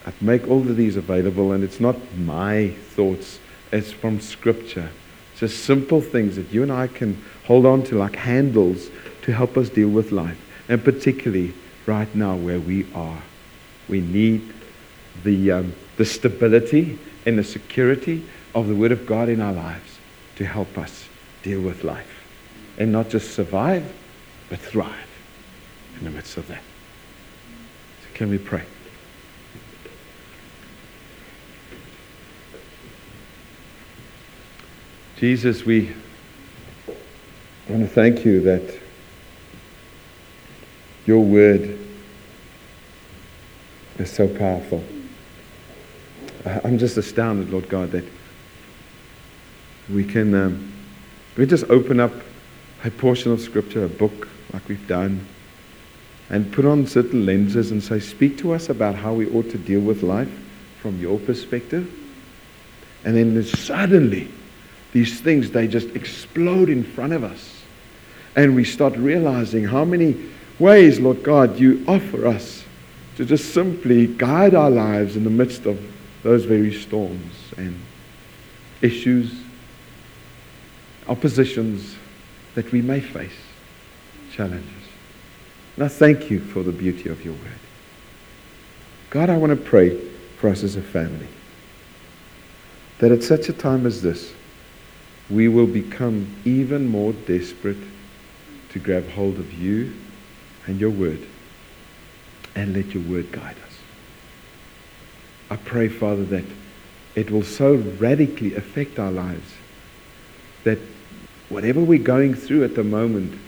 I 0.05 0.11
make 0.19 0.47
all 0.47 0.59
of 0.59 0.75
these 0.75 0.97
available, 0.97 1.53
and 1.53 1.63
it's 1.63 1.79
not 1.79 1.95
my 2.17 2.69
thoughts 2.95 3.39
it's 3.71 3.91
from 3.91 4.19
Scripture. 4.21 4.91
Just 5.35 5.63
simple 5.63 5.99
things 5.99 6.35
that 6.35 6.51
you 6.53 6.61
and 6.61 6.71
I 6.71 6.87
can 6.87 7.19
hold 7.45 7.65
on 7.65 7.81
to 7.85 7.97
like 7.97 8.15
handles 8.15 8.89
to 9.23 9.33
help 9.33 9.57
us 9.57 9.69
deal 9.69 9.89
with 9.89 10.11
life. 10.11 10.39
And 10.69 10.83
particularly 10.83 11.53
right 11.87 12.13
now 12.13 12.35
where 12.35 12.59
we 12.59 12.85
are. 12.93 13.23
We 13.89 14.01
need 14.01 14.53
the, 15.23 15.51
um, 15.51 15.73
the 15.97 16.05
stability 16.05 16.97
and 17.25 17.37
the 17.37 17.43
security 17.43 18.25
of 18.55 18.67
the 18.67 18.75
Word 18.75 18.91
of 18.91 19.05
God 19.05 19.29
in 19.29 19.41
our 19.41 19.53
lives 19.53 19.99
to 20.35 20.45
help 20.45 20.77
us 20.77 21.07
deal 21.41 21.61
with 21.61 21.83
life. 21.83 22.09
And 22.77 22.91
not 22.91 23.09
just 23.09 23.33
survive, 23.33 23.93
but 24.49 24.59
thrive 24.59 25.09
in 25.97 26.05
the 26.05 26.11
midst 26.11 26.37
of 26.37 26.47
that. 26.47 26.61
So 28.01 28.07
can 28.13 28.29
we 28.29 28.37
pray? 28.37 28.63
Jesus, 35.17 35.63
we 35.63 35.93
want 37.69 37.83
to 37.83 37.87
thank 37.87 38.25
you 38.25 38.41
that 38.41 38.79
your 41.05 41.23
word 41.23 41.79
is 43.99 44.11
so 44.11 44.27
powerful. 44.27 44.83
I'm 46.45 46.77
just 46.77 46.97
astounded, 46.97 47.51
Lord 47.51 47.69
God, 47.69 47.91
that 47.91 48.03
we 49.89 50.03
can 50.03 50.33
um, 50.33 50.73
we 51.37 51.45
just 51.45 51.65
open 51.69 51.99
up 51.99 52.11
a 52.83 52.91
portion 52.91 53.31
of 53.31 53.39
Scripture, 53.39 53.85
a 53.85 53.89
book 53.89 54.27
like 54.51 54.67
we've 54.67 54.87
done, 54.87 55.25
and 56.29 56.51
put 56.51 56.65
on 56.65 56.85
certain 56.85 57.25
lenses 57.25 57.71
and 57.71 57.81
say, 57.81 57.99
speak 57.99 58.37
to 58.39 58.53
us 58.53 58.69
about 58.69 58.95
how 58.95 59.13
we 59.13 59.29
ought 59.31 59.49
to 59.51 59.57
deal 59.57 59.79
with 59.79 60.03
life 60.03 60.31
from 60.81 60.99
your 60.99 61.19
perspective. 61.19 61.91
And 63.05 63.15
then 63.15 63.43
suddenly, 63.43 64.29
these 64.91 65.19
things, 65.21 65.51
they 65.51 65.67
just 65.67 65.89
explode 65.95 66.69
in 66.69 66.83
front 66.83 67.13
of 67.13 67.23
us. 67.23 67.63
And 68.35 68.55
we 68.55 68.63
start 68.63 68.95
realizing 68.95 69.65
how 69.65 69.85
many 69.85 70.29
ways, 70.59 70.99
Lord 70.99 71.23
God, 71.23 71.59
you 71.59 71.83
offer 71.87 72.27
us 72.27 72.63
to 73.17 73.25
just 73.25 73.53
simply 73.53 74.07
guide 74.07 74.55
our 74.55 74.69
lives 74.69 75.15
in 75.15 75.23
the 75.23 75.29
midst 75.29 75.65
of 75.65 75.79
those 76.23 76.45
very 76.45 76.73
storms 76.73 77.53
and 77.57 77.79
issues, 78.81 79.33
oppositions 81.07 81.95
that 82.55 82.71
we 82.71 82.81
may 82.81 82.99
face, 82.99 83.31
challenges. 84.31 84.69
And 85.75 85.85
I 85.85 85.87
thank 85.87 86.29
you 86.29 86.39
for 86.39 86.63
the 86.63 86.71
beauty 86.71 87.09
of 87.09 87.23
your 87.23 87.33
word. 87.33 87.59
God, 89.09 89.29
I 89.29 89.37
want 89.37 89.51
to 89.51 89.63
pray 89.63 89.99
for 90.37 90.49
us 90.49 90.63
as 90.63 90.75
a 90.75 90.81
family 90.81 91.27
that 92.99 93.11
at 93.11 93.23
such 93.23 93.49
a 93.49 93.53
time 93.53 93.85
as 93.85 94.01
this, 94.01 94.33
we 95.29 95.47
will 95.47 95.67
become 95.67 96.27
even 96.45 96.87
more 96.87 97.13
desperate 97.13 97.77
to 98.69 98.79
grab 98.79 99.07
hold 99.09 99.37
of 99.37 99.53
you 99.53 99.93
and 100.67 100.79
your 100.79 100.89
word 100.89 101.19
and 102.55 102.75
let 102.75 102.93
your 102.93 103.03
word 103.03 103.31
guide 103.31 103.55
us. 103.65 103.77
I 105.49 105.55
pray, 105.57 105.87
Father, 105.87 106.23
that 106.25 106.45
it 107.15 107.29
will 107.29 107.43
so 107.43 107.75
radically 107.75 108.55
affect 108.55 108.99
our 108.99 109.11
lives 109.11 109.53
that 110.63 110.79
whatever 111.49 111.81
we're 111.81 111.99
going 111.99 112.33
through 112.33 112.63
at 112.63 112.75
the 112.75 112.83
moment 112.83 113.39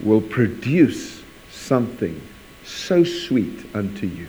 will 0.00 0.20
produce 0.20 1.22
something 1.50 2.20
so 2.64 3.04
sweet 3.04 3.66
unto 3.74 4.06
you. 4.06 4.26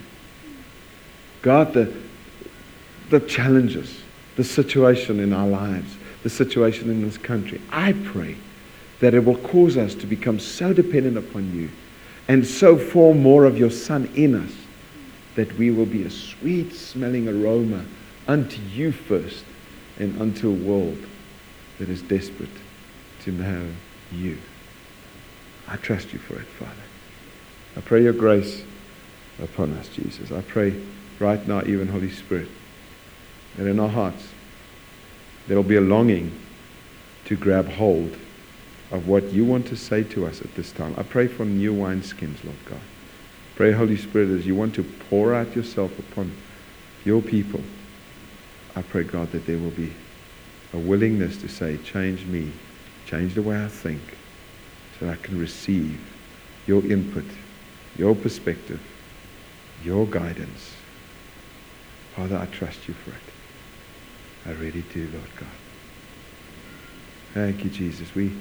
God, 1.41 1.73
the, 1.73 1.93
the 3.09 3.19
challenges, 3.21 4.01
the 4.35 4.43
situation 4.43 5.19
in 5.19 5.33
our 5.33 5.47
lives, 5.47 5.95
the 6.23 6.29
situation 6.29 6.89
in 6.89 7.01
this 7.01 7.17
country. 7.17 7.61
I 7.71 7.93
pray 7.93 8.35
that 8.99 9.13
it 9.13 9.23
will 9.23 9.37
cause 9.37 9.77
us 9.77 9.95
to 9.95 10.05
become 10.05 10.39
so 10.39 10.73
dependent 10.73 11.17
upon 11.17 11.55
you 11.55 11.69
And 12.29 12.45
so 12.45 12.77
form 12.77 13.23
more 13.23 13.45
of 13.45 13.57
your 13.57 13.71
Son 13.71 14.07
in 14.13 14.35
us, 14.35 14.53
that 15.35 15.57
we 15.57 15.71
will 15.71 15.87
be 15.87 16.03
a 16.03 16.11
sweet 16.11 16.71
smelling 16.73 17.27
aroma 17.27 17.83
unto 18.27 18.61
you 18.61 18.91
first 18.91 19.43
and 19.97 20.21
unto 20.21 20.47
a 20.47 20.53
world 20.53 20.99
that 21.79 21.89
is 21.89 22.03
desperate 22.03 22.49
to 23.23 23.31
know 23.31 23.67
you. 24.11 24.37
I 25.67 25.77
trust 25.77 26.13
you 26.13 26.19
for 26.19 26.35
it, 26.35 26.45
Father. 26.45 26.71
I 27.75 27.81
pray 27.81 28.03
your 28.03 28.13
grace 28.13 28.63
upon 29.41 29.73
us, 29.73 29.87
Jesus. 29.89 30.31
I 30.31 30.41
pray 30.41 30.79
right 31.17 31.45
now, 31.47 31.63
even 31.63 31.87
Holy 31.87 32.11
Spirit, 32.11 32.47
that 33.57 33.65
in 33.65 33.79
our 33.79 33.89
hearts 33.89 34.27
there 35.47 35.57
will 35.57 35.63
be 35.63 35.77
a 35.77 35.81
longing 35.81 36.31
to 37.25 37.35
grab 37.35 37.67
hold 37.69 38.15
of 38.91 39.07
what 39.07 39.31
you 39.31 39.45
want 39.45 39.67
to 39.67 39.75
say 39.75 40.03
to 40.03 40.25
us 40.25 40.41
at 40.41 40.53
this 40.55 40.71
time. 40.71 40.93
I 40.97 41.03
pray 41.03 41.27
for 41.27 41.45
new 41.45 41.73
wineskins, 41.73 42.43
Lord 42.43 42.57
God. 42.65 42.81
Pray, 43.55 43.71
Holy 43.71 43.97
Spirit, 43.97 44.29
as 44.29 44.45
you 44.45 44.55
want 44.55 44.73
to 44.75 44.83
pour 44.83 45.33
out 45.33 45.55
yourself 45.55 45.97
upon 45.99 46.31
your 47.05 47.21
people. 47.21 47.61
I 48.75 48.81
pray, 48.81 49.03
God, 49.03 49.31
that 49.31 49.45
there 49.45 49.57
will 49.57 49.71
be 49.71 49.93
a 50.73 50.77
willingness 50.77 51.37
to 51.37 51.49
say, 51.49 51.77
change 51.77 52.25
me, 52.25 52.51
change 53.05 53.35
the 53.35 53.41
way 53.41 53.63
I 53.63 53.67
think, 53.67 54.01
so 54.97 55.05
that 55.05 55.13
I 55.13 55.21
can 55.21 55.39
receive 55.39 55.99
your 56.67 56.85
input, 56.85 57.25
your 57.97 58.15
perspective, 58.15 58.79
your 59.83 60.05
guidance. 60.05 60.73
Father, 62.15 62.37
I 62.37 62.45
trust 62.47 62.87
you 62.87 62.93
for 62.93 63.11
it. 63.11 64.49
I 64.49 64.59
really 64.59 64.83
do, 64.93 65.07
Lord 65.11 65.35
God. 65.35 65.47
Thank 67.33 67.63
you, 67.63 67.69
Jesus. 67.69 68.13
We, 68.15 68.31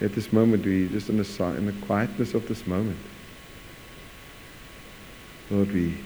at 0.00 0.14
this 0.14 0.32
moment, 0.32 0.64
we 0.64 0.88
just 0.88 1.08
in 1.08 1.16
the, 1.18 1.44
in 1.56 1.66
the 1.66 1.86
quietness 1.86 2.34
of 2.34 2.46
this 2.46 2.66
moment, 2.66 2.98
Lord, 5.50 5.72
we 5.72 5.98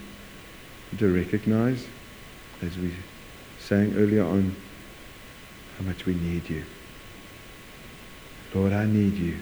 to 0.99 1.14
recognize, 1.14 1.86
as 2.61 2.76
we 2.76 2.93
sang 3.59 3.95
earlier 3.97 4.24
on, 4.24 4.55
how 5.78 5.84
much 5.84 6.07
we 6.07 6.14
need 6.14 6.49
you. 6.49 6.64
Lord, 8.55 8.72
I 8.72 8.84
need 8.84 9.14
you. 9.14 9.36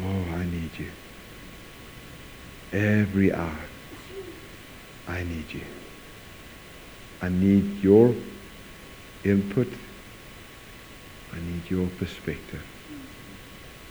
Oh, 0.00 0.24
I 0.34 0.44
need 0.44 0.70
you. 0.78 0.90
Every 2.72 3.32
hour, 3.32 3.58
I 5.08 5.24
need 5.24 5.52
you. 5.52 5.64
I 7.20 7.28
need 7.28 7.82
your 7.82 8.14
input. 9.24 9.68
I 11.32 11.36
need 11.40 11.68
your 11.68 11.88
perspective. 11.98 12.62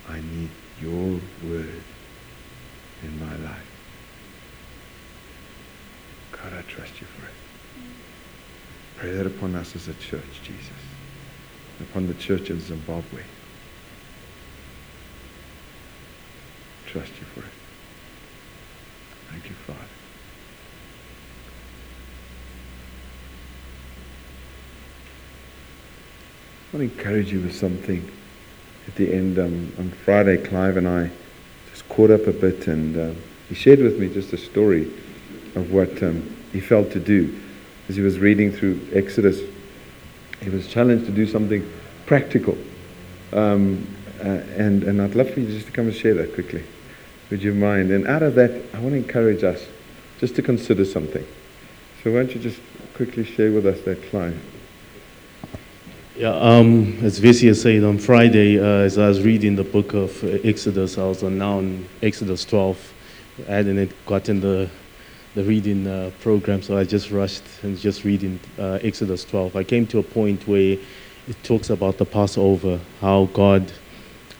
I 0.09 0.21
need 0.21 0.49
your 0.81 1.19
word 1.43 1.81
in 3.03 3.19
my 3.19 3.35
life. 3.37 3.65
God, 6.31 6.53
I 6.53 6.61
trust 6.63 7.01
you 7.01 7.07
for 7.07 7.25
it. 7.25 7.33
Pray 8.97 9.11
that 9.11 9.25
upon 9.25 9.55
us 9.55 9.75
as 9.75 9.87
a 9.87 9.93
church, 9.95 10.41
Jesus, 10.43 10.71
upon 11.81 12.07
the 12.07 12.13
church 12.15 12.49
of 12.49 12.61
Zimbabwe. 12.61 13.21
Trust 16.87 17.11
you 17.19 17.25
for 17.33 17.41
it. 17.41 17.53
Thank 19.29 19.49
you, 19.49 19.55
Father. 19.67 19.79
I 26.73 26.77
want 26.77 26.89
to 26.89 26.97
encourage 26.97 27.31
you 27.31 27.41
with 27.41 27.55
something 27.55 28.09
at 28.87 28.95
the 28.95 29.13
end. 29.13 29.37
Um, 29.37 29.73
on 29.77 29.89
Friday, 30.03 30.37
Clive 30.37 30.77
and 30.77 30.87
I 30.87 31.11
just 31.69 31.87
caught 31.89 32.09
up 32.09 32.27
a 32.27 32.31
bit, 32.31 32.67
and 32.67 32.97
uh, 32.97 33.19
he 33.49 33.55
shared 33.55 33.79
with 33.79 33.99
me 33.99 34.13
just 34.13 34.33
a 34.33 34.37
story 34.37 34.91
of 35.55 35.71
what 35.71 36.01
um, 36.03 36.35
he 36.51 36.59
felt 36.59 36.91
to 36.91 36.99
do 36.99 37.39
as 37.89 37.95
he 37.95 38.01
was 38.01 38.19
reading 38.19 38.51
through 38.51 38.79
Exodus. 38.93 39.39
He 40.41 40.49
was 40.49 40.67
challenged 40.67 41.05
to 41.05 41.11
do 41.11 41.25
something 41.25 41.69
practical. 42.05 42.57
Um, 43.33 43.87
uh, 44.19 44.41
and, 44.57 44.83
and 44.83 45.01
I'd 45.01 45.15
love 45.15 45.29
for 45.29 45.39
you 45.39 45.47
just 45.47 45.67
to 45.67 45.71
come 45.71 45.87
and 45.87 45.95
share 45.95 46.13
that 46.15 46.33
quickly. 46.33 46.63
Would 47.29 47.43
you 47.43 47.53
mind? 47.53 47.91
And 47.91 48.07
out 48.07 48.23
of 48.23 48.35
that, 48.35 48.51
I 48.73 48.79
want 48.79 48.91
to 48.91 48.97
encourage 48.97 49.43
us 49.43 49.65
just 50.19 50.35
to 50.35 50.41
consider 50.41 50.85
something. 50.85 51.25
So 52.03 52.11
why 52.11 52.19
don't 52.19 52.33
you 52.33 52.41
just 52.41 52.59
quickly 52.95 53.25
share 53.25 53.51
with 53.51 53.65
us 53.65 53.81
that, 53.81 54.01
Clive? 54.09 54.39
Yeah, 56.17 56.29
um, 56.29 56.97
as 57.03 57.19
Vicia 57.19 57.53
said 57.53 57.83
on 57.83 57.99
Friday, 57.99 58.59
uh, 58.59 58.63
as 58.85 58.97
I 58.97 59.07
was 59.07 59.21
reading 59.21 59.55
the 59.55 59.63
book 59.63 59.93
of 59.93 60.23
Exodus, 60.43 60.97
I 60.97 61.03
was 61.03 61.21
now 61.21 61.59
in 61.59 61.87
Exodus 62.01 62.43
12. 62.43 62.93
I 63.47 63.51
hadn't 63.51 63.93
gotten 64.07 64.39
the 64.39 64.67
the 65.35 65.43
reading 65.43 65.85
uh, 65.85 66.09
program, 66.19 66.63
so 66.63 66.75
I 66.75 66.85
just 66.85 67.11
rushed 67.11 67.43
and 67.61 67.77
just 67.77 68.03
reading 68.03 68.39
uh, 68.57 68.79
Exodus 68.81 69.25
12. 69.25 69.55
I 69.55 69.63
came 69.63 69.85
to 69.85 69.99
a 69.99 70.03
point 70.03 70.47
where 70.47 70.79
it 71.27 71.43
talks 71.43 71.69
about 71.69 71.99
the 71.99 72.05
Passover, 72.05 72.79
how 72.99 73.25
God, 73.33 73.71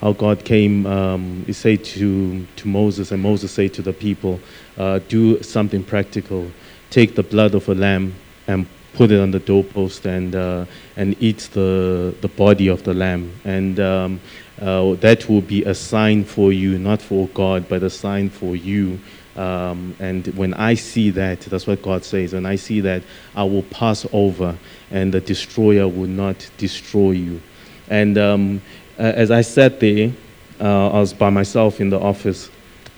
how 0.02 0.14
God 0.14 0.44
came. 0.44 0.88
Um, 0.88 1.44
he 1.46 1.54
said 1.54 1.84
to 1.94 2.44
to 2.56 2.68
Moses, 2.68 3.12
and 3.12 3.22
Moses 3.22 3.52
said 3.52 3.76
to 3.76 3.84
the 3.84 3.94
people, 3.94 4.40
uh, 4.80 4.98
"Do 5.08 5.44
something 5.44 5.84
practical. 5.84 6.50
Take 6.90 7.14
the 7.14 7.22
blood 7.22 7.54
of 7.54 7.70
a 7.70 7.76
lamb 7.76 8.16
and 8.48 8.66
put 8.94 9.12
it 9.12 9.20
on 9.20 9.32
the 9.32 9.40
doorpost 9.40 10.06
and 10.06 10.36
uh, 10.36 10.66
and 10.96 11.16
eat 11.22 11.50
the 11.54 12.16
the 12.22 12.28
body 12.28 12.68
of 12.68 12.84
the 12.84 12.94
lamb. 12.94 13.32
And 13.46 13.80
um, 13.80 14.20
uh, 14.62 14.96
that 14.96 15.30
will 15.30 15.42
be 15.42 15.64
a 15.66 15.76
sign 15.76 16.24
for 16.24 16.52
you 16.52 16.80
not 16.80 17.02
for 17.02 17.28
God 17.30 17.70
but 17.70 17.84
a 17.84 17.90
sign 17.90 18.30
for 18.30 18.56
you. 18.56 19.00
Um, 19.36 19.96
and 20.00 20.26
when 20.36 20.56
I 20.56 20.74
see 20.74 21.12
that 21.12 21.42
that's 21.42 21.68
what 21.68 21.82
God 21.84 22.04
says 22.04 22.34
when 22.34 22.46
I 22.46 22.56
see 22.56 22.82
that 22.82 23.04
I 23.36 23.44
will 23.44 23.64
pass 23.64 24.06
over 24.12 24.58
and 24.90 25.14
the 25.14 25.22
destroyer 25.22 25.88
will 25.88 26.08
not 26.08 26.50
destroy 26.58 27.12
you. 27.12 27.42
And 27.90 28.18
um, 28.18 28.62
as 28.98 29.30
I 29.30 29.42
sat 29.42 29.80
there 29.80 30.12
uh, 30.60 30.90
I 30.90 31.00
was 31.00 31.14
by 31.14 31.30
myself 31.30 31.80
in 31.80 31.92
the 31.92 32.00
office 32.00 32.50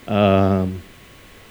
um, 0.08 0.82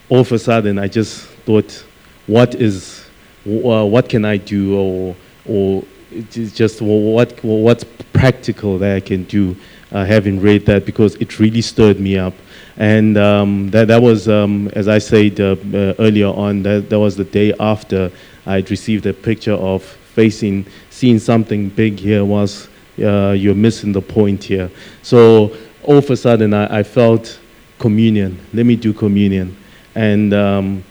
all 0.09 0.21
of 0.21 0.33
a 0.33 0.39
sudden 0.39 0.79
I 0.79 0.89
just 0.89 1.27
thought 1.45 1.85
what 2.27 2.55
is 2.55 3.08
what 3.49 4.09
can 4.09 4.25
I 4.25 4.37
do 4.37 4.79
or, 4.79 5.17
or 5.47 5.85
just 6.31 6.81
what, 6.81 7.39
what's 7.43 7.85
practical 8.13 8.79
that 8.79 8.97
I 8.97 9.01
can 9.01 9.25
do 9.25 9.57
uh, 9.93 10.05
having 10.05 10.41
read 10.41 10.67
that 10.67 10.85
because 10.85 11.15
it 11.17 11.39
really 11.39 11.63
stirred 11.63 12.01
me 12.01 12.19
up. 12.19 12.35
And 12.77 13.17
um, 13.17 13.71
that, 13.71 13.89
that 13.89 14.01
was, 14.01 14.29
um, 14.29 14.69
as 14.75 14.89
I 14.89 14.99
said 14.99 15.41
uh, 15.41 15.57
uh, 15.75 15.95
earlier 15.99 16.29
on, 16.29 16.63
that, 16.63 16.89
that 16.91 16.99
was 16.99 17.17
the 17.17 17.25
day 17.25 17.53
after 17.59 18.11
I'd 18.47 18.71
received 18.71 19.07
a 19.07 19.13
picture 19.13 19.55
of 19.55 19.83
facing, 19.83 20.67
seeing 20.91 21.19
something 21.19 21.69
big 21.71 21.99
here 21.99 22.25
was 22.25 22.69
uh, 22.99 23.31
you're 23.31 23.55
missing 23.55 23.93
the 23.93 24.03
point 24.03 24.45
here. 24.45 24.71
So 25.03 25.57
all 25.85 25.99
of 25.99 26.11
a 26.11 26.17
sudden 26.17 26.55
I, 26.55 26.79
I 26.79 26.83
felt 26.83 27.39
communion. 27.79 28.39
Let 28.53 28.67
me 28.67 28.77
do 28.77 28.93
communion. 28.93 29.57
And, 29.95 30.33
um, 30.35 30.85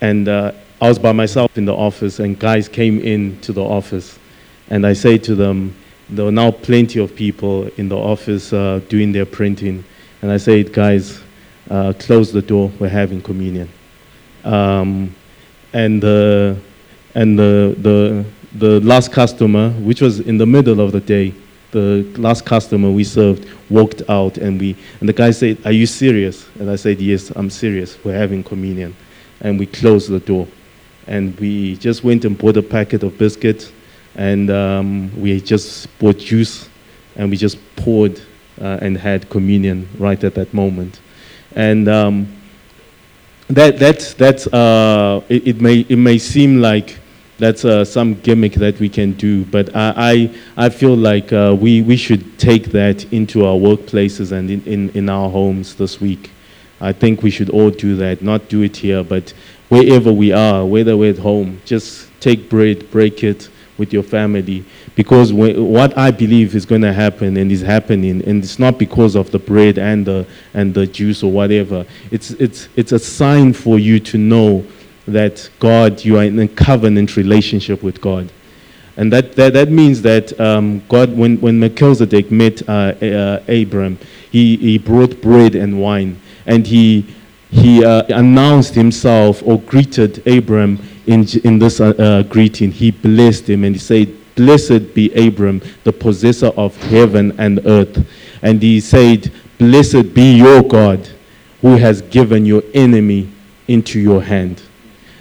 and 0.00 0.28
uh, 0.28 0.52
I 0.80 0.88
was 0.88 0.98
by 0.98 1.12
myself 1.12 1.56
in 1.56 1.64
the 1.64 1.74
office, 1.74 2.18
and 2.18 2.38
guys 2.38 2.68
came 2.68 2.98
into 2.98 3.52
the 3.52 3.62
office, 3.62 4.18
and 4.70 4.84
I 4.84 4.92
say 4.92 5.18
to 5.18 5.34
them, 5.34 5.74
there 6.10 6.24
were 6.24 6.32
now 6.32 6.50
plenty 6.50 6.98
of 6.98 7.14
people 7.14 7.68
in 7.78 7.88
the 7.88 7.96
office 7.96 8.52
uh, 8.52 8.80
doing 8.88 9.12
their 9.12 9.24
printing, 9.24 9.84
and 10.20 10.32
I 10.32 10.36
said, 10.36 10.72
guys, 10.72 11.22
uh, 11.70 11.92
close 11.98 12.32
the 12.32 12.42
door. 12.42 12.70
We're 12.78 12.88
having 12.88 13.22
communion. 13.22 13.70
Um, 14.42 15.14
and 15.72 16.02
the 16.02 16.58
and 17.14 17.38
the, 17.38 17.74
the 17.78 18.24
the 18.58 18.80
last 18.80 19.12
customer, 19.12 19.70
which 19.70 20.02
was 20.02 20.20
in 20.20 20.38
the 20.38 20.46
middle 20.46 20.80
of 20.80 20.92
the 20.92 21.00
day, 21.00 21.32
the 21.70 22.02
last 22.18 22.44
customer 22.44 22.90
we 22.90 23.04
served 23.04 23.48
walked 23.70 24.02
out, 24.08 24.38
and 24.38 24.60
we 24.60 24.76
and 25.00 25.08
the 25.08 25.12
guy 25.12 25.30
said, 25.30 25.58
"Are 25.64 25.72
you 25.72 25.86
serious?" 25.86 26.46
And 26.58 26.68
I 26.68 26.76
said, 26.76 27.00
"Yes, 27.00 27.30
I'm 27.30 27.48
serious. 27.48 27.96
We're 28.04 28.18
having 28.18 28.42
communion." 28.42 28.94
And 29.40 29.58
we 29.58 29.66
closed 29.66 30.10
the 30.10 30.20
door 30.20 30.46
and 31.06 31.38
we 31.38 31.76
just 31.76 32.04
went 32.04 32.24
and 32.24 32.36
bought 32.36 32.56
a 32.56 32.62
packet 32.62 33.02
of 33.02 33.16
biscuits, 33.18 33.72
and 34.16 34.50
um, 34.50 35.10
we 35.20 35.40
just 35.40 35.86
bought 35.98 36.18
juice, 36.18 36.68
and 37.16 37.30
we 37.30 37.36
just 37.36 37.58
poured 37.76 38.20
uh, 38.60 38.78
and 38.80 38.96
had 38.96 39.28
communion 39.30 39.88
right 39.98 40.22
at 40.24 40.34
that 40.34 40.52
moment, 40.54 41.00
and 41.54 41.88
um, 41.88 42.28
that 43.48 43.78
that 43.78 44.14
that's 44.18 44.46
uh, 44.48 45.22
it, 45.28 45.48
it, 45.48 45.60
may 45.60 45.80
it 45.88 45.96
may 45.96 46.18
seem 46.18 46.60
like 46.60 46.98
that's 47.38 47.64
uh, 47.64 47.84
some 47.84 48.14
gimmick 48.20 48.54
that 48.54 48.78
we 48.78 48.88
can 48.88 49.12
do, 49.12 49.44
but 49.46 49.74
I 49.74 50.30
I, 50.56 50.66
I 50.66 50.68
feel 50.68 50.96
like 50.96 51.32
uh, 51.32 51.56
we 51.58 51.82
we 51.82 51.96
should 51.96 52.38
take 52.38 52.66
that 52.72 53.12
into 53.12 53.44
our 53.44 53.56
workplaces 53.56 54.32
and 54.32 54.50
in, 54.50 54.62
in, 54.64 54.90
in 54.90 55.08
our 55.08 55.28
homes 55.28 55.74
this 55.74 56.00
week. 56.00 56.30
I 56.80 56.92
think 56.92 57.22
we 57.22 57.30
should 57.30 57.50
all 57.50 57.70
do 57.70 57.96
that, 57.96 58.20
not 58.20 58.48
do 58.48 58.62
it 58.62 58.76
here, 58.76 59.02
but 59.02 59.32
wherever 59.74 60.12
we 60.12 60.32
are, 60.32 60.64
whether 60.64 60.96
we're 60.96 61.10
at 61.10 61.18
home, 61.18 61.60
just 61.64 62.08
take 62.20 62.48
bread, 62.48 62.90
break 62.90 63.24
it, 63.24 63.48
with 63.78 63.92
your 63.92 64.02
family. 64.02 64.64
Because 64.94 65.32
what 65.32 65.96
I 65.98 66.10
believe 66.10 66.54
is 66.54 66.64
going 66.64 66.82
to 66.82 66.92
happen 66.92 67.36
and 67.36 67.50
is 67.50 67.60
happening, 67.60 68.22
and 68.26 68.42
it's 68.42 68.58
not 68.58 68.78
because 68.78 69.16
of 69.16 69.30
the 69.30 69.38
bread 69.38 69.78
and 69.78 70.06
the, 70.06 70.26
and 70.54 70.72
the 70.72 70.86
juice 70.86 71.22
or 71.22 71.32
whatever. 71.32 71.84
It's, 72.10 72.30
it's, 72.32 72.68
it's 72.76 72.92
a 72.92 72.98
sign 72.98 73.52
for 73.52 73.78
you 73.78 73.98
to 74.00 74.18
know 74.18 74.64
that 75.06 75.50
God, 75.58 76.04
you 76.04 76.18
are 76.18 76.24
in 76.24 76.38
a 76.38 76.48
covenant 76.48 77.16
relationship 77.16 77.82
with 77.82 78.00
God. 78.00 78.30
And 78.96 79.12
that, 79.12 79.34
that, 79.34 79.54
that 79.54 79.70
means 79.70 80.02
that 80.02 80.38
um, 80.40 80.80
God, 80.88 81.16
when, 81.16 81.40
when 81.40 81.58
Melchizedek 81.58 82.30
met 82.30 82.66
uh, 82.68 82.94
uh, 83.02 83.42
Abram, 83.48 83.98
he, 84.30 84.56
he 84.56 84.78
brought 84.78 85.20
bread 85.20 85.56
and 85.56 85.80
wine. 85.80 86.20
And 86.46 86.64
he, 86.64 87.12
he 87.54 87.84
uh, 87.84 88.02
announced 88.08 88.74
himself 88.74 89.40
or 89.46 89.60
greeted 89.60 90.26
Abram 90.26 90.76
in, 91.06 91.24
in 91.44 91.60
this 91.60 91.80
uh, 91.80 91.90
uh, 91.90 92.22
greeting. 92.24 92.72
He 92.72 92.90
blessed 92.90 93.48
him 93.48 93.62
and 93.62 93.76
he 93.76 93.78
said, 93.78 94.12
Blessed 94.34 94.92
be 94.92 95.12
Abram, 95.14 95.62
the 95.84 95.92
possessor 95.92 96.48
of 96.56 96.76
heaven 96.76 97.32
and 97.38 97.64
earth. 97.64 98.04
And 98.42 98.60
he 98.60 98.80
said, 98.80 99.30
Blessed 99.58 100.12
be 100.12 100.36
your 100.36 100.62
God, 100.62 101.08
who 101.60 101.76
has 101.76 102.02
given 102.02 102.44
your 102.44 102.64
enemy 102.74 103.30
into 103.68 104.00
your 104.00 104.20
hand. 104.20 104.60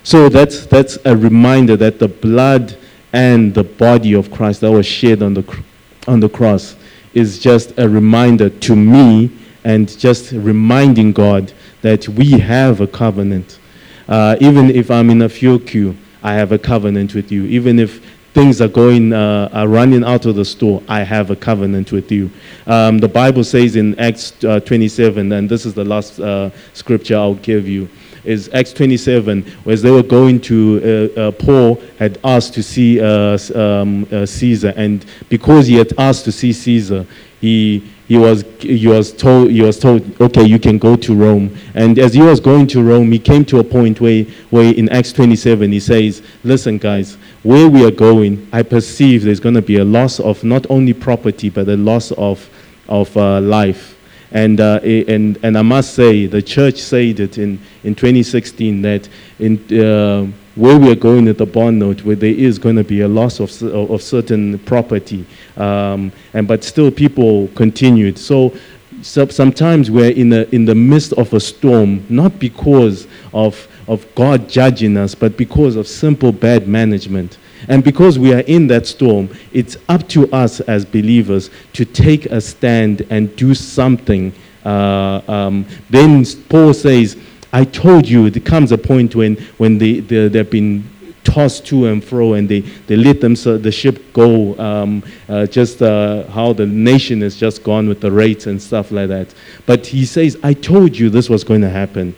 So 0.02 0.28
that's, 0.28 0.66
that's 0.66 0.98
a 1.06 1.16
reminder 1.16 1.78
that 1.78 2.00
the 2.00 2.08
blood 2.08 2.76
and 3.14 3.54
the 3.54 3.64
body 3.64 4.14
of 4.14 4.32
Christ 4.32 4.62
that 4.62 4.72
was 4.72 4.88
shed 4.88 5.22
on 5.22 5.36
the, 5.36 5.64
on 6.08 6.20
the 6.20 6.30
cross 6.30 6.76
is 7.14 7.38
just 7.38 7.78
a 7.78 7.88
reminder 7.88 8.50
to 8.50 8.76
me 8.76 9.32
and 9.64 9.88
just 10.00 10.32
reminding 10.32 11.14
God 11.14 11.54
that 11.84 12.08
we 12.10 12.32
have 12.32 12.82
a 12.82 12.88
covenant. 12.88 13.60
Uh, 14.08 14.36
even 14.40 14.72
if 14.72 14.90
I'm 14.90 15.10
in 15.10 15.22
a 15.22 15.30
fuel 15.30 15.60
queue, 15.60 15.96
I 16.24 16.34
have 16.34 16.52
a 16.52 16.58
covenant 16.58 17.14
with 17.14 17.32
you. 17.32 17.44
Even 17.46 17.78
if 17.78 18.04
things 18.34 18.62
are 18.62 18.68
going, 18.68 19.14
uh, 19.14 19.50
are 19.54 19.68
running 19.68 20.04
out 20.04 20.26
of 20.26 20.36
the 20.36 20.46
store, 20.46 20.82
I 20.88 21.02
have 21.02 21.30
a 21.30 21.36
covenant 21.36 21.92
with 21.92 22.12
you. 22.12 22.32
Um, 22.66 22.98
the 22.98 23.08
Bible 23.08 23.44
says 23.44 23.76
in 23.76 24.00
Acts 24.00 24.44
uh, 24.44 24.62
27, 24.62 25.32
and 25.32 25.50
this 25.50 25.66
is 25.66 25.74
the 25.74 25.84
last 25.84 26.20
uh, 26.20 26.50
scripture 26.74 27.18
I'll 27.18 27.36
give 27.36 27.68
you 27.68 27.88
is 28.24 28.50
Acts 28.54 28.72
27, 28.72 29.44
where 29.66 29.76
they 29.76 29.92
were 29.92 30.02
going 30.02 30.40
to, 30.40 31.12
uh, 31.18 31.20
uh, 31.20 31.32
Paul 31.32 31.82
had 32.00 32.20
asked 32.24 32.54
to 32.54 32.64
see 32.64 33.02
uh, 33.02 33.38
um, 33.54 34.08
Caesar, 34.26 34.74
and 34.78 35.06
because 35.28 35.68
he 35.68 35.76
had 35.76 35.92
asked 35.98 36.24
to 36.24 36.32
see 36.32 36.54
Caesar, 36.54 37.06
he, 37.42 37.84
he, 38.08 38.18
was, 38.18 38.44
he, 38.60 38.88
was 38.88 39.14
told, 39.14 39.52
he 39.52 39.62
was 39.62 39.80
told, 39.80 40.22
okay, 40.22 40.44
you 40.44 40.60
can 40.60 40.78
go 40.78 40.96
to 40.98 41.16
Rome. 41.16 41.56
And 41.74 41.98
as 41.98 42.14
he 42.14 42.22
was 42.22 42.40
going 42.40 42.68
to 42.68 42.84
Rome, 42.84 43.12
he 43.12 43.20
came 43.20 43.46
to 43.46 43.60
a 43.60 43.64
point 43.64 44.02
where, 44.02 44.24
where 44.50 44.74
in 44.74 44.90
Acts 44.90 45.14
27, 45.14 45.72
he 45.72 45.80
says, 45.80 46.22
listen, 46.44 46.78
guys, 46.78 47.16
where 47.44 47.70
we 47.70 47.86
are 47.86 47.92
going, 47.92 48.48
I 48.52 48.64
perceive 48.64 49.24
there's 49.24 49.40
going 49.40 49.56
to 49.56 49.62
be 49.62 49.78
a 49.78 49.86
loss 49.86 50.20
of 50.20 50.44
not 50.44 50.66
only 50.70 50.94
property, 50.94 51.50
but 51.50 51.68
a 51.70 51.78
loss 51.78 52.12
of, 52.14 52.50
of 52.90 53.16
uh, 53.16 53.40
life. 53.40 53.98
And, 54.32 54.60
uh, 54.60 54.80
and, 54.84 55.38
and 55.44 55.58
I 55.58 55.62
must 55.62 55.94
say, 55.94 56.26
the 56.26 56.42
church 56.42 56.80
said 56.80 57.20
it 57.20 57.38
in, 57.38 57.60
in 57.84 57.96
2016 57.96 58.82
that 58.82 59.08
in, 59.40 59.58
uh, 59.80 60.28
where 60.56 60.78
we 60.78 60.92
are 60.92 60.96
going 60.96 61.28
at 61.28 61.38
the 61.38 61.46
bond 61.46 61.80
note, 61.80 62.04
where 62.04 62.16
there 62.16 62.34
is 62.34 62.60
going 62.60 62.76
to 62.76 62.84
be 62.84 63.02
a 63.02 63.08
loss 63.08 63.40
of, 63.40 63.50
of 63.64 64.02
certain 64.02 64.60
property, 64.60 65.26
um, 65.58 66.12
and, 66.34 66.48
but 66.48 66.64
still 66.64 66.92
people 66.92 67.48
continued. 67.50 68.18
So, 68.20 68.56
so 69.02 69.28
sometimes 69.28 69.90
we're 69.90 70.12
in 70.12 70.30
the, 70.30 70.54
in 70.54 70.66
the 70.66 70.76
midst 70.76 71.14
of 71.14 71.34
a 71.34 71.40
storm, 71.40 72.06
not 72.08 72.38
because 72.40 73.08
of, 73.34 73.68
of 73.88 74.06
God 74.16 74.48
judging 74.48 74.96
us, 74.96 75.16
but 75.16 75.38
because 75.38 75.76
of 75.76 75.88
simple 75.88 76.32
bad 76.32 76.68
management. 76.68 77.38
And 77.68 77.84
because 77.84 78.20
we 78.20 78.34
are 78.34 78.42
in 78.42 78.68
that 78.68 78.86
storm, 78.86 79.30
it's 79.54 79.78
up 79.90 80.08
to 80.10 80.32
us 80.32 80.60
as 80.62 80.86
believers 80.86 81.50
to 81.74 81.86
take 81.86 82.26
a 82.28 82.42
stand 82.42 83.06
and 83.10 83.34
do 83.36 83.56
something. 83.56 84.34
Uh, 84.66 85.22
um, 85.28 85.66
then 85.90 86.26
Paul 86.50 86.74
says, 86.74 87.18
I 87.54 87.64
told 87.64 88.08
you, 88.08 88.30
there 88.32 88.42
comes 88.42 88.72
a 88.72 88.78
point 88.78 89.16
when, 89.16 89.38
when 89.58 89.78
they, 89.78 90.00
they, 90.00 90.28
they've 90.28 90.50
been 90.50 90.90
tossed 91.24 91.66
to 91.68 91.86
and 91.86 92.04
fro 92.04 92.34
and 92.34 92.50
they, 92.50 92.62
they 92.62 92.96
let 92.96 93.22
them, 93.22 93.36
so 93.36 93.58
the 93.58 93.72
ship 93.72 94.12
go, 94.12 94.58
um, 94.60 95.04
uh, 95.30 95.46
just 95.46 95.82
uh, 95.82 96.28
how 96.32 96.52
the 96.52 96.66
nation 96.66 97.22
has 97.22 97.38
just 97.38 97.64
gone 97.64 97.88
with 97.88 98.02
the 98.02 98.12
rates 98.12 98.48
and 98.48 98.62
stuff 98.62 98.92
like 98.92 99.08
that. 99.10 99.34
But 99.66 99.86
he 99.86 100.04
says, 100.06 100.38
I 100.44 100.54
told 100.54 100.98
you 100.98 101.10
this 101.10 101.30
was 101.30 101.44
going 101.44 101.62
to 101.62 101.70
happen. 101.70 102.16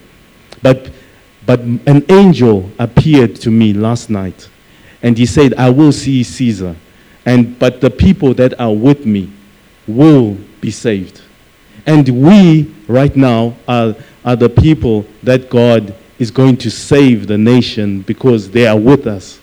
But, 0.62 0.90
but 1.46 1.60
an 1.60 2.06
angel 2.10 2.72
appeared 2.80 3.36
to 3.38 3.52
me 3.52 3.74
last 3.74 4.10
night 4.10 4.50
and 5.04 5.18
he 5.18 5.26
said, 5.26 5.54
I 5.56 5.70
will 5.70 5.92
see 5.92 6.24
Caesar. 6.24 6.76
And, 7.26 7.60
but 7.60 7.82
the 7.82 7.90
people 7.90 8.34
that 8.36 8.60
are 8.60 8.74
with 8.74 9.06
me 9.06 9.32
will 9.88 10.38
be 10.62 10.72
saved. 10.72 11.22
And 11.86 12.08
we, 12.10 12.74
right 12.88 13.16
now, 13.16 13.56
are, 13.68 13.96
are 14.26 14.36
the 14.36 14.50
people 14.50 15.06
that 15.24 15.50
God 15.50 15.96
is 16.20 16.32
going 16.32 16.58
to 16.58 16.72
save 16.72 17.28
the 17.28 17.38
nation 17.38 18.02
because 18.02 18.50
they 18.50 18.68
are 18.68 18.78
with 18.78 19.08
us. 19.08 19.40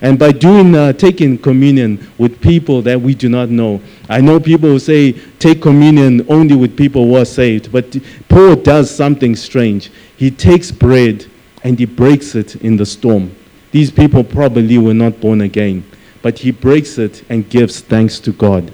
And 0.00 0.18
by 0.18 0.32
doing, 0.32 0.74
uh, 0.74 0.94
taking 0.94 1.38
communion 1.38 2.10
with 2.18 2.40
people 2.40 2.82
that 2.82 3.00
we 3.00 3.14
do 3.14 3.28
not 3.28 3.50
know, 3.50 3.80
I 4.08 4.20
know 4.20 4.40
people 4.40 4.68
who 4.70 4.80
say 4.80 5.12
take 5.38 5.62
communion 5.62 6.26
only 6.28 6.56
with 6.56 6.76
people 6.76 7.06
who 7.06 7.16
are 7.16 7.24
saved, 7.24 7.70
but 7.70 7.96
Paul 8.28 8.56
does 8.56 8.90
something 8.90 9.36
strange. 9.36 9.92
He 10.16 10.30
takes 10.30 10.72
bread 10.72 11.26
and 11.62 11.78
he 11.78 11.84
breaks 11.84 12.34
it 12.34 12.56
in 12.56 12.76
the 12.76 12.86
storm. 12.86 13.34
These 13.70 13.92
people 13.92 14.24
probably 14.24 14.76
were 14.78 14.94
not 14.94 15.20
born 15.20 15.42
again, 15.42 15.84
but 16.20 16.38
he 16.38 16.50
breaks 16.50 16.98
it 16.98 17.24
and 17.28 17.48
gives 17.48 17.80
thanks 17.80 18.18
to 18.20 18.32
God. 18.32 18.72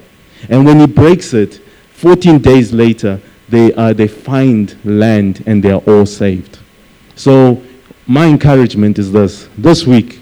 And 0.49 0.65
when 0.65 0.79
he 0.79 0.87
breaks 0.87 1.33
it, 1.33 1.61
14 1.93 2.39
days 2.39 2.73
later, 2.73 3.21
they, 3.49 3.73
uh, 3.73 3.93
they 3.93 4.07
find 4.07 4.77
land 4.85 5.43
and 5.45 5.63
they 5.63 5.71
are 5.71 5.81
all 5.81 6.05
saved. 6.05 6.59
So, 7.15 7.61
my 8.07 8.25
encouragement 8.27 8.97
is 8.97 9.11
this 9.11 9.47
this 9.57 9.85
week, 9.85 10.21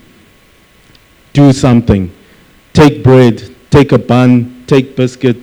do 1.34 1.54
something. 1.54 2.12
Take 2.74 3.04
bread, 3.04 3.56
take 3.70 3.92
a 3.92 3.98
bun, 3.98 4.64
take 4.68 4.96
biscuit, 4.96 5.38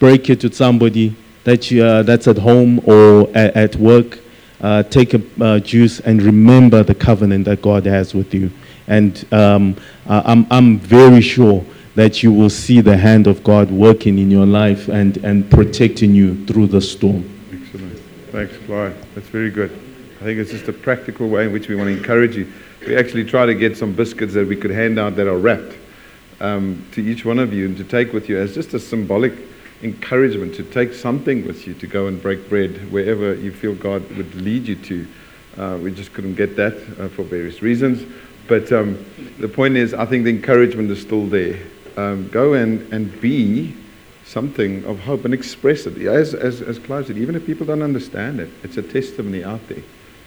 break 0.00 0.28
it 0.28 0.40
to 0.40 0.52
somebody 0.52 1.14
that 1.44 1.70
you, 1.70 1.84
uh, 1.84 2.02
that's 2.02 2.26
at 2.26 2.38
home 2.38 2.80
or 2.84 3.28
at, 3.34 3.56
at 3.56 3.76
work 3.76 4.18
uh, 4.60 4.82
take 4.84 5.14
a 5.14 5.22
uh, 5.40 5.58
juice 5.60 6.00
and 6.00 6.22
remember 6.22 6.82
the 6.82 6.94
covenant 6.94 7.44
that 7.44 7.62
God 7.62 7.86
has 7.86 8.14
with 8.14 8.34
you. 8.34 8.50
And 8.86 9.24
um, 9.32 9.76
I'm, 10.06 10.46
I'm 10.50 10.78
very 10.78 11.20
sure 11.20 11.64
that 11.98 12.22
you 12.22 12.32
will 12.32 12.48
see 12.48 12.80
the 12.80 12.96
hand 12.96 13.26
of 13.26 13.42
God 13.42 13.72
working 13.72 14.20
in 14.20 14.30
your 14.30 14.46
life 14.46 14.86
and, 14.86 15.16
and 15.24 15.50
protecting 15.50 16.14
you 16.14 16.46
through 16.46 16.68
the 16.68 16.80
storm. 16.80 17.28
Excellent. 17.52 17.98
Thanks, 18.30 18.56
Clyde. 18.66 18.94
That's 19.16 19.26
very 19.26 19.50
good. 19.50 19.72
I 20.20 20.22
think 20.22 20.38
it's 20.38 20.52
just 20.52 20.68
a 20.68 20.72
practical 20.72 21.28
way 21.28 21.46
in 21.46 21.52
which 21.52 21.66
we 21.66 21.74
want 21.74 21.88
to 21.88 21.96
encourage 21.96 22.36
you. 22.36 22.52
We 22.86 22.96
actually 22.96 23.24
try 23.24 23.46
to 23.46 23.54
get 23.54 23.76
some 23.76 23.94
biscuits 23.94 24.32
that 24.34 24.46
we 24.46 24.54
could 24.54 24.70
hand 24.70 24.96
out 24.96 25.16
that 25.16 25.26
are 25.26 25.38
wrapped 25.38 25.76
um, 26.38 26.86
to 26.92 27.02
each 27.02 27.24
one 27.24 27.40
of 27.40 27.52
you 27.52 27.66
and 27.66 27.76
to 27.78 27.82
take 27.82 28.12
with 28.12 28.28
you 28.28 28.38
as 28.38 28.54
just 28.54 28.74
a 28.74 28.78
symbolic 28.78 29.32
encouragement 29.82 30.54
to 30.54 30.62
take 30.62 30.94
something 30.94 31.44
with 31.48 31.66
you 31.66 31.74
to 31.74 31.88
go 31.88 32.06
and 32.06 32.22
break 32.22 32.48
bread 32.48 32.92
wherever 32.92 33.34
you 33.34 33.50
feel 33.50 33.74
God 33.74 34.08
would 34.16 34.36
lead 34.36 34.68
you 34.68 34.76
to. 34.76 35.06
Uh, 35.56 35.78
we 35.82 35.90
just 35.90 36.12
couldn't 36.12 36.36
get 36.36 36.54
that 36.54 36.74
uh, 37.00 37.08
for 37.08 37.24
various 37.24 37.60
reasons. 37.60 38.08
But 38.46 38.70
um, 38.70 39.04
the 39.40 39.48
point 39.48 39.76
is, 39.76 39.94
I 39.94 40.06
think 40.06 40.22
the 40.22 40.30
encouragement 40.30 40.92
is 40.92 41.02
still 41.02 41.26
there. 41.26 41.58
Um, 41.98 42.28
go 42.28 42.54
and, 42.54 42.92
and 42.92 43.20
be 43.20 43.74
something 44.24 44.84
of 44.84 45.00
hope 45.00 45.24
and 45.24 45.34
express 45.34 45.84
it. 45.84 45.98
As, 46.06 46.32
as, 46.32 46.62
as 46.62 46.78
Clive 46.78 47.08
said, 47.08 47.18
even 47.18 47.34
if 47.34 47.44
people 47.44 47.66
don't 47.66 47.82
understand 47.82 48.38
it, 48.38 48.48
it's 48.62 48.76
a 48.76 48.82
testimony 48.82 49.42
out 49.42 49.66
there. 49.66 49.82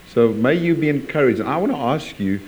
So 0.10 0.34
may 0.34 0.56
you 0.56 0.76
be 0.76 0.90
encouraged. 0.90 1.40
And 1.40 1.48
I 1.48 1.56
want 1.56 1.72
to 1.72 1.78
ask 1.78 2.20
you, 2.20 2.42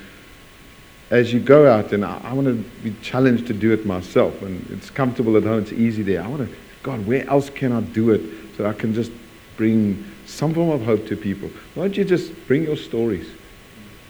as 1.09 1.31
you 1.31 1.39
go 1.39 1.71
out, 1.71 1.93
and 1.93 2.03
I, 2.03 2.19
I 2.21 2.33
want 2.33 2.47
to 2.47 2.55
be 2.83 2.93
challenged 3.01 3.47
to 3.47 3.53
do 3.53 3.71
it 3.71 3.85
myself. 3.85 4.41
And 4.41 4.69
it's 4.71 4.89
comfortable 4.89 5.37
at 5.37 5.43
home, 5.43 5.61
it's 5.61 5.71
easy 5.71 6.03
there. 6.03 6.21
I 6.21 6.27
want 6.27 6.49
to 6.49 6.55
God, 6.83 7.07
where 7.07 7.25
else 7.29 7.49
can 7.49 7.71
I 7.71 7.79
do 7.79 8.11
it 8.11 8.21
so 8.57 8.65
I 8.65 8.73
can 8.73 8.93
just 8.93 9.11
bring 9.55 10.03
some 10.25 10.53
form 10.53 10.69
of 10.69 10.83
hope 10.83 11.07
to 11.07 11.15
people? 11.15 11.49
Why 11.75 11.85
don't 11.85 11.95
you 11.95 12.03
just 12.03 12.33
bring 12.45 12.63
your 12.63 12.75
stories? 12.75 13.29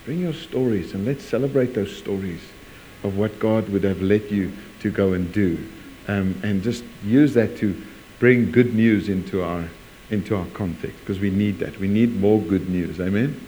Bring 0.05 0.21
your 0.21 0.33
stories 0.33 0.95
and 0.95 1.05
let's 1.05 1.23
celebrate 1.23 1.75
those 1.75 1.95
stories 1.95 2.41
of 3.03 3.15
what 3.15 3.39
God 3.39 3.69
would 3.69 3.83
have 3.83 4.01
led 4.01 4.31
you 4.31 4.51
to 4.83 4.91
go 4.91 5.13
and 5.13 5.33
do. 5.33 5.57
Um, 6.07 6.39
and 6.43 6.61
just 6.61 6.83
use 7.03 7.33
that 7.33 7.57
to 7.57 7.81
bring 8.19 8.51
good 8.51 8.75
news 8.75 9.09
into 9.09 9.41
our, 9.41 9.67
into 10.11 10.35
our 10.35 10.45
context 10.47 10.99
because 10.99 11.19
we 11.19 11.31
need 11.31 11.59
that. 11.59 11.79
We 11.79 11.87
need 11.87 12.19
more 12.19 12.39
good 12.41 12.69
news. 12.69 12.99
Amen? 12.99 13.39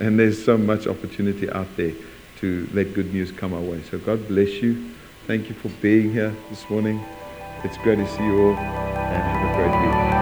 And 0.00 0.18
there's 0.18 0.42
so 0.42 0.56
much 0.56 0.86
opportunity 0.86 1.50
out 1.50 1.76
there 1.76 1.92
to 2.38 2.68
let 2.72 2.94
good 2.94 3.12
news 3.12 3.32
come 3.32 3.52
our 3.52 3.60
way. 3.60 3.82
So 3.82 3.98
God 3.98 4.26
bless 4.28 4.62
you. 4.62 4.92
Thank 5.26 5.48
you 5.48 5.54
for 5.54 5.68
being 5.82 6.12
here 6.12 6.34
this 6.48 6.68
morning. 6.70 7.04
It's 7.62 7.76
great 7.78 7.96
to 7.96 8.08
see 8.08 8.24
you 8.24 8.40
all 8.40 8.56
and 8.56 9.22
have 9.22 9.50
a 9.50 9.54
great 9.54 10.14
week. 10.14 10.19